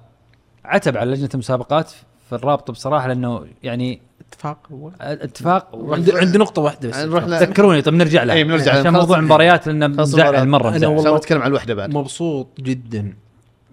[0.65, 1.91] عتب على لجنة المسابقات
[2.29, 4.01] في الرابطه بصراحة لأنه يعني
[4.33, 5.75] اتفاق هو اتفاق.
[5.75, 6.97] وعند عند نقطة واحدة بس.
[6.97, 8.43] نروح ل- ذكروني طب نرجع لها.
[8.43, 8.81] بنرجع لها.
[8.81, 8.93] عشان.
[8.93, 10.87] موضوع المباريات لأنه خلاص مزعل أنا مزعل.
[10.87, 11.95] والله- عشان نتكلم عن الوحدة بعد.
[11.95, 13.15] مبسوط جدا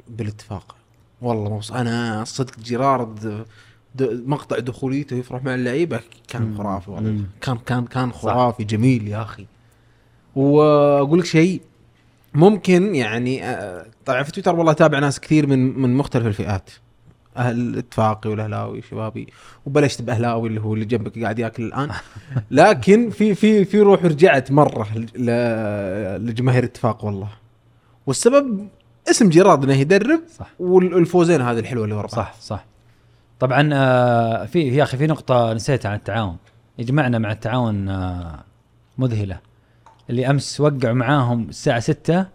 [0.07, 0.76] بالاتفاق.
[1.21, 1.77] والله مبسوط.
[1.77, 3.45] أنا صدق جيرارد
[4.01, 7.23] مقطع دخوليته يفرح مع اللعيبة كان خرافي والله.
[7.41, 9.45] كان كان كان خرافي جميل يا أخي.
[10.35, 11.61] وأقول لك شيء
[12.33, 16.69] ممكن يعني آه، طبعا في تويتر والله أتابع ناس كثير من من مختلف الفئات.
[17.37, 19.27] أهل الاتفاقي والأهلاوي شبابي
[19.65, 21.89] وبلشت بأهلاوي اللي هو اللي جنبك قاعد ياكل الآن.
[22.51, 24.87] لكن في في في روح رجعت مرة
[26.17, 27.29] لجماهير الاتفاق والله.
[28.07, 28.67] والسبب
[29.09, 30.47] اسم جيرارد إنه يدرب صح.
[30.59, 32.65] والفوزين هذه الحلوة اللي ورا صح صح.
[33.39, 36.37] طبعا آه في يا أخي في نقطة نسيتها عن التعاون.
[36.79, 38.39] يجمعنا مع التعاون آه
[38.97, 39.37] مذهلة.
[40.09, 42.25] اللي أمس وقعوا معاهم الساعة 6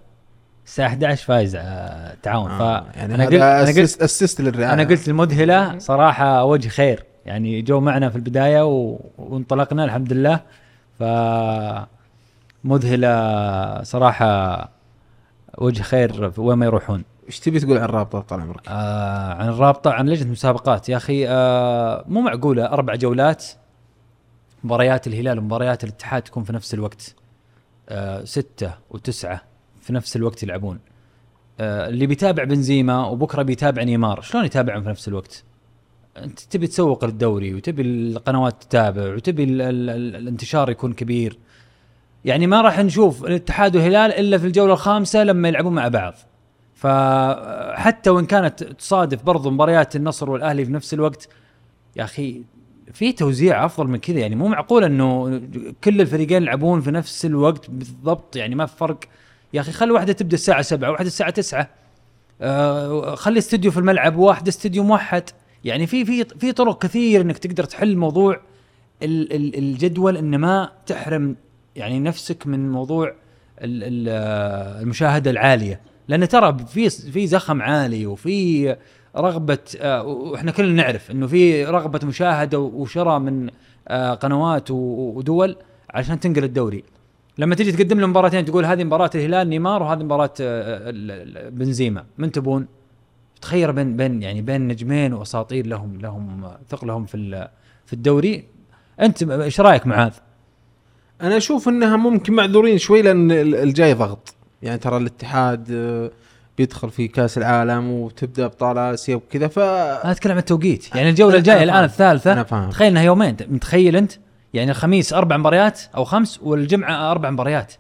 [0.67, 2.51] الساعة 11 فايز آه تعاون.
[2.51, 7.05] آه ف يعني أنا قلت أنا قلت assist للرعايه أنا قلت المذهلة صراحة وجه خير.
[7.27, 9.01] يعني جو معنا في البداية و...
[9.19, 10.41] وانطلقنا الحمد لله.
[10.99, 11.03] ف
[12.65, 14.69] مذهلة صراحة
[15.59, 17.05] وجه خير وين ما يروحون.
[17.27, 21.29] إيش تبي تقول عن الرابطه طال عمرك؟ آه عن الرابطه عن لجنة المسابقات يا أخي
[21.29, 22.65] آه مو معقولة.
[22.65, 23.45] أربع جولات
[24.65, 27.15] مباريات الهلال ومباريات الاتحاد تكون في نفس الوقت.
[27.89, 29.43] آه ستة وتسعة
[29.81, 30.79] في نفس الوقت يلعبون.
[31.61, 35.45] آه اللي بيتابع بنزيما وبكرة بيتابع نيمار شلون يتابعهم في نفس الوقت؟
[36.17, 41.39] أنت تبي تسوق للدوري وتبي القنوات تتابع وتبي ال ال ال الانتشار يكون كبير.
[42.25, 46.15] يعني ما راح نشوف الاتحاد والهلال إلا في الجولة الخامسة لما يلعبون مع بعض.
[46.75, 51.29] فحتى وإن كانت تصادف برضو مباريات النصر والأهلي في نفس الوقت
[51.97, 52.43] يا أخي
[52.93, 54.19] في توزيع أفضل من كذا.
[54.19, 55.41] يعني مو معقول إنه
[55.85, 58.99] كل الفريقين يلعبون في نفس الوقت بالضبط يعني ما في فرق.
[59.53, 61.69] يا أخي خلي واحدة تبدأ الساعة 7 وواحده الساعة 9
[62.43, 65.23] آه خلي استوديو في الملعب وواحد استوديو موحد.
[65.65, 68.41] يعني في في في طرق كثير إنك تقدر تحل موضوع
[69.03, 71.37] ال- ال- الجدول ان ما تحرم
[71.77, 73.15] يعني نفسك من موضوع ال-
[73.85, 74.09] ال-
[74.83, 78.77] المشاهدة العالية لأن ترى في في زخم عالي وفي
[79.17, 83.51] رغبة آه، وإحنا كلنا نعرف إنه في رغبة مشاهدة وشراء من
[83.89, 85.57] آه، قنوات ودول
[85.91, 86.85] عشان تنقل الدوري
[87.39, 90.91] لما تيجي تقدم له مباراتين تقول هذه مباراة الهلال نيمار وهذه مباراة آه،
[91.51, 92.67] بنزيما من تبون؟
[93.43, 97.49] تخير بين بين يعني بين نجمين وأساطير لهم لهم ثقلهم في
[97.87, 98.45] في الدوري
[99.01, 100.13] أنت إيش رأيك معاذ؟
[101.23, 106.11] أنا أشوف إنها ممكن معذورين شوي لأن ال- الجاي ضغط يعني ترى الاتحاد آه،
[106.59, 111.37] بيدخل في كأس العالم وتبدأ ابطال آسيا وكذا ف أنا اتكلم عن التوقيت يعني الجولة
[111.39, 111.85] الجاية الآن.
[111.85, 112.71] الثالثة أنا فاهم.
[112.71, 114.13] تخيل إنها يومين متخيل أنت؟
[114.55, 117.73] يعني الخميس أربع مباريات أو خمس والجمعة أربع مباريات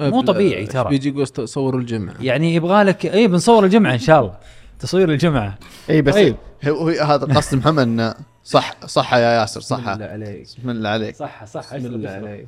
[0.00, 0.88] مو طبيعي ترى.
[0.88, 4.34] بيجي يقول صوروا الجمعة يعني يبغى لك اي بنصور الجمعة إن شاء الله
[4.78, 5.58] تصوير الجمعة
[5.90, 6.36] اي بس طيب.
[6.68, 8.14] هو هو هذا قصد محمد إنه
[8.50, 9.92] صح صح يا ياسر صح.
[9.92, 10.46] بالله عليك.
[10.58, 11.16] بسم الله عليك.
[11.16, 12.46] صح صح بسم الله عليك.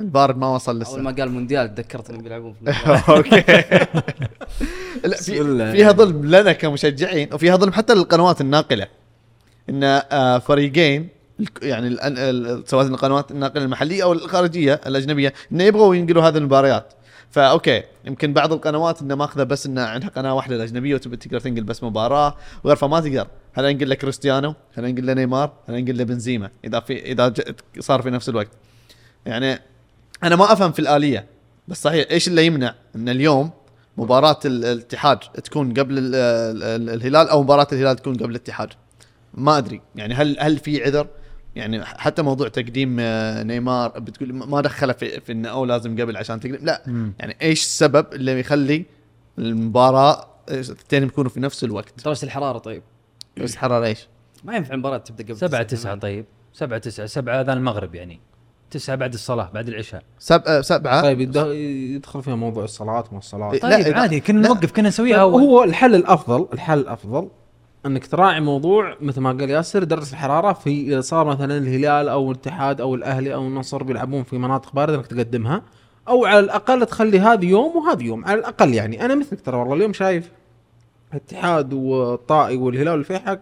[0.00, 2.70] البارد ما وصل أول لسه ما قال مونديال تذكرت إنهم بيلعبون في.
[3.16, 3.40] أوكي.
[5.04, 5.92] لا بسم في الله فيها.
[5.92, 8.86] ظلم لنا كمشجعين وفيها ظلم حتى للقنوات الناقلة.
[9.70, 11.08] إن آه، فريقين
[11.62, 11.96] يعني
[12.66, 16.92] سواء القنوات الناقلة المحلية أو الخارجية الأجنبية انه يبغوا ينقلوا هذه المباريات.
[17.30, 21.40] ف okay يمكن بعض القنوات انه ماخذة بس انه عندها قناة واحدة الأجنبية وتبي تقدر
[21.40, 23.26] تنقل بس مباراة وغير فما تقدر.
[23.54, 27.32] هل أنقل لك كريستيانو؟ هل أنقل له نيمار؟ هل أنقل له بنزيما؟ إذا في إذا
[27.78, 28.48] صار في نفس الوقت.
[29.26, 29.58] يعني
[30.22, 31.26] أنا ما أفهم في الآلية
[31.68, 33.50] بس صحيح إيش اللي يمنع إن اليوم
[33.96, 38.68] مباراة ال- الاتحاد تكون قبل ال- ال- ال- الهلال أو مباراة الهلال تكون قبل الاتحاد؟
[39.34, 39.80] ما أدري.
[39.96, 41.06] يعني هل هل في عذر؟
[41.56, 46.16] يعني حتى موضوع تقديم آه، نيمار بتقول ما دخله في, في إنه أو لازم قبل
[46.16, 46.58] عشان تقدم.
[46.62, 46.82] لا.
[47.18, 48.84] يعني إيش السبب اللي يخلي
[49.38, 52.82] المباراة الاثنين يكونوا في نفس الوقت؟ درجه الحرارة طيب.
[53.36, 54.08] بس حرارة إيش؟
[54.44, 55.98] ما ينفع المباراة تبدأ قبل سبعة تسعة تسعة كمان.
[56.00, 56.24] طيب.
[56.52, 58.20] سبعة تسعة سبعة اذان المغرب يعني.
[58.70, 60.02] تسعة بعد الصلاة بعد العشاء.
[60.18, 60.42] سب...
[60.46, 61.02] آه، سبعة.
[61.02, 61.36] طيب يد-
[61.96, 63.50] يدخل فيها موضوع الصلاة وما الصلاة.
[63.50, 64.48] طيب لا، عادي كنا.
[64.48, 65.42] نوقف كنا نسويها أول.
[65.42, 67.28] هو الحل الأفضل الحل الأفضل
[67.86, 72.30] إنك تراعي موضوع مثل ما قال ياسر درجه الحرارة في إذا صار مثلا الهلال أو
[72.32, 75.62] الاتحاد أو الأهلي أو النصر بيلعبون في مناطق باردة إنك تقدمها.
[76.08, 79.04] أو على الأقل تخلي هذه يوم وهذه يوم على الأقل يعني.
[79.04, 80.30] أنا مثلك ترى والله اليوم شايف
[81.12, 83.40] الاتحاد والطائي والهلال والفيحاء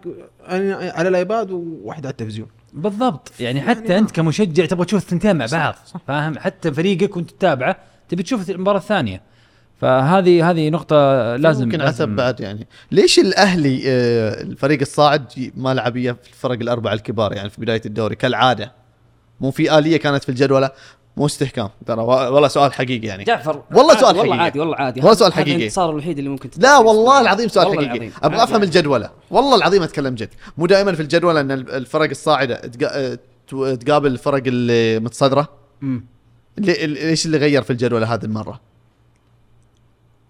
[0.49, 2.47] أنا على الآيباد وواحد على التلفزيون.
[2.73, 3.31] بالضبط.
[3.39, 5.99] يعني يعني حتى ما- أنت كمشجع تبغى تشوف الثنتين مع صح، بعض صح.
[6.07, 7.75] فاهم؟ حتى فريقك وأنت تتابعه
[8.09, 9.21] تبي تشوف المباراة الثانية.
[9.81, 10.95] فهذه هذه نقطة
[11.35, 12.67] لازم ممكن لازم عتب بعد يعني.
[12.91, 18.15] ليش الأهلي آه، الفريق الصاعد ما لعب ويا الفرق الأربعة الكبار يعني في بداية الدوري
[18.15, 18.71] كالعادة؟
[19.41, 20.69] مو في آلية كانت في الجدولة؟
[21.17, 24.43] مو استحكام ترى والله سؤال حقيقي يعني جعفر والله سؤال والله حقيقي.
[24.43, 25.55] عادي والله عادي والله هذا- سؤال حقيقي.
[25.55, 27.21] الانتصار الوحيد اللي ممكن لا والله.
[27.21, 28.13] العظيم سؤال والله حقيقي العظيم.
[28.23, 28.63] أبغى أفهم.
[28.63, 33.17] الجدولة والله العظيم أتكلم جد مو دائما في الجدولة إن ال- الفرق الصاعدة آه،
[33.75, 35.47] تقابل الفرق اللي متصدرة
[35.81, 36.05] مم.
[36.57, 38.59] لي- ليش اللي غير في الجدولة هذه المرة؟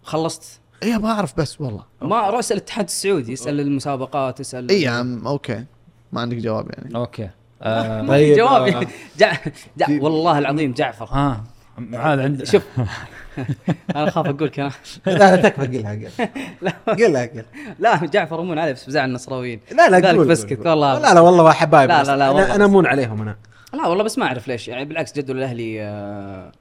[0.04, 0.44] خلصت
[0.84, 4.90] اي أبغى أعرف بس والله ما روح اسأل الاتحاد السعودي اسأل المسابقات اسأل اي يا
[4.90, 5.66] عم أوكي
[6.14, 7.30] ما عندك جواب يعني أوكي
[7.62, 8.88] آه طيب جوابي آه.
[9.20, 9.34] جع...
[9.78, 9.88] جع...
[9.90, 11.06] والله العظيم جعفر.
[11.06, 11.44] ها
[11.78, 12.64] معاذ عند شوف.
[13.96, 14.72] أنا اخاف أقول كلام.
[15.06, 16.74] لا لا تكفى قلها قلها.
[16.88, 17.46] قلها قلها.
[17.80, 19.60] لا جعفر مون عليه بس بزعل النصراويين.
[19.72, 20.68] لا لا قول بسكت.
[20.68, 21.00] والله.
[21.00, 22.04] لا لا والله حبايب لا،.
[22.04, 22.72] لا، لا، والله أنا بس.
[22.72, 23.38] مون عليهم أنا.
[23.74, 24.68] لا والله بس ما أعرف ليش.
[24.68, 26.52] يعني بالعكس جدول الأهلي آه،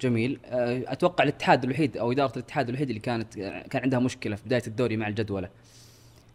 [0.00, 0.38] جميل.
[0.46, 3.34] آه، أتوقع الاتحاد الوحيد أو إدارة الاتحاد الوحيد اللي كانت
[3.70, 5.48] كان عندها مشكلة في بداية الدوري مع الجدولة.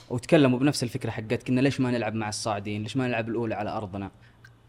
[0.09, 3.69] وتكلموا بنفس الفكرة حقتك انه ليش ما نلعب مع الصاعدين؟ ليش ما نلعب الأولى على
[3.69, 4.11] أرضنا؟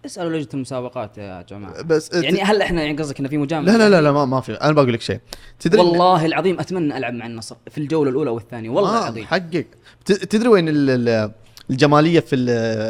[0.07, 3.79] اسألوا لجنة المسابقات يا جماعة بس يعني هل إحنا يعني قصدك إنه في مجاملة؟ لا
[3.79, 5.21] لا لا لا ما, ما في أنا بقول لك شيء
[5.61, 9.25] تدري إن- والله العظيم أتمنى ألعب مع النصر في الجولة الأولى والثانية والله آه العظيم
[9.27, 9.67] حقك
[10.05, 11.31] تدري وين ال- ال-
[11.71, 12.37] الجمالية في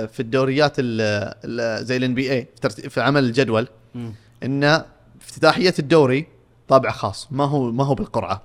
[0.08, 4.12] في الدوريات ال- ال- زي ال NBA في عمل الجدول مم.
[4.44, 4.82] إن
[5.20, 6.26] افتتاحية الدوري
[6.68, 8.42] طابع خاص ما هو ما هو بالقرعة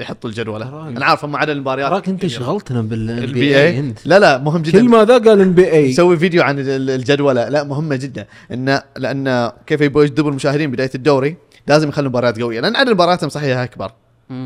[0.00, 4.62] يحطوا الجدوله أنا عارف هم عدد المباريات تراك أنت شغلتنا بال NBA لا لا مهم
[4.62, 4.78] جدا.
[4.80, 7.48] كل ما ذا قال NBA يسوي فيديو عن ال- الجدولة.
[7.48, 8.26] لا مهمة جدا.
[8.52, 11.36] انه لأن كيف يبغوا يجذبوا المشاهدين بداية الدوري
[11.66, 12.60] لازم يخلوا مباريات قوية.
[12.60, 13.92] لأن عدد مبارياتهم صحيح أكبر.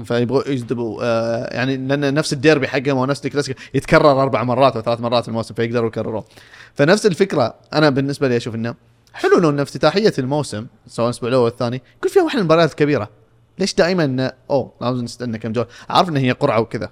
[0.04, 4.82] فيبغوا يجذبوا آه يعني لأن نفس الديربي حقهم أو نفس الكلاسيكو يتكرر أربع مرات أو
[4.82, 6.24] ثلاث مرات في الموسم فيقدروا يكرروه.
[6.74, 8.74] فنفس الفكرة أنا بالنسبة لي أشوف إنه
[9.12, 13.08] حلو إنه إنه افتتاحية الموسم سواء الأسبوع الأول والثاني يكون فيها واحدة من المباريات الكبيره
[13.60, 16.90] ليش دائما أوه لازم نستنى كم جوله عارف إن هي قرعة وكذا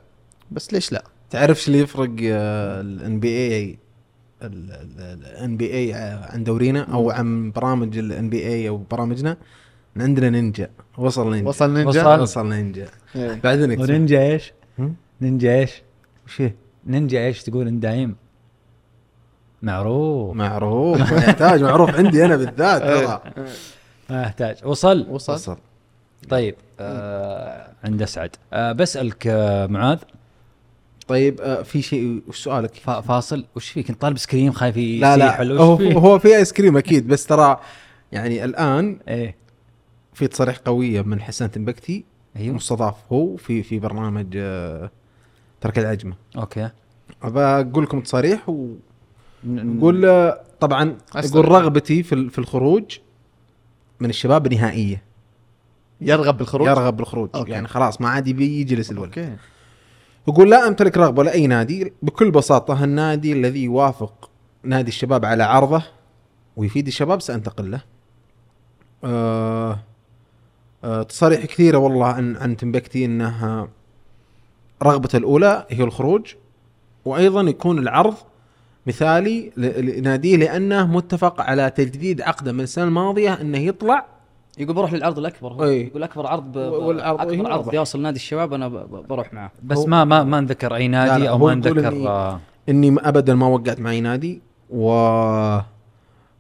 [0.51, 5.93] بس ليش لا؟ تعرف إيش اللي يفرق ال NBA ال NBA
[6.33, 9.37] عن دورينا أو عن برامج ال NBA أو برامجنا؟
[9.97, 10.71] عندنا نينجا.
[10.99, 11.49] وصل نينجا.
[11.49, 12.21] وصل نينجا؟ وصل.
[12.21, 12.89] وصل نينجا.
[13.17, 13.41] إيه.
[13.45, 13.81] بعدين.
[13.81, 14.53] ونينجا إيش؟
[15.21, 15.83] نينجا إيش؟
[16.27, 16.43] وش؟
[16.87, 18.17] نينجا إيش تقول انت دايم؟
[19.63, 20.37] معروف.
[20.37, 21.13] معروف.
[21.13, 23.23] يحتاج معروف عندي أنا بالذات ترى.
[24.11, 25.07] ما يحتاج وصل.
[25.11, 25.33] وصل.
[25.33, 25.57] وصل.
[26.29, 28.37] طيب آه عند أسعد.
[28.53, 29.99] آه بسألك آه معاذ.
[31.09, 34.77] طيب آه في شيء وش سؤالك؟ فا- فاصل وش فيك؟ انت طالب ايس كريم خايف
[34.77, 34.83] لا
[35.15, 37.61] يسيح لا ولا هو وش فيه؟ هو في آيس كريم أكيد بس ترى
[38.13, 39.37] يعني الآن إيه.
[40.15, 42.05] في تصريح قوية من حسان تنبكتي
[42.37, 42.55] أيوه.
[42.55, 44.91] مستضاف هو في في برنامج آه،
[45.61, 46.71] تركي العجمة أوكي.
[47.23, 48.77] ابى أقول لكم تصاريح ن-
[49.45, 50.97] ويقول آه، طبعا.
[51.25, 52.99] يقول رغبتي في ال- في الخروج
[54.01, 55.03] من الشباب نهائية.
[56.01, 57.51] يرغب بالخروج يرغب بالخروج أوكي.
[57.51, 59.37] يعني خلاص ما عاد يبي يجلس الولد أوكي
[60.29, 64.31] يقول لا أمتلك رغبة لأي نادي بكل بساطة النادي الذي يوافق
[64.63, 65.83] نادي الشباب على عرضه
[66.57, 67.81] ويفيد الشباب سأنتقل له.
[69.05, 69.79] آه
[70.85, 73.69] آه تصاريح كثيرة والله عن عن تنبكتي إنها
[74.83, 76.35] رغبته الأولى هي الخروج
[77.05, 78.15] وأيضا يكون العرض
[78.87, 84.07] مثالي لناديه لأنه متفق على تجديد عقده من السنة الماضية إنه يطلع
[84.59, 85.87] يقول بروح للعرض الأكبر هو أي.
[85.87, 86.57] يقول أكبر عرض ب...
[86.57, 87.71] والعرض أكبر عرض.
[87.71, 89.07] بيوصل نادي الشباب أنا ب...
[89.09, 92.07] بروح معه بس ما ما ما نذكر أي نادي لا، أو ما يقول نذكر إني-
[92.07, 94.41] آه إني ابدا ما وقعت مع اي نادي
[94.71, 94.91] و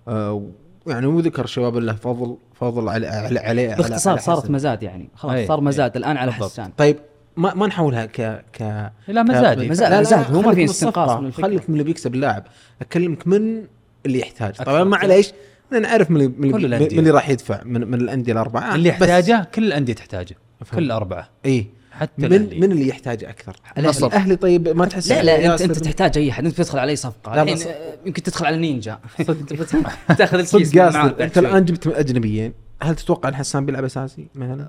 [0.08, 0.42] آه،
[0.86, 4.50] يعني وذكر الشباب له فضل فضل على على عليه على- باختصار على صارت.
[4.50, 5.64] مزاد يعني خلاص أي، صار أي.
[5.64, 6.50] مزاد الآن على بالضبط.
[6.50, 6.96] حسان طيب
[7.36, 8.92] ما ما نحولها ك ك لا.
[9.08, 9.22] لا لا
[10.00, 11.32] مزاج، هو ما خليك في من استنقاص من.
[11.32, 12.44] خليك من اللي بيكسب اللاعب
[12.82, 13.64] أكلمك من
[14.06, 14.54] اللي يحتاج.
[14.56, 15.32] طبعا معليش
[15.72, 16.68] أنا نعرف من اللي كل.
[16.68, 18.74] من اللي راح يدفع من, من الأندية الأربعة.
[18.74, 20.80] اللي يحتاجه كل الأندية تحتاجه أفهم.
[20.80, 21.66] كل الاربعه إي.
[21.92, 22.60] حتى من الأهلي.
[22.60, 24.06] من اللي يحتاج أكثر؟ الأهلي.
[24.06, 26.44] الأهلي طيب ما تحس لا لا انت أنت تحتاج أي أحد.
[26.44, 27.44] أنت بتدخل على اي صفقة.
[27.44, 28.98] لا، آه، يمكن تدخل على نينجا
[30.18, 31.38] تاخذ الكيس صدق أنت.
[31.38, 32.52] الآن جبت أجنبيين.
[32.82, 34.68] هل تتوقع أن حسان بيلعب أساسي مثلا؟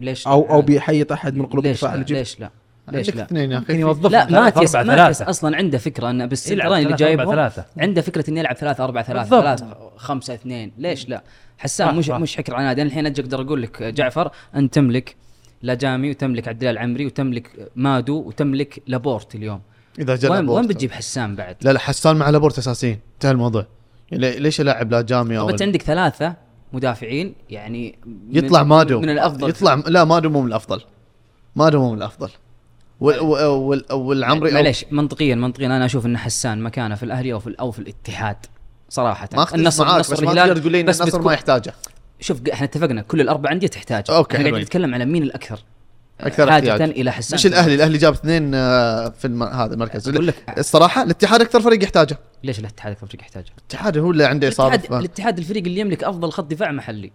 [0.00, 2.50] ليش أو لا؟ أو بيحط أحد من قلوب الدفاع ليش لا؟
[2.92, 5.30] ليش لا؟ اثنين يا أخي؟ يوظف لا ماتياس أربعة ماتياس ثلاثة.
[5.30, 7.64] أصلا عنده فكرة انه بالسنترين اللي ثلاثة، أربعة، ثلاثة.
[7.78, 9.58] عنده فكرة إنه يلعب 3 4 3 بالضبط.
[9.58, 11.22] 3 5 2 ليش لا؟
[11.58, 12.10] حسان صح، مش.
[12.10, 15.16] مش حكر على نادي أنا الحين أجي أقدر أقول لك جعفر أنت تملك
[15.62, 19.60] لاجامي وتملك عبد الله العمري وتملك مادو وتملك لابورت اليوم.
[19.98, 20.48] إذا جاء وين.
[20.48, 22.98] وين بتجيب حسان بعد؟ لا لا حسان مع لابورت أساسيين.
[23.14, 23.66] انتهى الموضوع.
[24.10, 26.34] يعني ليش الاعب لاجامي طب أو انت عندك ثلاثة
[26.72, 27.98] مدافعين يعني
[28.30, 29.00] يطلع مادو.
[29.00, 30.80] من الأفضل؟ يطلع لا مادو مو من الأفضل.
[31.56, 32.30] مادو مو من الأفضل.
[33.00, 35.66] والعمري أو- معليش منطقيا منطقيا.
[35.66, 38.36] أنا أشوف إن حسان مكانه في الأهلي أو في أو في الاتحاد
[38.88, 39.28] صراحة.
[39.34, 41.74] ما أختلف معاك بس ما تقدر تقول لي ان بس النصر بتكون- ما يحتاجه.
[42.20, 44.04] شوف إحنا اتفقنا كل الأربع أندية تحتاج.
[44.10, 44.64] أوكي، إحنا قاعدين.
[44.64, 45.60] نتكلم على مين الأكثر؟
[46.20, 46.82] أكثر احتياج.
[46.82, 47.34] إلى حسان.
[47.38, 49.42] مش الأهلي الأهلي جاب اثنين آه، في الم...
[49.42, 50.08] هذا المركز.
[50.08, 52.18] أقول لك الصراحة الاتحاد أكثر فريق يحتاجه.
[52.44, 56.04] ليش الاتحاد أكثر فريق يحتاجه؟ الاتحاد هو اللي عنده الاتحاد اصابه الاتحاد الفريق اللي يملك
[56.04, 57.12] أفضل خط دفاع محلي.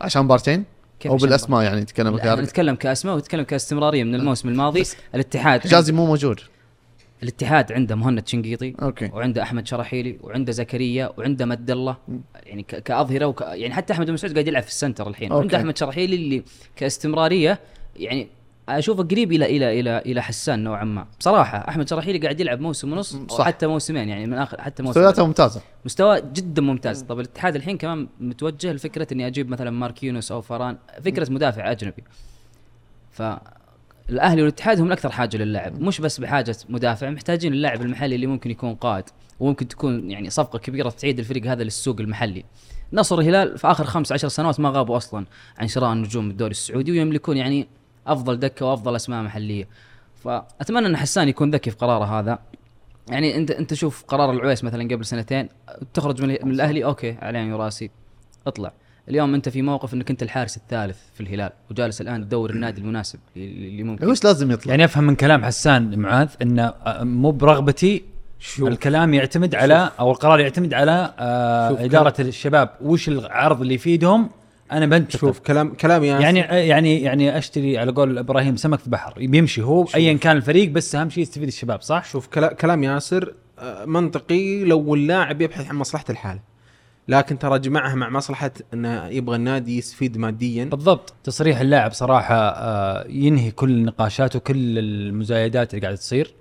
[0.00, 0.64] عشان بارتين؟
[1.02, 4.84] كيف أو بالأسماء يعني نتكلم كارك نتكلم كأسماء ونتكلم كاستمرارية من الموسم الماضي.
[5.14, 6.40] الاتحاد حجازي مو موجود.
[7.22, 9.10] الاتحاد عنده مهند شنقيطي أوكي.
[9.12, 11.96] وعنده أحمد شراحيلي وعنده زكريا وعنده مد الله.
[12.46, 15.28] يعني كأظهرة وك يعني حتى أحمد بن مسعود قاعد يلعب في ال center الحين.
[15.28, 15.38] أوكي.
[15.38, 16.42] وعنده أحمد شراحيلي اللي
[16.76, 17.60] كاستمرارية
[17.96, 18.28] يعني
[18.78, 21.06] أشوفه قريب إلى إلى إلى إلى حسان نوعا ما.
[21.20, 23.38] بصراحة أحمد شراحيلي قاعد يلعب موسم ونص صح.
[23.38, 25.00] أو حتى موسمين يعني من اخر حتى موسم.
[25.00, 25.60] مستوياته ممتازة.
[25.84, 27.02] مستوى جدا ممتاز.
[27.02, 30.78] طب الاتحاد الحين كمان متوجه لفكرة إني أجيب مثلا ماركينيوس أو فاران.
[31.04, 32.04] فكرة مدافع أجنبي.
[33.10, 35.80] فالاهلي والاتحاد هم الأكثر حاجة للاعب.
[35.80, 39.04] مش بس بحاجة مدافع محتاجين اللاعب المحلي اللي ممكن يكون قائد
[39.40, 42.44] وممكن تكون يعني صفقة كبيرة تعيد الفريق هذا للسوق المحلي.
[42.92, 45.26] نصر الهلال في آخر خمس عشر سنوات ما غابوا أصلا
[45.58, 47.68] عن شراء النجوم الدوري السعودي ويملكون يعني
[48.06, 49.68] أفضل دكة وأفضل أسماء محلية.
[50.24, 52.38] فأتمنى أن حسان يكون ذكي في قراره هذا.
[53.10, 55.48] يعني أنت أنت شوف قرار العويس مثلا قبل سنتين
[55.94, 57.90] تخرج من, من الأهلي أوكي على عيني وراسي
[58.46, 58.72] اطلع.
[59.08, 63.18] اليوم أنت في موقف أنك أنت الحارس الثالث في الهلال وجالس الآن تدور النادي المناسب
[63.36, 64.70] اللي اللي ممكن وش لازم يطلع.
[64.70, 68.04] يعني أفهم من كلام حسان معاذ انه آه، مو برغبتي
[68.38, 68.68] شوف.
[68.68, 72.70] الكلام يعتمد على أو القرار يعتمد على آه شوف إدارة الشباب.
[72.80, 74.30] وش العرض اللي يفيدهم؟
[74.72, 76.38] أنا بنتقد شوف كلام كلام ياسر يعني
[76.68, 80.94] يعني يعني أشتري على قول إبراهيم سمك في بحر بيمشي هو ايا كان الفريق بس
[80.94, 83.34] أهم شيء يستفيد الشباب صح؟ شوف كلا- كلام ياسر
[83.86, 86.40] منطقي لو اللاعب يبحث عن مصلحة الحاله
[87.08, 90.64] لكن ترى جمعها مع مصلحة إنه يبغى النادي يستفيد ماديا.
[90.64, 91.14] بالضبط.
[91.24, 92.54] تصريح اللاعب صراحة
[93.08, 96.34] ينهي كل النقاشات وكل المزايدات اللي قاعدة تصير.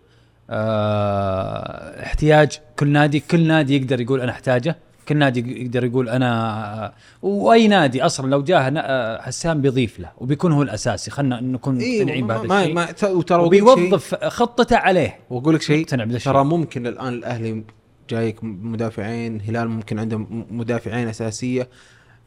[2.03, 4.75] احتياج كل نادي كل نادي يقدر يقول أنا أحتاجه.
[5.09, 10.61] كل نادي يقدر يقول أنا وأي نادي أصلا لو جاه حسام بيضيف له وبيكون هو
[10.63, 11.11] الأساسي.
[11.11, 12.73] خلينا نكون إيه مقتنعين بهذا ما, الشيء.
[12.75, 15.19] ما وترى وبيوظف خطته عليه.
[15.29, 17.63] وأقول لك شيء ترى ممكن الآن الأهلي
[18.09, 21.67] جايك مدافعين هلال ممكن عنده م- مدافعين أساسية.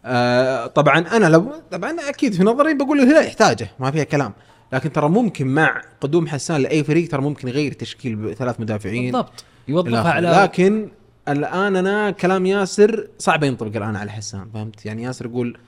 [0.05, 4.33] آه طبعا أنا لو طبعا أكيد في نظري بقول الهلال يحتاجه ما فيها كلام.
[4.73, 9.13] لكن ترى ممكن مع قدوم حسان لأي فريق ترى ممكن يغير تشكيل بثلاث مدافعين.
[9.13, 9.45] بالضبط.
[9.69, 10.11] يوظفها.
[10.13, 10.89] على لكن
[11.29, 15.59] الآن أنا كلام ياسر صعب ينطبق الآن على حسان فهمت يعني ياسر يقول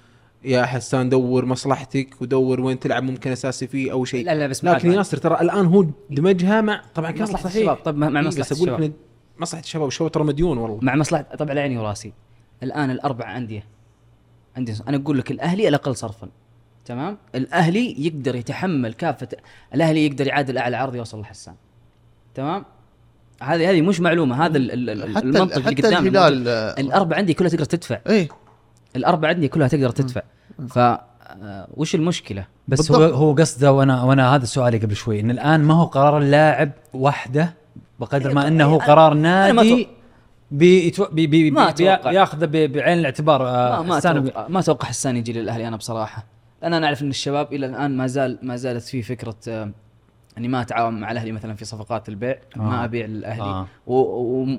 [0.45, 4.65] يا حسان دور مصلحتك ودور وين تلعب ممكن أساسي فيه أو شيء لا لا بس
[4.65, 7.57] لكن ياسر ترى الآن هو دمجها مع طبعا كان مصلحة صحيح.
[7.57, 7.77] الشباب.
[7.77, 8.93] طب مع- إيه، أقول الشباب.
[9.39, 12.13] مصلحة الشباب والشباب ترى مديون والله مع مصلحة طبعا على عيني وراسي
[12.63, 13.65] الآن الأربع أندية
[14.57, 16.29] عندي أنا أقول لك الأهلي الأقل صرفا
[16.85, 19.29] تمام الأهلي يقدر يتحمل كافة
[19.75, 21.55] الأهلي يقدر يعادل أعلى عرض يوصل لحسان
[22.35, 22.65] تمام
[23.43, 26.49] هذه هذه مش معلومة هذا ال- ال- ال- حتى المنطق اللي حتى قدامنا الهلال.
[26.49, 27.99] آه، الاربع عندي كلها تقدر تدفع.
[28.09, 28.29] إيه.
[28.97, 30.21] الاربع عندي كلها تقدر تدفع.
[30.69, 33.15] ف آه، وش المشكلة؟ بس هو بالضبط.
[33.19, 37.55] هو قصده وأنا وأنا هذا سؤالي قبل شوي إن الآن ما هو قرار اللاعب وحده
[38.01, 39.89] بقدر ما إنه هو قرار نادي
[40.51, 41.07] بيتو...
[41.13, 41.71] بي بي ما.
[42.05, 44.21] بياخذه ب- بعين الاعتبار آه، ما ما حسان.
[44.21, 44.49] بي- أتوقع.
[44.49, 46.25] ما أتوقع حسان يجي للأهلي أنا بصراحة.
[46.63, 49.37] لأن أنا أعرف إن الشباب إلى الآن ما زال ما زالت في فكرة
[50.39, 52.61] إني ما أتعاون مع الأهلي مثلا في صفقات البيع آه.
[52.61, 53.43] ما أبيع للأهلي.
[53.43, 53.67] آه.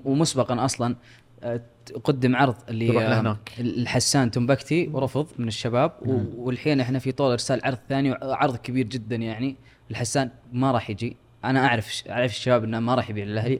[0.05, 0.95] ومسبقا أصلا
[1.43, 1.61] آه،
[2.03, 3.35] قدم عرض اللي.
[3.59, 5.91] الحسان تنبكتي ورفض من الشباب.
[6.01, 9.55] و- والحين إحنا في طول إرسال عرض ثاني عرض كبير جدا يعني.
[9.91, 11.17] الحسان ما راح يجي.
[11.45, 13.59] أنا أعرف أعرف الشباب إنه ما راح يبيع للأهلي.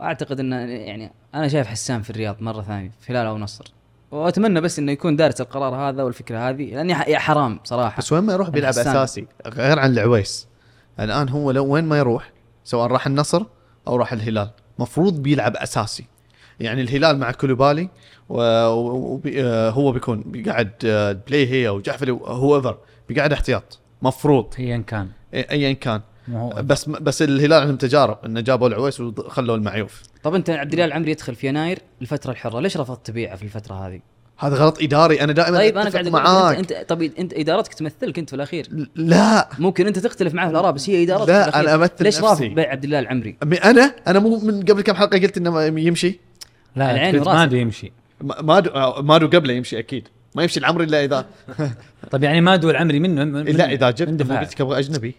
[0.00, 3.64] وأعتقد إنه يعني أنا شايف حسان في الرياض مرة ثانية في هلال أو نصر.
[4.10, 7.98] وأتمنى بس إنه يكون دارس القرار هذا والفكرة هذه لاني حرام صراحة.
[7.98, 8.70] بس وين ما يروح بيلعب.
[8.70, 10.49] أساسي غير عن العويس.
[11.00, 12.32] الآن هو لو وين ما يروح
[12.64, 13.42] سواء راح النصر
[13.88, 16.04] أو راح الهلال مفروض بيلعب أساسي.
[16.60, 17.88] يعني الهلال مع كوليبالي
[18.28, 22.78] وهو بيكون بيقعد آه، بليهي أو جحفلي whoever
[23.08, 23.78] بيقعد احتياط.
[24.02, 24.54] مفروض.
[24.58, 25.08] ايا كان.
[25.34, 26.00] ايا كان.
[26.62, 30.02] بس بس الهلال عندهم تجارب إنه جابوا العويس وخلوا المعيوف.
[30.22, 33.74] طب أنت عبد الله العمري يدخل في يناير الفترة الحرة ليش رفضت تبيعه في الفترة
[33.74, 34.00] هذه؟
[34.40, 35.20] هذا غلط إداري.
[35.20, 36.56] أنا دائما طيب أنا قاعد أقول معاك.
[36.58, 38.88] أنت, انت طب أنت إدارتك تمثلك أنت في الأخير.
[38.94, 39.48] لا.
[39.58, 41.68] ممكن أنت تختلف معاه في الاراء بس هي إدارتك لا، في الأخير.
[41.68, 42.26] أنا أمثل ليش نفسي.
[42.26, 46.18] رافض بيع عبد الله العمري؟ أنا؟ أنا مو من قبل كم حلقة قلت إنه يمشي؟
[46.76, 47.44] لا العين ما.
[47.44, 47.92] أدري يمشي.
[48.20, 50.08] ما- مادو آه، مادو قبله يمشي أكيد.
[50.34, 51.26] ما يمشي العمري إلا إذا.
[52.10, 55.14] طيب يعني مادو العمري منه من الا إذا جبت من قلت لك أبغى أجنبي.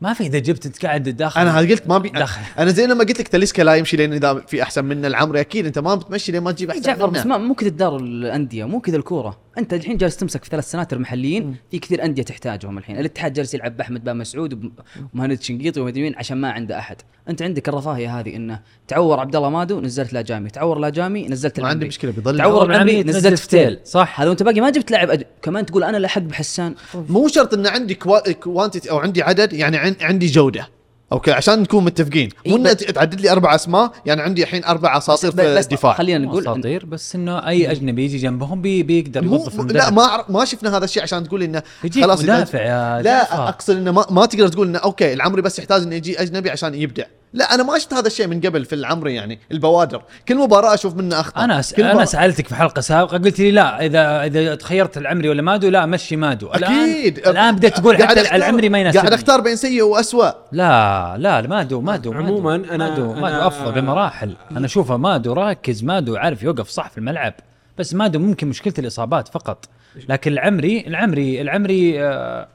[0.00, 2.40] ما في إذا جبت انت قاعد داخل أنا قلت ما بي دخل.
[2.58, 5.66] أنا زي لما قلت لك تاليسكا لا يمشي لأن إذا في أحسن منه العمري أكيد
[5.66, 8.64] أنت ما بتمشي لين ما تجيب أحسن جعفر منه بس ما مو كذا تدار الأندية
[8.64, 12.78] مو كذا الكورة انت الحين جالس تمسك في ثلاث سناتر محليين في كثير أندية تحتاجهم
[12.78, 12.98] الحين.
[12.98, 14.72] الاتحاد جالس يلعب بأحمد بن مسعود
[15.14, 16.96] ومهند شنقيطي ومدري مين عشان ما عنده أحد.
[17.28, 20.50] أنت عندك الرفاهية هذه إنه تعور عبد الله مادو نزلت لاجامي.
[20.50, 23.78] تعور لاجامي نزلت ما عندي مشكلة بيضل تعور العمري العمري نزلت فتيل.
[23.84, 24.20] صح.
[24.20, 25.22] هذا وانت باقي ما جبت لاعب أج...
[25.42, 28.32] كمان تقول أنا لحق بحسان مو شرط ان عندي qua...
[28.32, 29.96] quantity أو عندي عدد يعني عن...
[30.00, 30.75] عندي جودة.
[31.12, 34.64] أوكي عشان نكون متفقين مو إيه، ان بس- تعدد لي أربع أسماء يعني عندي الحين
[34.64, 38.62] أربع أساطير في بس الدفاع خلينا مو نقول أساطير بس إنه أي أجنبي يجي جنبهم
[38.62, 39.90] بي بيقدر مو يوظف لا.
[39.90, 43.48] ما ما شفنا هذا الشيء عشان تقول إنه يجيك خلاص مدافع يا لا.
[43.48, 46.74] أقصد إنه ما, ما تقدر تقول إنه أوكي العمري بس يحتاج إنه يجي أجنبي عشان
[46.74, 50.02] يبدع لا أنا ما شفت هذا الشيء من قبل في العمري يعني البوادر.
[50.28, 51.44] كل مباراة أشوف منه أخطاء.
[51.44, 51.74] أنا س...
[51.74, 55.68] كل أنا سألتك في حلقة سابقة قلت لي لا اذا إذا تخيرت العمري ولا مادو
[55.68, 56.46] لا مشي مادو.
[56.46, 57.18] أكيد.
[57.18, 59.00] الآن الان بديت تقول حتى أختار- العمري ما يناسبني.
[59.00, 62.24] قاعد أختار بين سيء واسوء لا لا لا مادو مادو مادو.
[62.26, 64.36] عموماً أنا- مادو, أنا- مادو أفضل بمراحل.
[64.50, 67.34] أنا أشوفه مادو راكز مادو عارف يوقف صح في الملعب.
[67.78, 69.68] بس مادو ممكن مشكلته الإصابات فقط.
[70.08, 72.48] لكن العمري العمري العمري آه،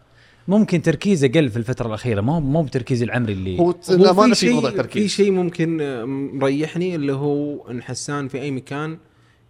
[0.48, 4.50] ممكن تركيزه قل في الفترة الأخيرة مو مو بتركيز العمري اللي هو لا ما في
[4.50, 8.98] موضوع شيء تركيز في شيء ممكن آه، مريحني اللي هو إن حسان في أي مكان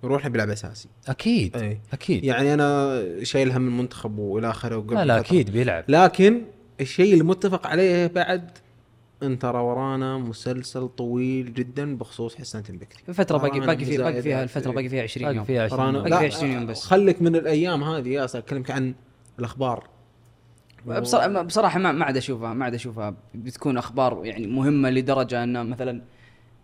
[0.04, 1.82] يروح بيلعب أساسي أكيد أي.
[1.94, 5.20] أكيد يعني أنا شايل هم المنتخب وإلى آخره لا لا.
[5.20, 6.42] أكيد بيلعب لكن
[6.82, 8.52] الشيء المتفق عليه بعد
[9.24, 14.22] إن ترى ورانا مسلسل طويل جدا بخصوص حسان تنبكتي في فترة باقي باقي فيها باقي
[14.22, 14.44] فيها.
[14.44, 16.10] الفترة باقي فيها 20 باقي يوم فيها 20 ورانا يوم.
[16.10, 16.84] باقي لا فيها 20 يوم بس.
[16.84, 18.94] خليك من الأيام هذه يا أكلمك عن
[19.40, 19.88] الأخبار
[20.88, 25.70] بصراحه بصراحة ما ما عاد اشوفها ما عاد أشوفها بتكون أخبار يعني مهمة لدرجة ان
[25.70, 26.02] مثلا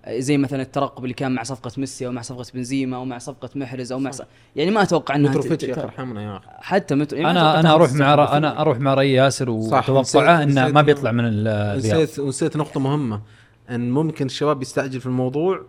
[0.09, 3.49] زي مثلا الترقب اللي كان مع صفقة ميسي أو مع صفقة بنزيما أو مع صفقة
[3.55, 4.21] محرز أو مع ص...
[4.55, 6.47] يعني ما أتوقع إنها متروفيتش يا أخي ارحمنا يا أخي.
[6.61, 7.17] حتى متر...
[7.17, 10.81] يعني أنا أنا أروح مع ر- أنا أروح مع ري ياسر صح، وتوقعه إنه ما
[10.81, 13.21] بيطلع من الرياض نسيت نسيت نقطة مهمة
[13.69, 15.61] إن ممكن الشباب يستعجل في الموضوع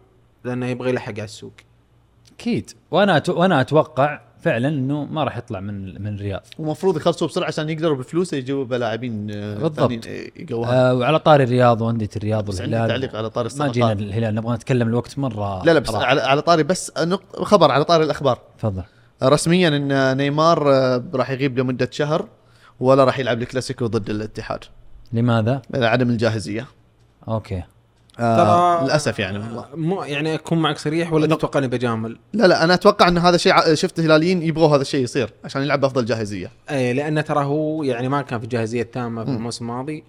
[0.44, 1.52] لأنه يبغى يلحق على السوق.
[2.34, 2.70] أكيد.
[2.90, 6.40] وأنا أت- وأنا أتوقع فعلا إنه ما راح يطلع من من الرياض.
[6.58, 10.06] ومفروض يخلصوا بسرعة عشان يقدروا بفلوسه يجيبوا بلاعبين آه، بالضبط.
[10.36, 12.88] يقوها آه وعلى طاري الرياض وأندية الرياض بس عندي والهلال.
[13.00, 15.94] تعليق على طاري ما جينا الهلال نبغى نتكلم الوقت مرة لا لا بس.
[15.94, 18.38] على, على طاري بس نقطة خبر على طاري الأخبار.
[18.58, 18.82] تفضل.
[19.22, 22.28] رسميا إن نيمار آه، راح يغيب لمدة شهر
[22.80, 24.64] ولا راح يلعب الكلاسيكو ضد الاتحاد.
[25.12, 26.66] لماذا؟ عدم الجاهزية.
[27.28, 27.62] أوكي.
[28.20, 29.64] آه ترى- للأسف يعني والله.
[29.74, 31.34] مو يعني أكون معك صريح ولا لا.
[31.36, 34.82] تتوقع اني بجامل؟ لا لا أنا أتوقع إن هذا شيء ع- شفت الهلاليين يبغوا هذا
[34.82, 36.50] الشيء يصير عشان يلعب بافضل جاهزية.
[36.70, 39.30] أي لأنه ترى هو يعني ما كان في جاهزيه تامه في.
[39.30, 40.04] الموسم الماضي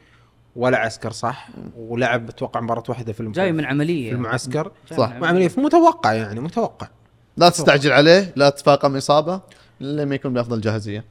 [0.55, 4.09] ولا عسكر صح؟ ولعب أتوقع مباراة واحدة في جاي من عملية.
[4.09, 4.71] في المعسكر.
[4.97, 5.09] صح.
[5.15, 6.87] من وعمليه متوقع يعني متوقع.
[7.37, 9.41] لا تستعجل عليه لا تفاقم إصابة
[9.81, 11.05] لما يكون بأفضل جاهزية.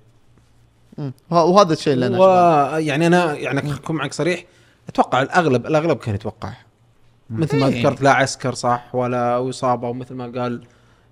[1.30, 2.74] وهذا الشيء اللي أنا أشوفه.
[2.74, 4.44] ويعني أنا يعني أكون معك صريح
[4.88, 6.52] أتوقع الأغلب الأغلب كان يتوقع.
[7.30, 7.80] مثل ما إيه.
[7.80, 10.64] ذكرت لا عسكر صح ولا إصابة ومثل ما قال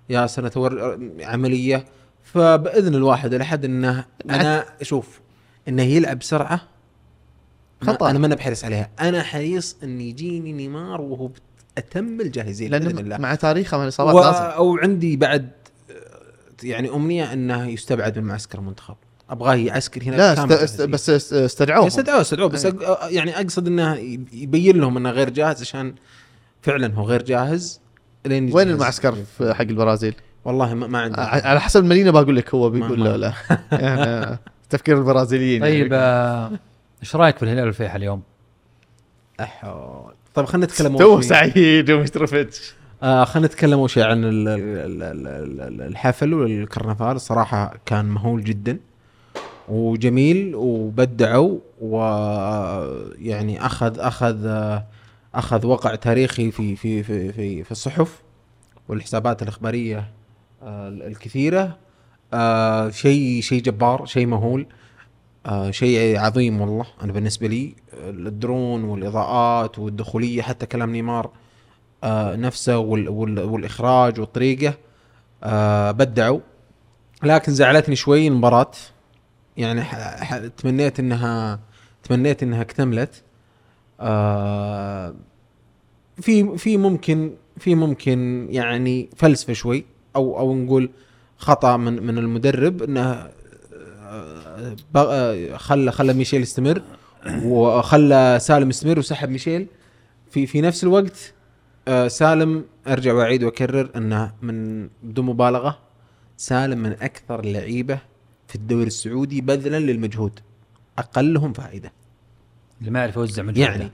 [0.09, 1.85] ياسر تور عملية.
[2.23, 5.19] فبإذن الواحد الاحد إنه أنا أشوف
[5.67, 6.61] إنه يلعب بسرعة
[7.81, 8.09] خطأ.
[8.09, 8.89] أنا ما أنا بحرص عليها.
[8.99, 11.29] أنا حريص ان يجيني نيمار وهو
[11.77, 13.17] اتم الجاهزيه بإذن الله.
[13.17, 14.19] مع تاريخه من الاصابات و...
[14.19, 15.51] لازم أو عندي بعد
[15.91, 15.95] آه،
[16.63, 18.95] يعني أمنية إنه يستبعد من معسكر المنتخب.
[19.29, 20.51] أبغاه يعسكر هنا لا است...
[20.51, 20.81] است...
[20.81, 21.87] بس است- استدعوه.
[21.87, 22.99] استدعوه استدعوه بس أق...
[23.11, 23.95] يعني أقصد إنه
[24.33, 25.93] يبين لهم إنه غير جاهز عشان
[26.61, 27.81] فعلا هو غير جاهز
[28.25, 28.69] لين وين.
[28.69, 33.03] المعسكر في حق البرازيل؟ والله ما, ما عندي على حسب المدينة بقول لك هو بيقول
[33.03, 33.33] لا لا.
[33.71, 34.37] يعني
[34.69, 36.51] تفكير البرازيليين طيب آه،
[37.03, 38.21] إيش رأيك بالهلال والفيحاء اليوم؟
[39.39, 40.01] أحو.
[40.35, 42.73] طيب خلينا نتكلم تو سعيد ومشترفتش
[43.03, 47.15] آه خلينا نتكلم اول شيء عن ال- ال- ال- ال- الحفل والكرنفال.
[47.15, 48.77] الصراحه كان مهول جدا.
[49.67, 54.47] وجميل وبدعوا ويعني أخذ أخذ
[55.35, 58.21] أخذ وقع تاريخي في في في في, في الصحف
[58.87, 60.11] والحسابات الإخبارية
[60.63, 61.77] آه، الكثيرة.
[62.33, 64.65] آه، شيء شيء جبار شيء مهول.
[65.45, 67.75] آه، شيء عظيم والله أنا بالنسبة لي.
[67.93, 71.29] الدرون والإضاءات والدخولية حتى كلام نيمار
[72.35, 74.73] نفسه وال وال والإخراج والطريقة
[75.91, 76.39] بدعوا.
[77.23, 78.71] لكن زعلتني شوي المباراة.
[79.57, 79.83] يعني
[80.57, 81.59] تمنيت إنها
[82.03, 83.23] تمنيت إنها اكتملت.
[83.99, 85.15] آه،
[86.21, 89.85] في في ممكن في ممكن يعني فلسفة شوي
[90.15, 90.89] أو أو نقول
[91.37, 93.29] خطأ من من المدرب إنه
[94.95, 96.81] آه، خلى خلى ميشيل يستمر
[97.43, 99.67] وخلى سالم يستمر وسحب ميشيل.
[100.31, 101.33] في في نفس الوقت
[101.87, 105.79] آه، سالم أرجع وأعيد وأكرر إنه من بدون مبالغة
[106.37, 107.99] سالم من أكثر اللعيبه
[108.47, 110.39] في الدوري السعودي بذلا للمجهود.
[110.97, 111.91] أقلهم فائدة.
[112.79, 113.91] اللي ما يعرف يوزع مجهود يعني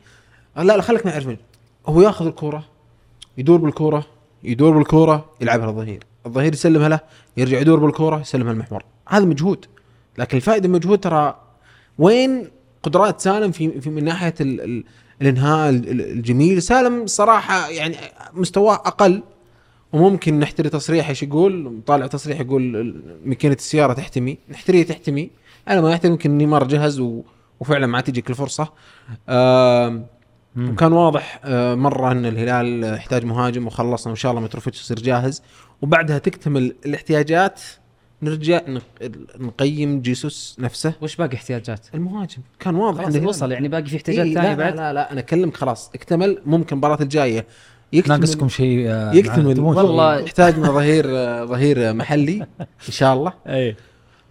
[0.58, 1.40] لا لا خليك ما يعرف مجهود.
[1.88, 2.66] هو ياخذ الكورة
[3.38, 4.06] يدور بالكورة
[4.44, 7.00] يدور بالكورة يلعبها للظهير الظهير يسلمها له
[7.38, 8.84] يرجع يدور بالكورة يسلمها المحور.
[9.10, 9.66] هذا مجهود.
[10.18, 11.40] لكن الفائدة من المجهود ترى
[11.98, 12.48] وين
[12.84, 14.84] قدرات سالم في, في من ناحية ال ال
[15.22, 16.62] الإنهاء ال- ال- الجميل.
[16.62, 17.96] سالم صراحة يعني
[18.34, 19.24] مستواه أقل.
[19.94, 22.96] وممكن نحتري تصريح إيش يقول طالع تصريح يقول
[23.26, 25.30] ماكينه السيارة تحتمي نحتريها تحتمي.
[25.68, 27.24] أنا ما يحتمي يمكن نيمار جهز و
[27.60, 28.68] وفعلا ما تجيك الفرصة.
[30.56, 30.70] مم.
[30.70, 35.42] وكان واضح آه، مرة إن الهلال يحتاج مهاجم وخلصنا وإن شاء الله متروفيتش يصير جاهز.
[35.82, 37.62] وبعدها تكتمل الاحتياجات
[38.22, 38.82] نرجع نق-
[39.40, 40.94] نقيم جيسوس نفسه.
[41.02, 42.38] وش باقي احتياجات؟ المهاجم.
[42.60, 45.20] كان واضح الهلال- وصل يعني باقي في احتياجات إيه ثانية بعد لا لا لا أنا
[45.20, 45.92] أكلمك خلاص.
[45.96, 47.46] اكتمل ممكن المباراه الجاية.
[48.08, 49.56] ناقصكم شيء آه، يكتمل.
[49.56, 49.62] شيء.
[49.64, 50.20] والله.
[50.20, 53.34] يحتاجنا ظهير آه، ظهير محلي إن شاء الله.
[53.48, 53.76] اي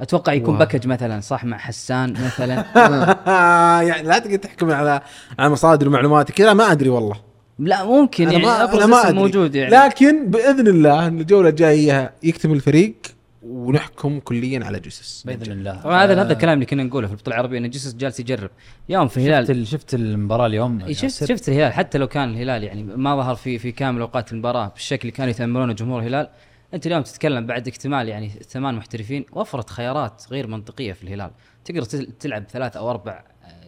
[0.00, 2.64] أتوقع يكون باكج مثلا صح؟ مع حسان مثلا.
[3.88, 5.00] يعني لا تقدر تحكم على
[5.38, 7.16] على مصادر معلوماتي كذا ما أدري والله.
[7.58, 9.12] لا ممكن أنا يعني ما- أنا ما أدري.
[9.18, 9.70] موجود يعني.
[9.70, 12.94] لكن بإذن الله ان الجولة الجاية يكتمل الفريق.
[13.42, 15.82] ونحكم كليا على جيسوس بإذن الله.
[15.82, 18.50] طبعا هذا آه، هذا الكلام اللي كنا نقوله في البطولة العربية إن جيسوس جالس يجرب.
[18.88, 19.46] يوم في الهلال.
[19.46, 21.72] شفت شفت المباراة اليوم؟ شفت ياسر؟ شفت الهلال.
[21.72, 25.30] حتى لو كان الهلال يعني ما ظهر في في كامل أوقات المباراة بالشكل اللي كانوا
[25.30, 26.28] يتاملونه جمهور الهلال
[26.74, 31.30] أنت اليوم تتكلم بعد اكتمال يعني ثمان محترفين وفرت خيارات غير منطقية في الهلال.
[31.64, 33.24] تقدر تل- تلعب ثلاث أو أربع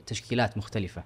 [0.07, 1.05] تشكيلات مختلفة.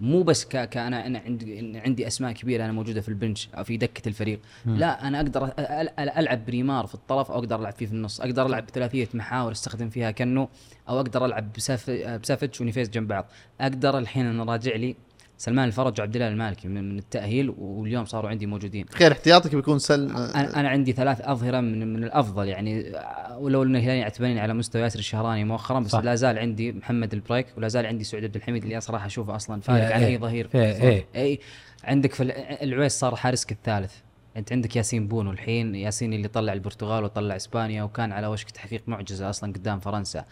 [0.00, 0.68] مو بس ك...
[0.68, 4.40] كأنا أنا عندي عندي أسماء كبيرة أنا موجودة في البنش أو في دكة الفريق.
[4.66, 5.52] لا أنا أقدر
[5.98, 8.20] ألعب بريمار في الطرف أو أقدر ألعب فيه في النص.
[8.20, 10.48] أقدر ألعب بثلاثية محاور أستخدم فيها كنو
[10.88, 11.90] أو أقدر ألعب بساف...
[11.90, 13.26] بسافيتش ونيفيز جنب بعض.
[13.60, 14.96] أقدر الحين أنا راجع لي
[15.38, 19.78] سلمان الفرج وعبد الله المالكي من, من التأهيل واليوم صاروا عندي موجودين خير احتياطك بيكون
[19.78, 22.92] سل أنا أنا عندي ثلاث أظهرة من, من الأفضل يعني
[23.38, 25.98] ولو ان الهلال يعتبرني على مستوى ياسر الشهراني مؤخرا بس صح.
[26.00, 29.60] لا زال عندي محمد البريك ولا زال عندي سعود عبد الحميد اللي صراحة أشوفه أصلا
[29.60, 30.06] فارق عن إيه.
[30.06, 31.06] أي ظهير إيه، إيه.
[31.16, 31.38] اي
[31.84, 33.92] عندك في الع- العويس صار حارسك الثالث
[34.36, 38.82] أنت عندك ياسين بونو الحين ياسين اللي طلع البرتغال وطلع إسبانيا وكان على وشك تحقيق
[38.86, 40.24] معجزة أصلا قدام فرنسا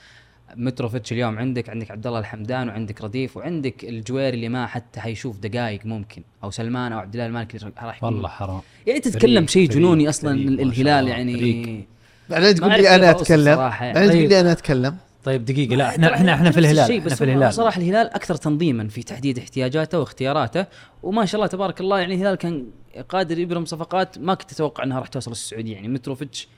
[0.56, 5.38] متروفيتش اليوم عندك عندك عبد الله الحمدان وعندك رديف وعندك الجويري اللي ما حتى حيشوف
[5.38, 8.60] دقائق ممكن أو سلمان أو عبد الله المالكي راح يكون والله حرام.
[8.86, 11.38] يعني تتكلم شيء فريق- جنوني أصلا فريق الهلال يعني.
[11.38, 11.84] فريق.
[12.30, 13.56] بعدين تقول لي أنا أتكلم.
[13.56, 14.28] بعدين تقول طيب.
[14.28, 15.76] لي أنا أتكلم؟ طيب دقيقة.
[15.76, 17.54] لا إحنا إحنا إحنا في الهلال إحنا بس في الهلال.
[17.54, 20.66] صراحة الهلال أكثر تنظيما في تحديد احتياجاته واختياراته
[21.02, 22.66] وما شاء الله تبارك الله يعني الهلال كان
[23.08, 25.74] قادر يبرم صفقات ما كنت أتوقع إنها راح توصل السعودية.
[25.74, 26.48] يعني متروفيتش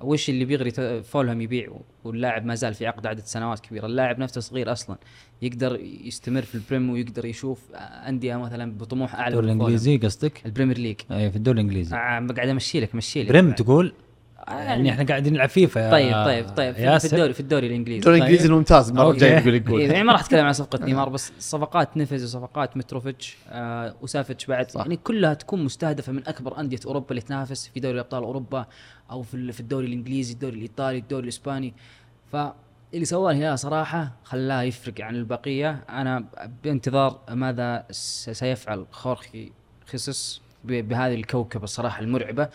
[0.00, 4.40] وش اللي بيغري فولهام يبيع واللاعب ما زال في عقد عدد سنوات كبيرة، اللاعب نفسه
[4.40, 4.96] صغير أصلا
[5.42, 9.52] يقدر يستمر في ال Prem ويقدر يشوف أندية مثلا بطموح أعلى الدوري.
[9.52, 10.96] الإنجليزي قصدك؟ ال Premier League.
[11.10, 11.96] أي في الدوري الإنجليزي.
[11.96, 13.28] آه، قاعد أمشي لك امشي لك.
[13.28, 13.92] Prem تقول
[14.50, 17.12] يعني إحنا قاعدين نلعب فيفا يا طيب طيب طيب في- في ياسر.
[17.16, 18.52] الدوري في الدوري الإنجليزي الدوري الإنجليزي طيب.
[18.52, 19.10] الممتاز المره.
[19.10, 23.36] الجايه يقول يقول يعني ما راح أتكلم عن صفقة نيمار بس صفقات نيفز وصفقات متروفيتش
[23.50, 24.80] آه وسافيتش بعد صح.
[24.80, 28.66] يعني كلها تكون مستهدفة من أكبر أندية أوروبا اللي تنافس في دوري أبطال أوروبا
[29.10, 31.74] أو في ال- في الدوري الإنجليزي الدوري الإيطالي الدوري الإسباني
[32.32, 36.24] فاللي سواه الهلال صراحة خلاه يفرق عن البقية أنا
[36.64, 39.52] بانتظار ماذا س- سيفعل خورخي
[39.86, 42.48] خيسوس ب- بهذه الكوكبة الصراحة المرعبة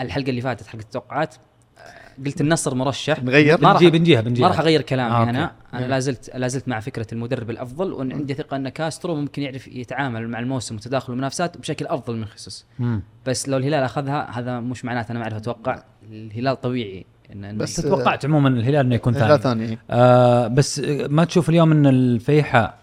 [0.00, 1.34] الحلقة اللي فاتت حلقه التوقعات
[1.78, 4.42] آه، قلت النصر مرشح نغير ما راح- بنجي بنجيها بنجيها.
[4.48, 5.30] ما راح أغير كلامي آه، أوكي.
[5.30, 9.14] أنا أنا لا زلت لا زلت مع فكرة المدرب الأفضل وأن عندي ثقة أن كاسترو
[9.16, 12.66] ممكن يعرف يتعامل مع الموسم وتداخل المنافسات بشكل أفضل من خصوص.
[13.26, 17.58] بس لو الهلال أخذها هذا مش معناته أنا ما أعرف أتوقع الهلال طبيعي إن إن
[17.58, 19.38] بس- توقعت عموما الهلال إنه يكون ثاني.
[19.38, 19.78] ثاني.
[19.90, 22.78] آه بس آه، ما تشوف اليوم إن الفيحاء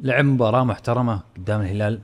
[0.00, 2.00] لعب مباراة محترمة قدام الهلال؟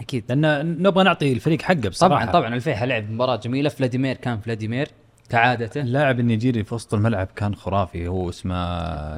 [0.00, 0.24] أكيد.
[0.28, 2.24] لأن نبغى نعطي الفريق حقه بصراحة.
[2.24, 3.68] طبعا طبعا الفيحاء لعب مباراة جميلة.
[3.68, 4.88] فلاديمير كان فلاديمير
[5.28, 5.80] كعادته.
[5.80, 8.08] اللاعب النيجيري في وسط الملعب كان خرافي.
[8.08, 8.54] هو اسمه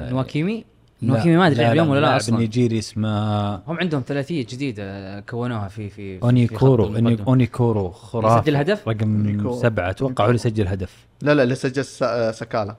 [0.09, 0.65] نواكيمي؟
[1.01, 2.35] نواكيمي ما أدري لعب اليوم ولا لا أصلا.
[2.35, 6.95] النيجيري اسمه هم عندهم ثلاثية جديدة كونوها في في في- أونيكورو.
[7.27, 8.43] أونيكورو خرافي.
[8.45, 9.53] سجل هدف؟ رقم.
[9.61, 11.05] سبعة أتوقع هو اللي سجل هدف.
[11.21, 12.03] لا لا اللي سجل س-
[12.39, 12.75] سكالا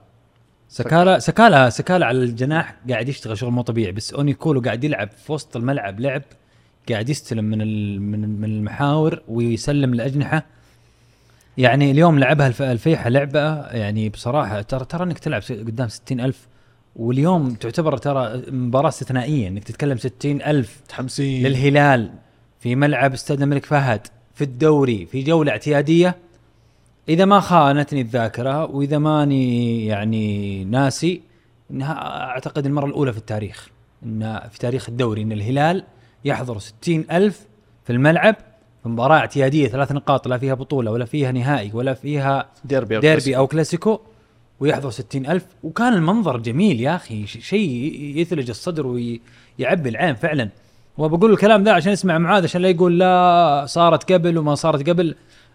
[0.68, 5.32] سكالا سكالا سكالا على الجناح قاعد يشتغل شغل مو طبيعي بس اونيكورو قاعد يلعب في
[5.32, 6.22] وسط الملعب لعب
[6.90, 7.58] قاعد يستلم من
[8.10, 10.46] من من المحاور ويسلم الاجنحه
[11.58, 16.46] يعني اليوم لعبها الف- الفيحاء لعبة يعني بصراحة ترى ترى إنك تلعب قدام ستين ألف.
[16.96, 22.10] واليوم تعتبر ترى مباراة استثنائية إنك تتكلم ستين ألف متحمسين للهلال
[22.60, 24.00] في ملعب استاد الملك فهد
[24.34, 26.16] في الدوري في جولة اعتيادية.
[27.08, 31.20] إذا ما خانتني الذاكرة وإذا ماني يعني ناسي
[31.70, 31.92] إنها
[32.30, 33.68] أعتقد المرة الأولى في التاريخ
[34.02, 35.84] إن في تاريخ الدوري إن الهلال
[36.24, 37.40] يحضر ستين ألف
[37.84, 38.36] في الملعب
[38.82, 43.00] في مباراة اعتيادية ثلاث نقاط لا فيها بطولة ولا فيها نهائي ولا فيها ديربي أو
[43.00, 44.00] ديربي أو كلاسيكو
[44.60, 45.46] ويحضر ستين ألف.
[45.62, 50.48] وكان المنظر جميل يا أخي شيء يثلج الصدر ويعبي العين فعلا.
[50.98, 55.14] وبقول الكلام ذا عشان يسمع معاذ عشان لا يقول لا صارت قبل وما صارت قبل.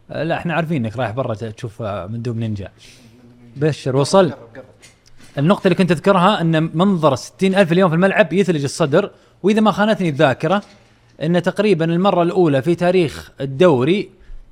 [0.10, 2.70] لا إحنا عارفين إنك رايح برا تشوف مندوب نينجا.
[3.56, 4.34] بشر وصل.
[5.38, 9.12] النقطة اللي كنت أذكرها أن منظر ستين ألف اليوم في الملعب يثلج الصدر
[9.44, 10.64] وإذا ما خانتني الذاكرة
[11.22, 14.10] أن تقريبا المرة الأولى في تاريخ الدوري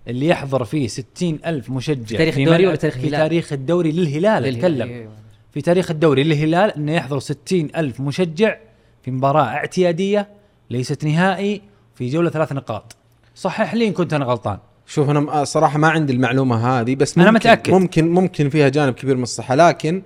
[0.07, 3.91] اللي يحضر فيه ستين ألف مشجع تاريخ في الدوري ولا تاريخ في الهلال؟ تاريخ الدوري
[3.91, 5.11] للهلال أتكلم أيوة.
[5.53, 8.57] في تاريخ الدوري للهلال إنه يحضر ستين ألف مشجع
[9.03, 10.27] في مباراة اعتيادية
[10.69, 11.61] ليست نهائي
[11.95, 12.95] في جولة ثلاث نقاط
[13.35, 14.57] صحح لي ان كنت أنا غلطان
[14.87, 17.73] شوف أنا صراحة ما عندي المعلومة هذه بس أنا ممكن متأكد.
[17.73, 20.01] ممكن ممكن فيها جانب كبير من الصحة لكن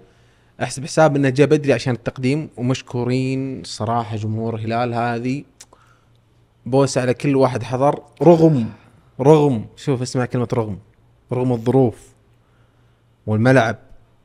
[0.64, 5.44] احسب حساب إنه جاء بدري عشان التقديم ومشكورين صراحة جمهور الهلال هذه.
[6.66, 8.00] بوس على كل واحد حضر.
[8.24, 8.70] رغم.
[9.20, 9.66] رغم.
[9.76, 10.78] شوف اسمع كلمة رغم.
[11.34, 12.08] رغم الظروف
[13.28, 13.78] والملعب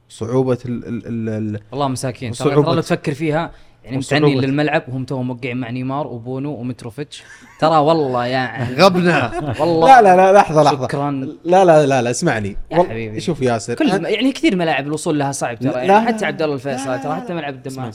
[0.09, 2.33] صعوبة ال ال ال ال والله مساكين.
[2.33, 3.51] ترى وصعوبة- ترى لو تفكر فيها
[3.87, 7.23] يعني متعني للملعب وهم توهم موقعين مع نيمار وبونو ومتروفيتش.
[7.61, 9.33] ترى والله يعني غبنا.
[9.61, 10.01] والله.
[10.01, 10.87] لا لا لا لحظة لحظة.
[10.89, 11.11] شكرا.
[11.45, 12.57] لا لا لا لا اسمعني.
[12.71, 13.21] يا حبيبي.
[13.21, 15.89] شوف ياسر كل أنا- يعني كثير ملاعب الوصول لها صعب ترى لا- يعني.
[15.89, 17.91] لا- حتى لا- عبد الله الفيصل ترى حتى ملعب الدمام.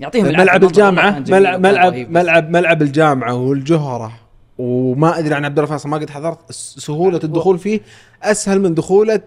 [0.00, 1.94] يعطيهم ملعب الجامعة ملعب ملعب.
[1.94, 4.12] ملعب ملعب الجامعة والجهرة.
[4.58, 7.80] وما أدري عن عبد الله فيصل ما قد حضرت سهولة الدخول فيه.
[8.22, 9.20] أسهل من دخولة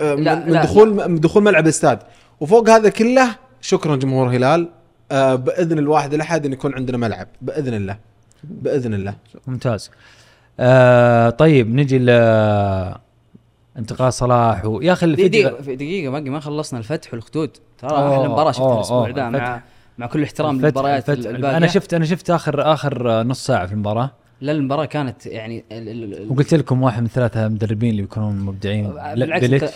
[0.00, 1.98] آه، من, لا، من لا، دخول من دخول ملعب الاستاد.
[2.40, 3.28] وفوق هذا كله
[3.60, 4.68] شكرا جمهور هلال.
[5.12, 7.28] آه، بإذن الواحد الأحد إن يكون عندنا ملعب.
[7.42, 7.96] بإذن الله.
[8.44, 9.14] بإذن الله.
[9.46, 9.90] ممتاز.
[10.60, 12.10] آه طيب نجي ل
[13.78, 14.80] انتقال صلاح و...
[14.80, 17.50] يا أخي دقيقة, دقيقة, باقي ما خلصنا الفتح والخدود.
[17.78, 19.62] ترى أحلى مباراة شفتها الأسبوع ذا مع.
[19.98, 21.56] مع كل احترام للمباريات الباقية.
[21.56, 24.10] أنا شفت أنا شفت اخر آخر نص ساعة في المباراة.
[24.40, 28.38] لا المباراة كانت يعني ال- ال- ال- وقلت لكم واحد من ثلاثة مدربين اللي بيكونون
[28.38, 28.90] مبدعين.
[29.16, 29.72] بالعكس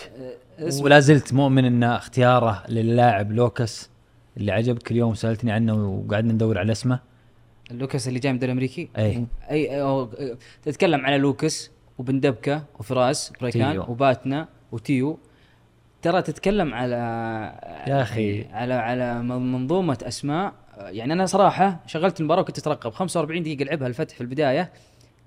[0.81, 3.89] ولا زلت مؤمن إن اختياره للاعب لوكاس
[4.37, 6.99] اللي عجبك اليوم سالتني عنه وقعدنا ندور على اسمه.
[7.71, 9.25] لوكاس اللي جاي من الدوري الأمريكي؟ أي.
[9.51, 10.07] أي أو-
[10.63, 13.77] تتكلم على لوكاس وبندبكه وفراس بريكان.
[13.79, 15.19] وباتنا وتيو.
[16.01, 16.95] ترى تتكلم على
[17.87, 17.97] يا.
[18.17, 20.53] يعني على على من- منظومة أسماء.
[20.77, 22.91] يعني أنا صراحة شغلت المباراة وكنت أترقب.
[22.91, 24.71] 45 دقيقة لعبها الفتح في البداية.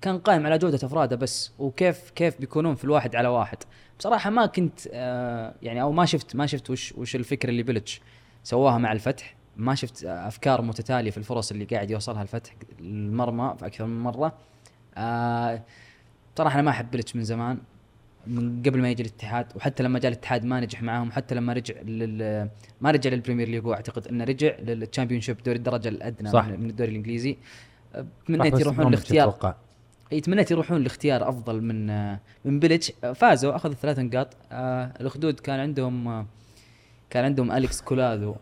[0.01, 3.57] كان قائم على جودة أفراده بس وكيف كيف بيكونون في الواحد على واحد.
[3.99, 8.01] بصراحة ما كنت آه يعني أو ما شفت ما شفت وش وش الفكرة اللي بلتش
[8.43, 9.35] سواها مع الفتح.
[9.57, 13.99] ما شفت آه، أفكار متتالية في الفرص اللي قاعد يوصلها الفتح المرمى في أكثر من
[14.03, 14.33] مرة.
[14.97, 15.63] آه
[16.37, 17.57] صراحة أنا ما أحب بلتش من زمان
[18.27, 21.11] من قبل ما يجي الاتحاد وحتى لما جاء الاتحاد ما نجح معاهم.
[21.11, 22.49] حتى لما رجع لل
[22.81, 26.45] ما رجع لل Premier League اعتقد إنه رجع لل Championship دوري الدرجة الأدنى صح.
[26.45, 27.37] من الدوري الإنجليزي.
[28.27, 29.55] تمنيت بس يروحون لاختيار.
[30.11, 34.27] اي تمنيت يروحون لاختيار أفضل من آه، من بلتش فازوا أخذوا ثلاث نقاط.
[34.51, 36.25] آه، الاخدود كان عندهم آه،
[37.09, 38.35] كان عندهم أليكس كولادو.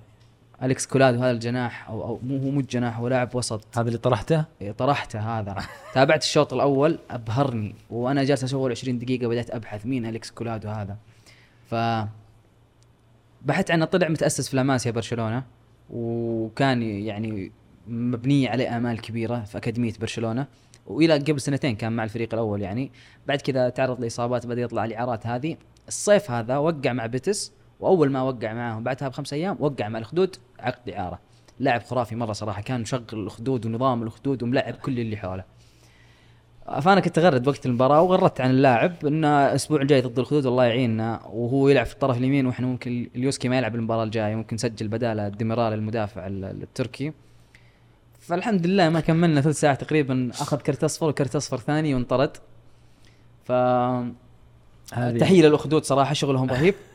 [0.64, 3.78] أليكس كولادو هذا الجناح أو أو مو هو مو الجناح هو لاعب وسط.
[3.78, 5.56] هذا اللي طرحته؟ إيه، طرحته هذا.
[5.94, 7.76] تابعت الشوط الأول أبهرني.
[7.90, 10.98] وأنا جالس أشغل 20 دقيقة بدأت أبحث مين أليكس كولادو هذا.
[11.70, 11.76] ف
[13.42, 15.44] بحثت عنه طلع متأسس في لاماسيا برشلونة.
[15.90, 17.52] وكان يعني
[17.88, 20.48] مبنيه عليه آمال كبيرة في أكاديمية برشلونة.
[20.86, 22.92] وإلى قبل سنتين كان مع الفريق الأول يعني.
[23.28, 25.58] بعد كذا تعرض لإصابات بدأ يطلع الاعارات هذه.
[25.88, 30.36] الصيف هذا وقع مع بيتس وأول ما وقع معاهم بعدها بخمس أيام وقع مع الاخدود
[30.60, 31.20] عقد إعارة.
[31.60, 35.44] لاعب خرافي مرة صراحة كان مشغل الاخدود ونظام الاخدود وملعب كل اللي حوله.
[36.82, 41.22] فأنا كنت أغرد وقت المباراة وغردت عن اللاعب انه الأسبوع الجاي ضد الخدود الله يعيننا
[41.26, 45.30] وهو يلعب في الطرف اليمين وإحنا ممكن اليوسكي ما يلعب المباراة الجاية ممكن نسجل بدالة
[45.30, 47.14] ديميرال المدافع ال- التركي.
[48.28, 50.30] فالحمد لله ما كملنا ثلث ساعة تقريبا.
[50.34, 52.38] أخذ كرت أصفر وكرت أصفر ثاني وانطرد.
[53.44, 53.52] ف
[55.20, 56.76] تحية للأخدود صراحة شغلهم رهيب.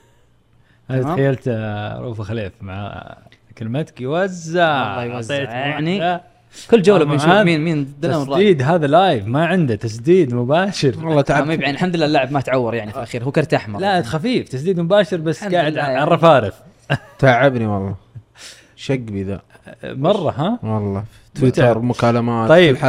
[0.89, 1.15] تمام.
[1.15, 1.48] تخيلت
[2.01, 3.16] رؤوف خليف مع
[3.59, 4.65] كلمتك يوزع.
[4.65, 6.20] أعطيت يعني.
[6.70, 8.01] كل جولة بنشوف هذا مين مين.
[8.01, 11.07] تسديد هذا لايف ما عنده تسديد مباشر.
[11.07, 11.51] والله تعب.
[11.51, 13.81] يبين الحمد لله اللاعب ما تعور يعني في الأخير هو كرت أحمر.
[13.81, 16.02] لا خفيف تسديد مباشر بس قاعد على يعني.
[16.02, 16.55] الرفارف.
[17.19, 17.94] تعبني والله.
[18.77, 19.40] شقبي ذا.
[19.85, 21.05] مرة ها؟ والله.
[21.35, 22.86] تويتر مكالمات طيب آه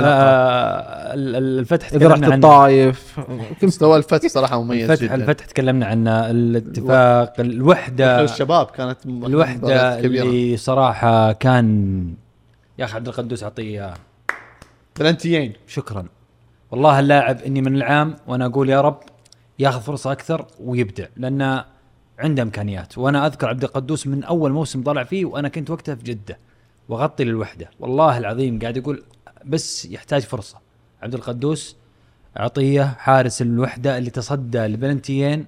[1.14, 2.24] ال- ال- الفتح إذا رحت.
[2.24, 3.20] الطايف
[3.64, 5.16] مستوى الفتح صراحة مميز الفتح جدا.
[5.16, 8.22] الفتح تكلمنا عنه الاتفاق الوحدة.
[8.24, 12.06] الشباب كانت الوحدة اللي صراحة كان
[12.80, 13.94] يا أخي عبد القدوس عطيه
[15.00, 15.54] بلنتيين.
[15.68, 16.06] شكرا.
[16.72, 19.00] والله اللاعب إني من العام وأنا أقول يا رب
[19.60, 21.66] ياخذ فرصة أكثر ويبدع لأنه
[22.20, 22.98] عنده إمكانيات.
[22.98, 26.38] وأنا أذكر عبد القدوس من أول موسم طلع فيه وأنا كنت وقتها في جدة.
[26.92, 27.70] وغطي للوحدة.
[27.80, 29.04] والله العظيم قاعد أقول
[29.46, 30.58] بس يحتاج فرصة.
[31.04, 31.76] عبد القدوس
[32.38, 35.46] عطيه حارس الوحدة اللي تصدى لبلنتيين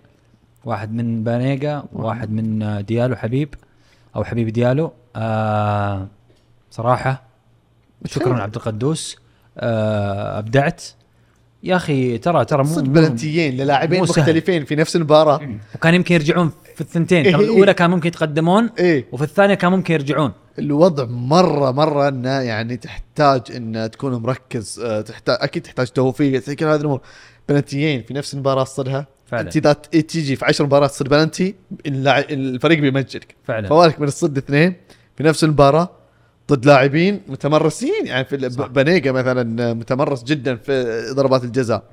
[0.65, 3.53] واحد من بانيجا وواحد من ديالو حبيب
[4.15, 4.91] أو حبيب ديالو.
[5.15, 6.07] آه
[6.71, 7.23] صراحة
[8.05, 9.17] شكرا عبد القدوس.
[9.57, 10.83] آه أبدعت.
[11.63, 14.01] يا أخي ترى ترى مو صدق مو- بلنتيين للاعبين.
[14.01, 15.49] مختلفين في نفس المباراة.
[15.75, 17.25] وكان يمكن يرجعون في الثنتين.
[17.25, 17.35] إيه.
[17.35, 19.05] الأولى كان ممكن يتقدمون إيه.
[19.11, 20.31] وفي الثانية كان ممكن يرجعون.
[20.59, 26.65] الوضع مرة مرة إنه يعني تحتاج ان تكون مركز آه، تحتاج أكيد تحتاج توفيق كل
[26.65, 27.01] هذه الأمور.
[27.49, 29.07] بلنتيين في نفس المباراة تصدها.
[29.25, 29.41] فعلا.
[29.47, 31.55] أنت اذا ت- تيجي في 10 مباريات تصد بلنتي
[31.85, 33.67] الفريق بيمجلك فعلا.
[33.69, 34.73] فوالك من الصد اثنين.
[35.17, 35.89] في نفس المباراة
[36.51, 38.67] ضد لاعبين متمرسين يعني في صح.
[38.67, 41.83] ب- بنيجا مثلا متمرس جدا في ضربات الجزاء.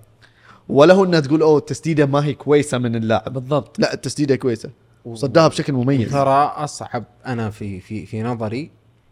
[0.69, 3.33] وله إنها تقول أوه التسديدة ما هي كويسة من اللاعب.
[3.33, 3.79] بالضبط.
[3.79, 4.71] لا التسديدة كويسة.
[5.15, 8.71] صدها بشكل مميز ترى أصعب أنا في في في نظري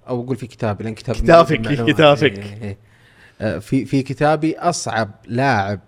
[0.09, 1.95] أو أقول في كتابي لأن كتابي كتافك، معلومات.
[1.95, 2.39] كتافك.
[2.39, 2.79] إيه، إيه.
[3.41, 5.81] آه، في في كتابي أصعب لاعب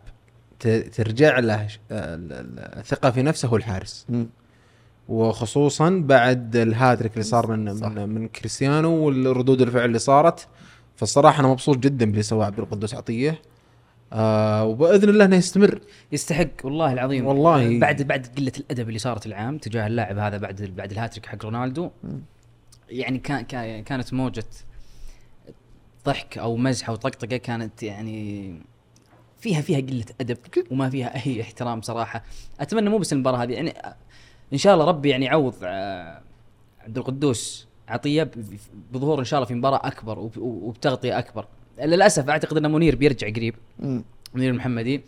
[0.61, 4.07] ت- ترجع له آه، ال- ال- الثقة في نفسه هو الحارس.
[5.09, 7.87] وخصوصا بعد الهاتريك اللي صار من صح.
[7.89, 10.47] من, من كريستيانو والردود الفعل اللي صارت
[10.97, 13.43] فالصراحة أنا مبسوط جدا باللي سواه عبد القدوس عطية
[14.13, 15.81] آه وباذن الله إنه يستمر.
[16.13, 17.27] يستحق والله العظيم.
[17.27, 17.79] والله.
[17.79, 21.91] بعد بعد قلة الأدب اللي صارت العام تجاه اللاعب هذا بعد بعد الهاتريك حق رونالدو
[22.91, 24.45] يعني كان كان- كانت موجة
[26.07, 28.55] ضحك أو مزح أو طقطقة كانت يعني
[29.41, 30.37] فيها فيها قلة أدب
[30.71, 32.23] وما فيها أي احترام صراحة.
[32.61, 33.75] أتمنى مو بس المباراة هذه يعني
[34.53, 36.23] إن شاء الله ربي يعني يعوض آه،
[36.81, 38.31] عبد القدوس عطية
[38.93, 41.47] بظهور إن شاء الله في مباراة أكبر وب- وبتغطية أكبر.
[41.81, 43.55] للأسف أعتقد إن منير بيرجع قريب.
[43.79, 44.05] مم.
[44.35, 45.03] منير المحمدي.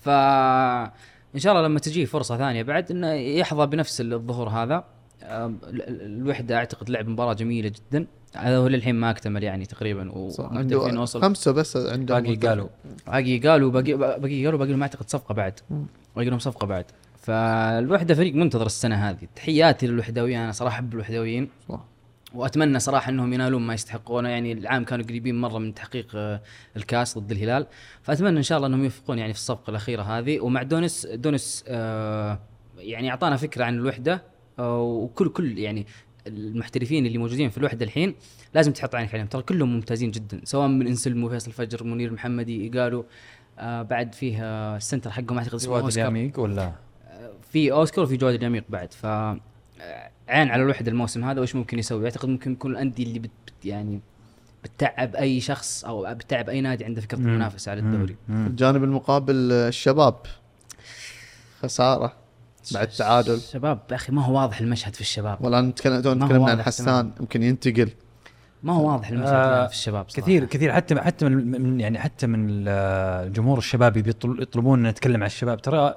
[0.00, 4.84] ف إن شاء الله لما تجيه فرصة ثانية بعد إنه يحظى بنفس الظهور هذا.
[5.22, 8.06] الوحدة أعتقد لعب مباراة جميلة جدا.
[8.36, 11.22] هذا هو للحين ما أكتمل يعني تقريبا عنده وصل.
[11.22, 12.68] خمسة بس عنده باقي قالوا.
[13.06, 15.60] باقي قالوا باقي باقي قالوا باقي لهم أعتقد صفقة بعد.
[16.16, 16.84] باقي لهم صفقة بعد.
[17.16, 19.28] فالوحدة فريق منتظر السنة هذه.
[19.36, 21.48] تحياتي للوحدويين أنا صراحة أحب الوحدويين.
[21.68, 21.84] صح.
[22.34, 24.28] وأتمنى صراحة أنهم ينالون ما يستحقونه.
[24.28, 26.40] يعني العام كانوا قريبين مرة من تحقيق آه،
[26.76, 27.66] الكاس ضد الهلال.
[28.02, 30.40] فأتمنى إن شاء الله أنهم يوفقون يعني في الصفقة الأخيرة هذه.
[30.40, 32.38] ومع دونس دونس آه
[32.78, 34.22] يعني أعطانا فكرة عن الوحدة
[34.58, 35.86] آه وكل كل يعني
[36.26, 38.14] المحترفين اللي موجودين في الوحدة الحين
[38.54, 39.26] لازم تحط عينك عليهم.
[39.26, 43.02] ترى كلهم ممتازين جدا سواء من انسلم وفيصل الفجر منير المحمدي قالوا
[43.58, 44.42] آه بعد فيه
[44.76, 46.30] السنتر حقهم أعتقد اسمه جواد أوسكار.
[46.36, 46.72] ولا؟
[47.52, 48.92] في أوسكار وفي جواد اليميق بعد.
[48.92, 49.06] ف
[50.28, 53.64] عين على الوحدة الموسم هذا وش ممكن يسوي؟ أعتقد ممكن يكون الأندية اللي بت بت-
[53.66, 54.00] يعني
[54.64, 57.18] بتتعب أي شخص أو بتتعب أي نادي عنده فكرة.
[57.18, 58.16] المنافسة على الدوري.
[58.30, 60.14] الجانب المقابل آه، الشباب.
[61.62, 62.12] خسارة
[62.74, 63.34] بعد تعادل.
[63.34, 65.44] الشباب يا أخي ما هو واضح المشهد في الشباب.
[65.44, 67.10] ولا نتكلم نتكلم عن حسان.
[67.20, 67.90] يمكن ينتقل.
[68.62, 70.22] ما هو واضح المشهد آه، في الشباب صراحة.
[70.22, 70.72] كثير كثير.
[70.72, 72.68] حتى حتى من من- يعني حتى من ال-
[73.26, 74.00] الجمهور الشبابي
[74.40, 75.62] يطلبون نتكلم عن الشباب.
[75.62, 75.94] ترى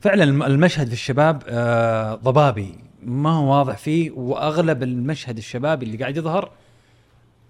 [0.00, 2.74] فعلا الم- المشهد في الشباب آه، ضبابي.
[3.02, 6.50] ما هو واضح فيه وأغلب المشهد الشبابي اللي قاعد يظهر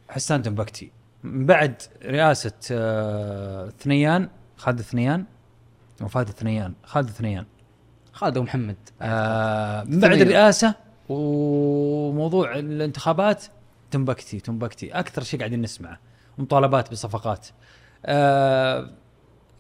[0.09, 0.91] حسان تنبكتي.
[1.25, 5.25] من بعد رئاسة آه، ثنيان خالد ثنيان
[6.01, 7.45] وفاد ثنيان خالد ثنيان.
[8.13, 10.21] خالد ومحمد آه من بعد.
[10.21, 10.75] الرئاسه
[11.09, 13.45] وموضوع الانتخابات
[13.91, 14.91] تنبكتي تنبكتي.
[14.91, 15.99] أكثر شيء قاعدين نسمعه
[16.39, 17.47] مطالبات بصفقات.
[18.07, 18.91] آه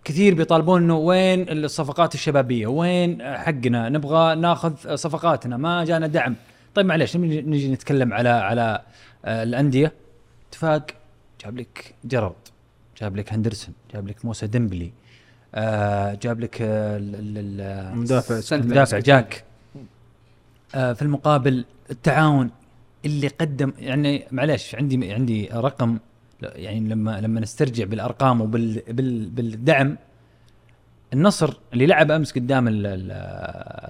[0.04, 6.34] كثير بيطالبون إنه وين الصفقات الشبابية؟ وين حقنا؟ نبغى ناخذ صفقاتنا ما جانا دعم.
[6.74, 8.82] طيب معليش نجي نتكلم على على
[9.24, 9.92] آه الأندية.
[10.50, 10.86] اتفاق؟
[11.44, 12.34] جاب لك جيرارد
[13.00, 14.92] جاب لك هندرسون جاب لك موسى ديمبلي
[15.54, 18.40] آه جاب لك آه ال- ال- ال- مدافع.
[18.40, 18.68] center.
[18.68, 19.44] مدافع جاك.
[20.74, 22.50] آه في المقابل التعاون
[23.04, 25.98] اللي قدم يعني معلش عندي عندي رقم
[26.44, 29.96] يعني لما لما نسترجع بالأرقام وبال بال بالدعم
[31.12, 33.10] النصر اللي لعب أمس قدام ال- ال-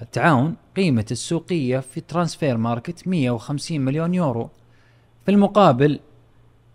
[0.01, 4.49] التعاون قيمة السوقية في Transfermarkt 150 مليون يورو.
[5.25, 5.99] في المقابل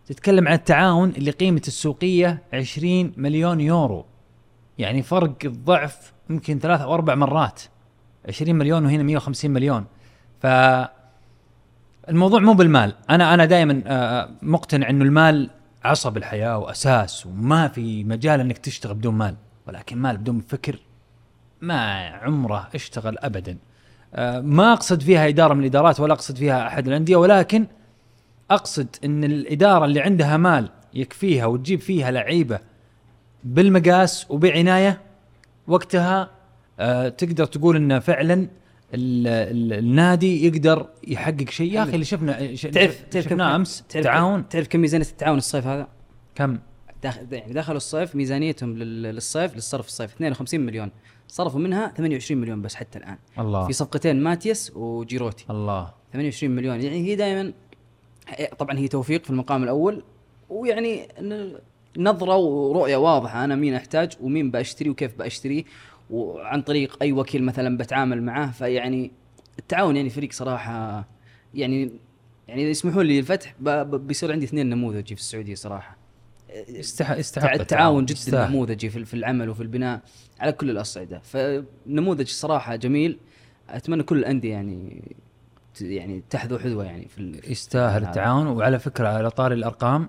[0.06, 4.04] تتكلم عن التعاون اللي قيمة السوقية 20 مليون يورو.
[4.78, 7.62] يعني فرق الضعف يمكن ثلاث أو أربع مرات.
[8.28, 9.84] 20 مليون وهنا 150 مليون.
[10.42, 10.46] ف
[12.08, 12.94] الموضوع مو بالمال.
[13.10, 13.82] أنا أنا دائما
[14.42, 15.50] مقتنع إنه المال
[15.88, 19.36] عصب الحياة وأساس وما في مجال إنك تشتغل بدون مال
[19.66, 20.78] ولكن مال بدون فكر
[21.60, 23.58] ما عمره اشتغل ابدا.
[24.14, 27.66] آه، ما أقصد فيها إدارة من الإدارات ولا أقصد فيها أحد الأندية ولكن
[28.50, 32.58] أقصد إن الإدارة اللي عندها مال يكفيها وتجيب فيها لعيبة
[33.44, 35.00] بالمقاس وبعناية
[35.66, 36.30] وقتها
[36.80, 38.48] آه تقدر تقول إنه فعلا
[38.94, 41.72] النادي يقدر يحقق شيء.
[41.72, 44.48] يا أخي اللي شفنا ش- تعرف تعرف كم شفناه أمس تعرف تعاون.
[44.48, 45.88] تعرف كم ميزانية التعاون الصيف هذا؟
[46.34, 46.58] كم؟
[47.02, 50.90] داخل يعني دخلوا الصيف ميزانيتهم لل- للصيف للصرف الصيف 52 مليون.
[51.28, 53.18] صرفوا منها 28 مليون بس حتى الآن.
[53.38, 53.66] الله.
[53.66, 55.44] في صفقتين ماتيس وجيروتي.
[55.50, 55.90] الله.
[56.12, 56.80] 28 مليون.
[56.82, 57.52] يعني هي دائما
[58.58, 60.02] طبعا هي توفيق في المقام الأول
[60.50, 61.08] ويعني
[61.98, 63.44] نظرة ورؤية واضحة.
[63.44, 65.64] أنا مين أحتاج ومين بأشتري وكيف باشتريه
[66.10, 69.10] وعن طريق أي وكيل مثلا بتعامل معاه فيعني
[69.58, 71.08] التعاون يعني فريق صراحة
[71.54, 71.92] يعني
[72.48, 75.96] يعني إذا يسمحوا لي الفتح بيصير عندي اثنين نموذجي في السعودية صراحة
[76.68, 78.50] يستحق يستحق التعاون جدا يستاهل.
[78.50, 80.00] نموذجي في العمل وفي البناء
[80.40, 83.18] على كل الأصعدة فنموذج صراحة جميل
[83.70, 85.02] أتمنى كل الأندية يعني
[85.80, 88.04] يعني تحذو حذوه يعني في يستاهل.
[88.04, 90.08] التعاون وعلى فكرة على طاري الأرقام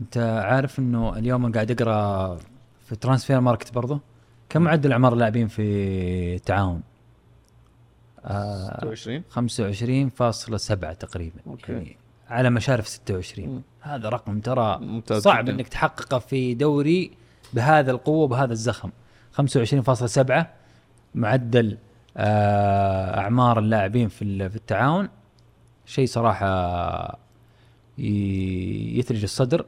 [0.00, 2.38] أنت عارف إنه اليوم أنا قاعد أقرأ
[2.86, 4.00] في Transfermarkt برضه
[4.50, 5.62] كم معدل اعمار اللاعبين في
[6.34, 6.80] التعاون؟
[8.24, 9.22] آه 26
[10.10, 11.72] 25.7 تقريبا أوكي.
[11.72, 11.96] يعني
[12.28, 13.62] على مشارف 26 مم.
[13.80, 15.52] هذا رقم ترى ممتاز صعب جداً.
[15.52, 17.10] إنك تحققه في دوري
[17.52, 18.90] بهذا القوة وبهذا الزخم
[19.40, 20.46] 25.7
[21.14, 21.78] معدل
[22.16, 25.08] آه، أعمار اللاعبين في في التعاون
[25.86, 27.18] شيء صراحة
[27.98, 29.66] يثلج الصدر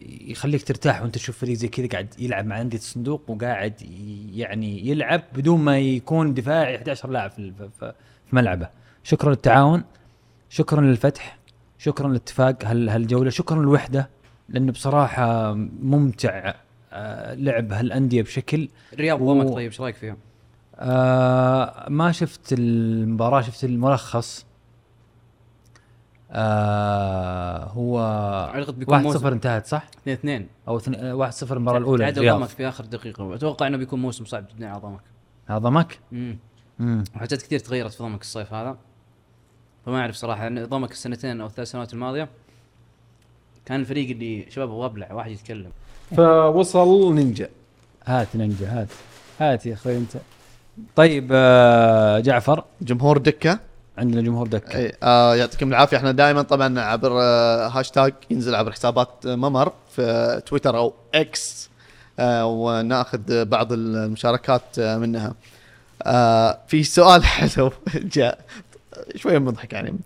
[0.00, 3.72] ويخليك ترتاح وانت تشوف فريق زي كذا قاعد يلعب مع أندية الصندوق وقاعد
[4.34, 7.92] يعني يلعب بدون ما يكون دفاعي 11 لاعب في
[8.32, 8.68] ملعبه
[9.04, 9.84] شكرا للتعاون
[10.50, 11.38] شكرا للفتح
[11.78, 14.08] شكرا للاتفاق هال هالجولة شكرا للوحدة
[14.48, 15.52] لأنه بصراحة
[15.82, 16.54] ممتع
[16.92, 20.16] آه، لعب هالأندية بشكل الرياض و- ضمك طيب إيش رأيك فيهم؟
[20.76, 24.46] آه ما شفت المباراة شفت الملخص
[26.30, 28.00] آه هو
[28.54, 29.18] اعتقد بيكون 1 موسم.
[29.18, 30.80] 0 انتهت صح؟ 2 2 أو
[31.18, 32.04] 1 0 المباراة الأولى.
[32.04, 33.34] تعادل الرياض ضمك في آخر دقيقة.
[33.34, 35.00] أتوقع إنه بيكون موسم صعب جدا على ضمك
[35.48, 36.38] هضمك؟ امم
[36.80, 38.76] امم وحاجات كثير تغيرت في ضمك الصيف هذا.
[39.86, 42.28] فما أعرف صراحة يعني ضمك السنتين أو الثلاث سنوات الماضية
[43.66, 45.70] كان الفريق اللي شباب أبغى ابلع واحد يتكلم.
[46.16, 47.48] فوصل نينجا.
[48.04, 48.88] هات نينجا هات.
[49.40, 50.16] هات يا أخوي أنت.
[50.96, 52.64] طيب آه جعفر.
[52.82, 53.58] جمهور دكة.
[53.98, 55.96] عندنا جمهور دكة إي آه يعطيكم العافية.
[55.96, 61.70] إحنا دائما طبعا عبر آه هاشتاج ينزل عبر حسابات آه، ممر في تويتر أو إكس
[62.18, 65.34] آه ونأخذ بعض المشاركات آه منها.
[66.02, 68.38] آه في سؤال حلو جاء
[69.16, 69.98] شوية مضحك يعني.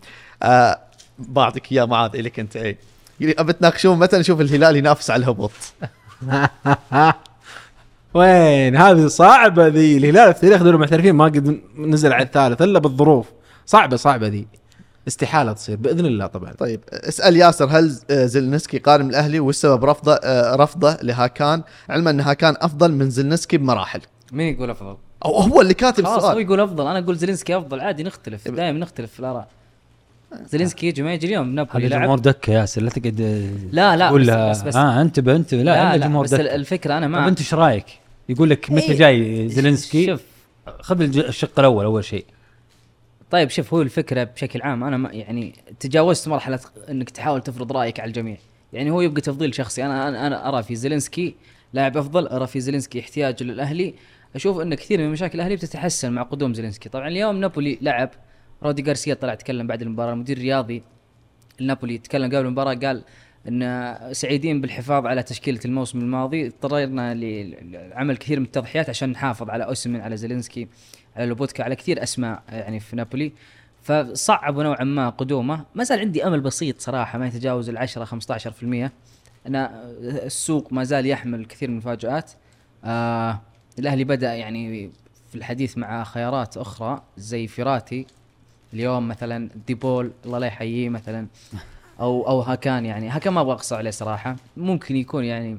[0.43, 0.79] آه
[1.19, 2.77] بعطيك اياه معاذ لك أنت إي.
[3.19, 5.51] يقول لي ابى تناقشون متى نشوف الهلال ينافس على الهبوط؟
[8.13, 9.97] وين؟ هذه صعبة ذي.
[9.97, 13.25] الهلال في تاريخ دوري المحترفين ما قد نزل على الثالث إلا بالظروف.
[13.65, 14.47] صعبة صعبة ذي.
[15.07, 16.53] استحالة تصير بإذن الله طبعا.
[16.53, 22.19] طيب اسأل ياسر هل آه، زلنسكي قادم الأهلي والسبب رفضه آه، رفضه لهاكان؟ علما أن
[22.19, 24.01] هاكان أفضل من زلنسكي بمراحل.
[24.31, 26.87] مين يقول أفضل؟ أو هو اللي كاتب خلاص هو السؤال يقول أفضل.
[26.87, 27.79] أنا أقول زيلينسكي أفضل.
[27.79, 28.47] عادي نختلف.
[28.47, 29.47] دائما نختلف في الآراء.
[30.49, 31.55] زيلينسكي يجي ما يجي اليوم.
[31.55, 33.21] نابولي الجمهور لعب دكة ياسر لا تقعد
[33.71, 36.55] لا لا تقول بس, بس, بس آه انتبه انتبه لا, لا, لا الجمهور بس دكة.
[36.55, 37.85] الفكرة أنا طب ما أنت إيش رأيك؟
[38.29, 38.97] يقول لك متى إيه.
[38.97, 40.21] جاي زيلينسكي؟ شوف.
[40.81, 42.25] خذ الج- الشق الأول أول شيء.
[43.33, 47.99] طيب شوف هو الفكرة بشكل عام أنا ما يعني تجاوزت مرحلة إنك تحاول تفرض رأيك
[47.99, 48.37] على الجميع.
[48.73, 49.85] يعني هو يبقى تفضيل شخصي.
[49.85, 51.35] أنا أنا, أنا أرى في زيلينسكي
[51.73, 53.93] لاعب أفضل أرى في زيلينسكي احتياج للأهلي.
[54.35, 56.89] أشوف إن كثير من مشاكل الأهلي بتتحسن مع قدوم زيلينسكي.
[56.89, 58.09] طبعا اليوم نابولي لعب
[58.63, 60.83] رودي غارسيا طلع تكلم بعد المباراة المدير الرياضي
[61.61, 63.03] النابولي تكلم قبل المباراة قال
[63.47, 66.47] إن سعيدين بالحفاظ على تشكيلة الموسم الماضي.
[66.47, 70.67] اضطرينا لعمل كثير من التضحيات عشان نحافظ على اوسمن على زيلينسكي.
[71.17, 73.31] لوبوتكا على كثير أسماء يعني في نابولي.
[73.83, 75.65] فصعبوا نوعا ما قدومه.
[75.75, 78.91] ما زال عندي أمل بسيط صراحة ما يتجاوز ال 10 15%
[79.47, 79.55] ان
[80.25, 82.31] السوق ما زال يحمل الكثير من المفاجآت.
[82.85, 83.41] آه
[83.79, 84.91] الأهلي بدأ يعني
[85.29, 88.05] في الحديث مع خيارات أخرى زي فيراتي.
[88.73, 91.27] اليوم مثلا ديبول الله لا يحييه مثلا.
[91.99, 93.09] أو أو هاكان يعني.
[93.09, 94.35] هاكان ما أبغى اقصى عليه صراحة.
[94.57, 95.57] ممكن يكون يعني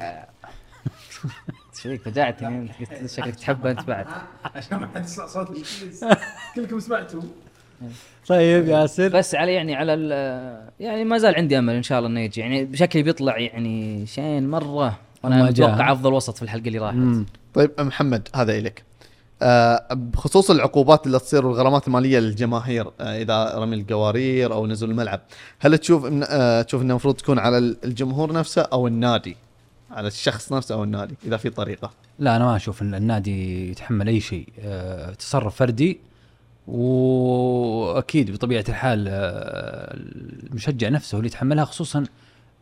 [0.00, 0.26] آه،
[1.88, 2.70] فيك فجعتني أنت
[3.00, 4.06] قلت شكلك تحبه أنت بعد.
[4.54, 5.48] عشان ما حد يسمع صوت
[6.56, 7.22] كلكم سمعتوا.
[8.28, 9.08] طيب ياسر.
[9.08, 12.40] بس على يعني على ال- يعني ما زال عندي أمل إن شاء الله إنه يجي.
[12.40, 15.42] يعني بشكل بيطلع يعني شين مرة جاء.
[15.44, 16.94] متوقع أفضل وسط في الحلقة اللي راحت.
[16.94, 17.26] مم.
[17.54, 18.84] طيب محمد هذا إليك.
[19.42, 25.20] آه بخصوص العقوبات اللي تصير والغرامات المالية للجماهير آه إذا رمي القوارير أو نزول الملعب
[25.60, 29.36] هل تشوف إن آه تشوف إنه المفروض تكون على الجمهور نفسه أو النادي؟
[29.94, 31.90] على الشخص نفسه أو النادي إذا في طريقة.
[32.18, 34.48] لا أنا ما أشوف إن النادي يتحمل أي شيء.
[34.60, 36.00] آه، تصرف فردي
[36.66, 39.94] وأكيد بطبيعة الحال آه،
[40.50, 42.04] المشجع نفسه اللي يتحملها خصوصا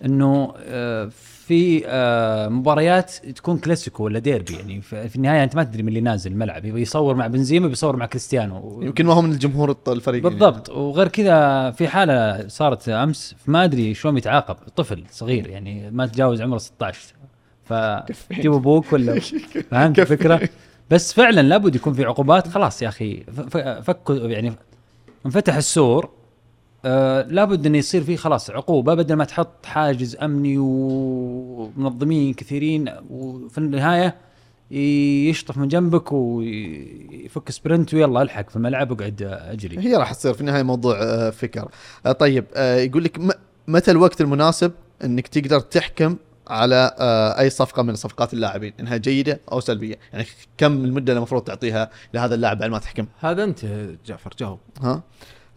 [0.05, 1.11] إنه آه،
[1.47, 6.01] في آه، مباريات تكون كلاسيكو ولا ديربي يعني في النهاية أنت ما تدري من اللي
[6.01, 8.83] نازل الملعب يصور مع بنزيما بيصور مع كريستيانو.
[8.83, 13.95] يمكن ما هو من الجمهور الفريق بالضبط وغير كذا في حالة صارت أمس ما أدري
[13.95, 17.15] شلون يتعاقب طفل صغير يعني ما تجاوز عمره 16
[17.65, 19.21] فجيب أبوك ولا
[19.71, 20.49] فهمت الفكرة؟
[20.91, 23.25] بس فعلا لابد يكون في عقوبات خلاص يا أخي
[23.83, 24.53] فكوا يعني
[25.27, 26.11] انفتح السور
[26.85, 33.59] آه لابد انه يصير فيه خلاص عقوبة بدل ما تحط حاجز أمني ومنظمين كثيرين وفي
[33.59, 34.15] النهاية
[34.71, 39.79] يشطف من جنبك ويفك سبرنت ويلا الحق في الملعب واقعد أجري.
[39.79, 41.69] هي راح تصير في النهاية موضوع آه، فكر.
[42.07, 43.21] آه، طيب يقول لك
[43.69, 44.73] متى الوقت المناسب
[45.05, 46.17] إنك تقدر تحكم
[46.49, 46.95] على
[47.39, 50.27] أي صفقة من صفقات اللاعبين؟ إنها جيدة أو سلبية؟ يعني
[50.59, 53.65] كم المدة المفروض تعطيها لهذا اللاعب بعد ما تحكم؟ هذا انت
[54.07, 54.59] جعفر جاوب.
[54.83, 55.03] ها؟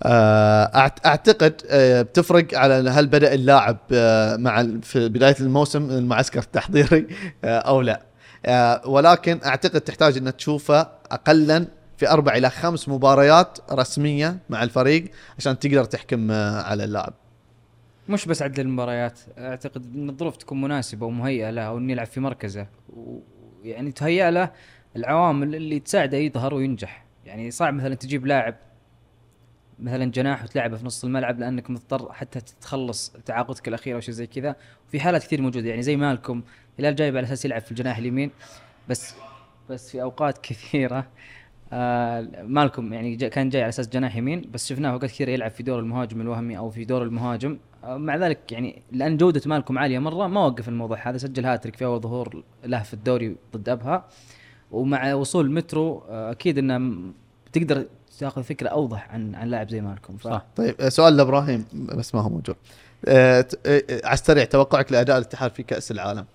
[0.04, 7.08] أعتقد آه، بتفرق على هل بدأ اللاعب آه، مع في بداية الموسم المعسكر التحضيري
[7.44, 8.02] آه، أو لا.
[8.46, 11.68] آه، ولكن أعتقد تحتاج ان تشوفه اقلا
[11.98, 15.06] في أربع إلى خمس مباريات رسمية مع الفريق
[15.38, 17.14] عشان تقدر تحكم آه، على اللاعب.
[18.10, 22.20] مش بس عدد المباريات أعتقد إن الظروف تكون مناسبة ومهيئة له أو إنه يلعب في
[22.20, 22.68] مركزه.
[22.90, 24.52] ويعني تهيأ له
[24.96, 27.06] العوامل اللي تساعده يظهر وينجح.
[27.26, 28.56] يعني صعب مثلا تجيب لاعب
[29.80, 34.28] مثلا جناح وتلعبه في نص الملعب لأنك مضطر حتى تخلص تعاقدك الأخير أو شيء زي
[34.28, 34.56] كذا.
[34.88, 36.42] وفي حالات كثير موجودة يعني زي مالكم
[36.80, 38.32] هلال جايب على أساس يلعب في الجناح اليمين
[38.90, 39.16] بس
[39.70, 41.08] بس في أوقات كثيرة
[41.74, 45.52] آه مالكم يعني جا كان جاي على أساس جناح يمين بس شفناه أوقات كثيرة يلعب
[45.52, 47.58] في دور المهاجم الوهمي أو في دور المهاجم.
[47.84, 51.76] آه مع ذلك يعني لأن جودة مالكم عالية مرة ما وقف الموضوع هذا سجل هاتريك
[51.76, 54.08] في أول ظهور له في الدوري ضد أبها.
[54.72, 57.02] ومع وصول مترو آه أكيد إنه
[57.54, 57.86] تقدر
[58.18, 60.24] تاخذ فكره أوضح عن عن لاعب زي مالكم ف...
[60.24, 60.42] صح.
[60.56, 62.56] طيب آه، سؤال لإبراهيم بس ما هو موجود
[63.08, 66.26] آه، ت- آه، آه، على السريع توقعك لأداء الاتحاد في كأس العالم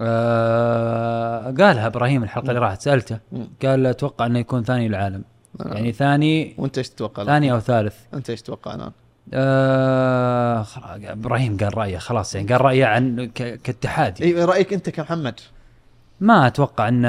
[0.00, 3.18] آه قالها إبراهيم الحلقة اللي راحت سألته.
[3.62, 5.24] قال أتوقع إنه يكون ثاني العالم
[5.60, 5.74] آه.
[5.74, 8.90] يعني ثاني وأنت إيش تتوقع الآن؟ ثاني أو ثالث أنت إيش تتوقع الآن؟
[9.34, 14.90] آه خلاص إبراهيم قال رأيه خلاص يعني قال رأيه عن ك- كاتحاد اي رأيك أنت
[14.90, 15.40] كمحمد
[16.22, 17.02] ما أتوقع إن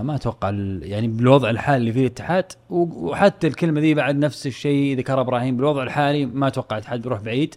[0.00, 4.46] ما أتوقع ال- يعني بالوضع الحالي اللي فيه الاتحاد و- وحتى الكلمة ذي بعد نفس
[4.46, 7.54] الشيء ذكرها إبراهيم بالوضع الحالي ما أتوقع الاتحاد بيروح بعيد.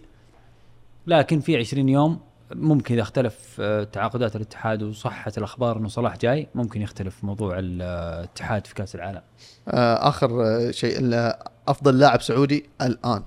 [1.06, 2.20] لكن في 20 يوم
[2.54, 8.66] ممكن إذا اختلف آه، تعاقدات الاتحاد وصحة الأخبار إنه صلاح جاي ممكن يختلف موضوع الاتحاد
[8.66, 9.22] في كأس العالم.
[9.68, 11.34] آه، آخر آه، شيء ال-
[11.68, 13.22] أفضل لاعب سعودي الآن.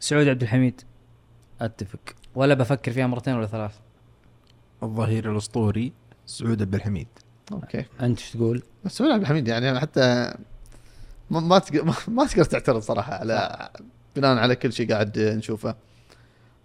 [0.00, 0.80] سعود عبد الحميد.
[1.60, 2.00] أتفق.
[2.34, 3.74] ولا بفكر فيها مرتين ولا ثلاث
[4.82, 5.92] الظهير الأسطوري
[6.28, 7.08] سعود عبد الحميد.
[7.52, 7.84] أوكي.
[8.00, 10.34] أنت إيش تقول؟ بس عبد الحميد يعني حتى
[11.30, 13.68] ما ما تقدر ما- ما تقدر تعترض صراحة على
[14.16, 15.74] بناء على كل شيء قاعد نشوفه.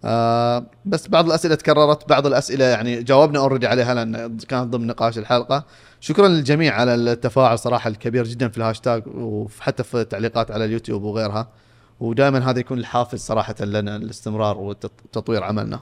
[0.04, 5.18] آه بس بعض الأسئلة تكررت بعض الأسئلة يعني جاوبنا already عليها لأن كانت ضمن نقاش
[5.18, 5.64] الحلقة.
[6.00, 11.48] شكرا للجميع على التفاعل صراحة الكبير جدا في الهاشتاج وحتى في التعليقات على اليوتيوب وغيرها.
[12.00, 15.80] ودائما هذا يكون الحافز صراحة لنا الاستمرار وتطوير عملنا.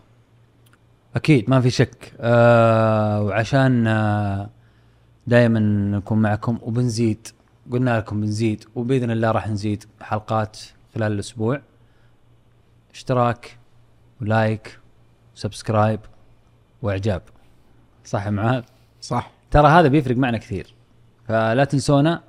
[1.17, 2.13] أكيد ما في شك.
[2.21, 4.51] آه وعشان آه
[5.27, 5.61] دائما
[5.99, 7.29] نكون معكم وبنزيد
[7.73, 10.59] قلنا لكم بنزيد وبإذن الله راح نزيد حلقات
[10.95, 11.61] خلال الأسبوع.
[12.95, 13.59] اشتراك
[14.21, 14.79] و like
[15.37, 16.01] و subscribe
[16.83, 17.23] وإعجاب.
[18.05, 18.63] صح يا معاذ؟
[19.01, 19.31] صح.
[19.51, 20.75] ترى هذا بيفرق معنا كثير
[21.29, 22.23] فلا تنسونا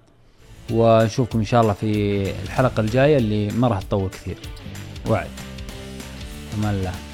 [0.72, 4.38] ونشوفكم إن شاء الله في الحلقة الجاية اللي ما راح تطول كثير.
[5.10, 5.30] وعد.
[6.58, 7.13] أمان الله.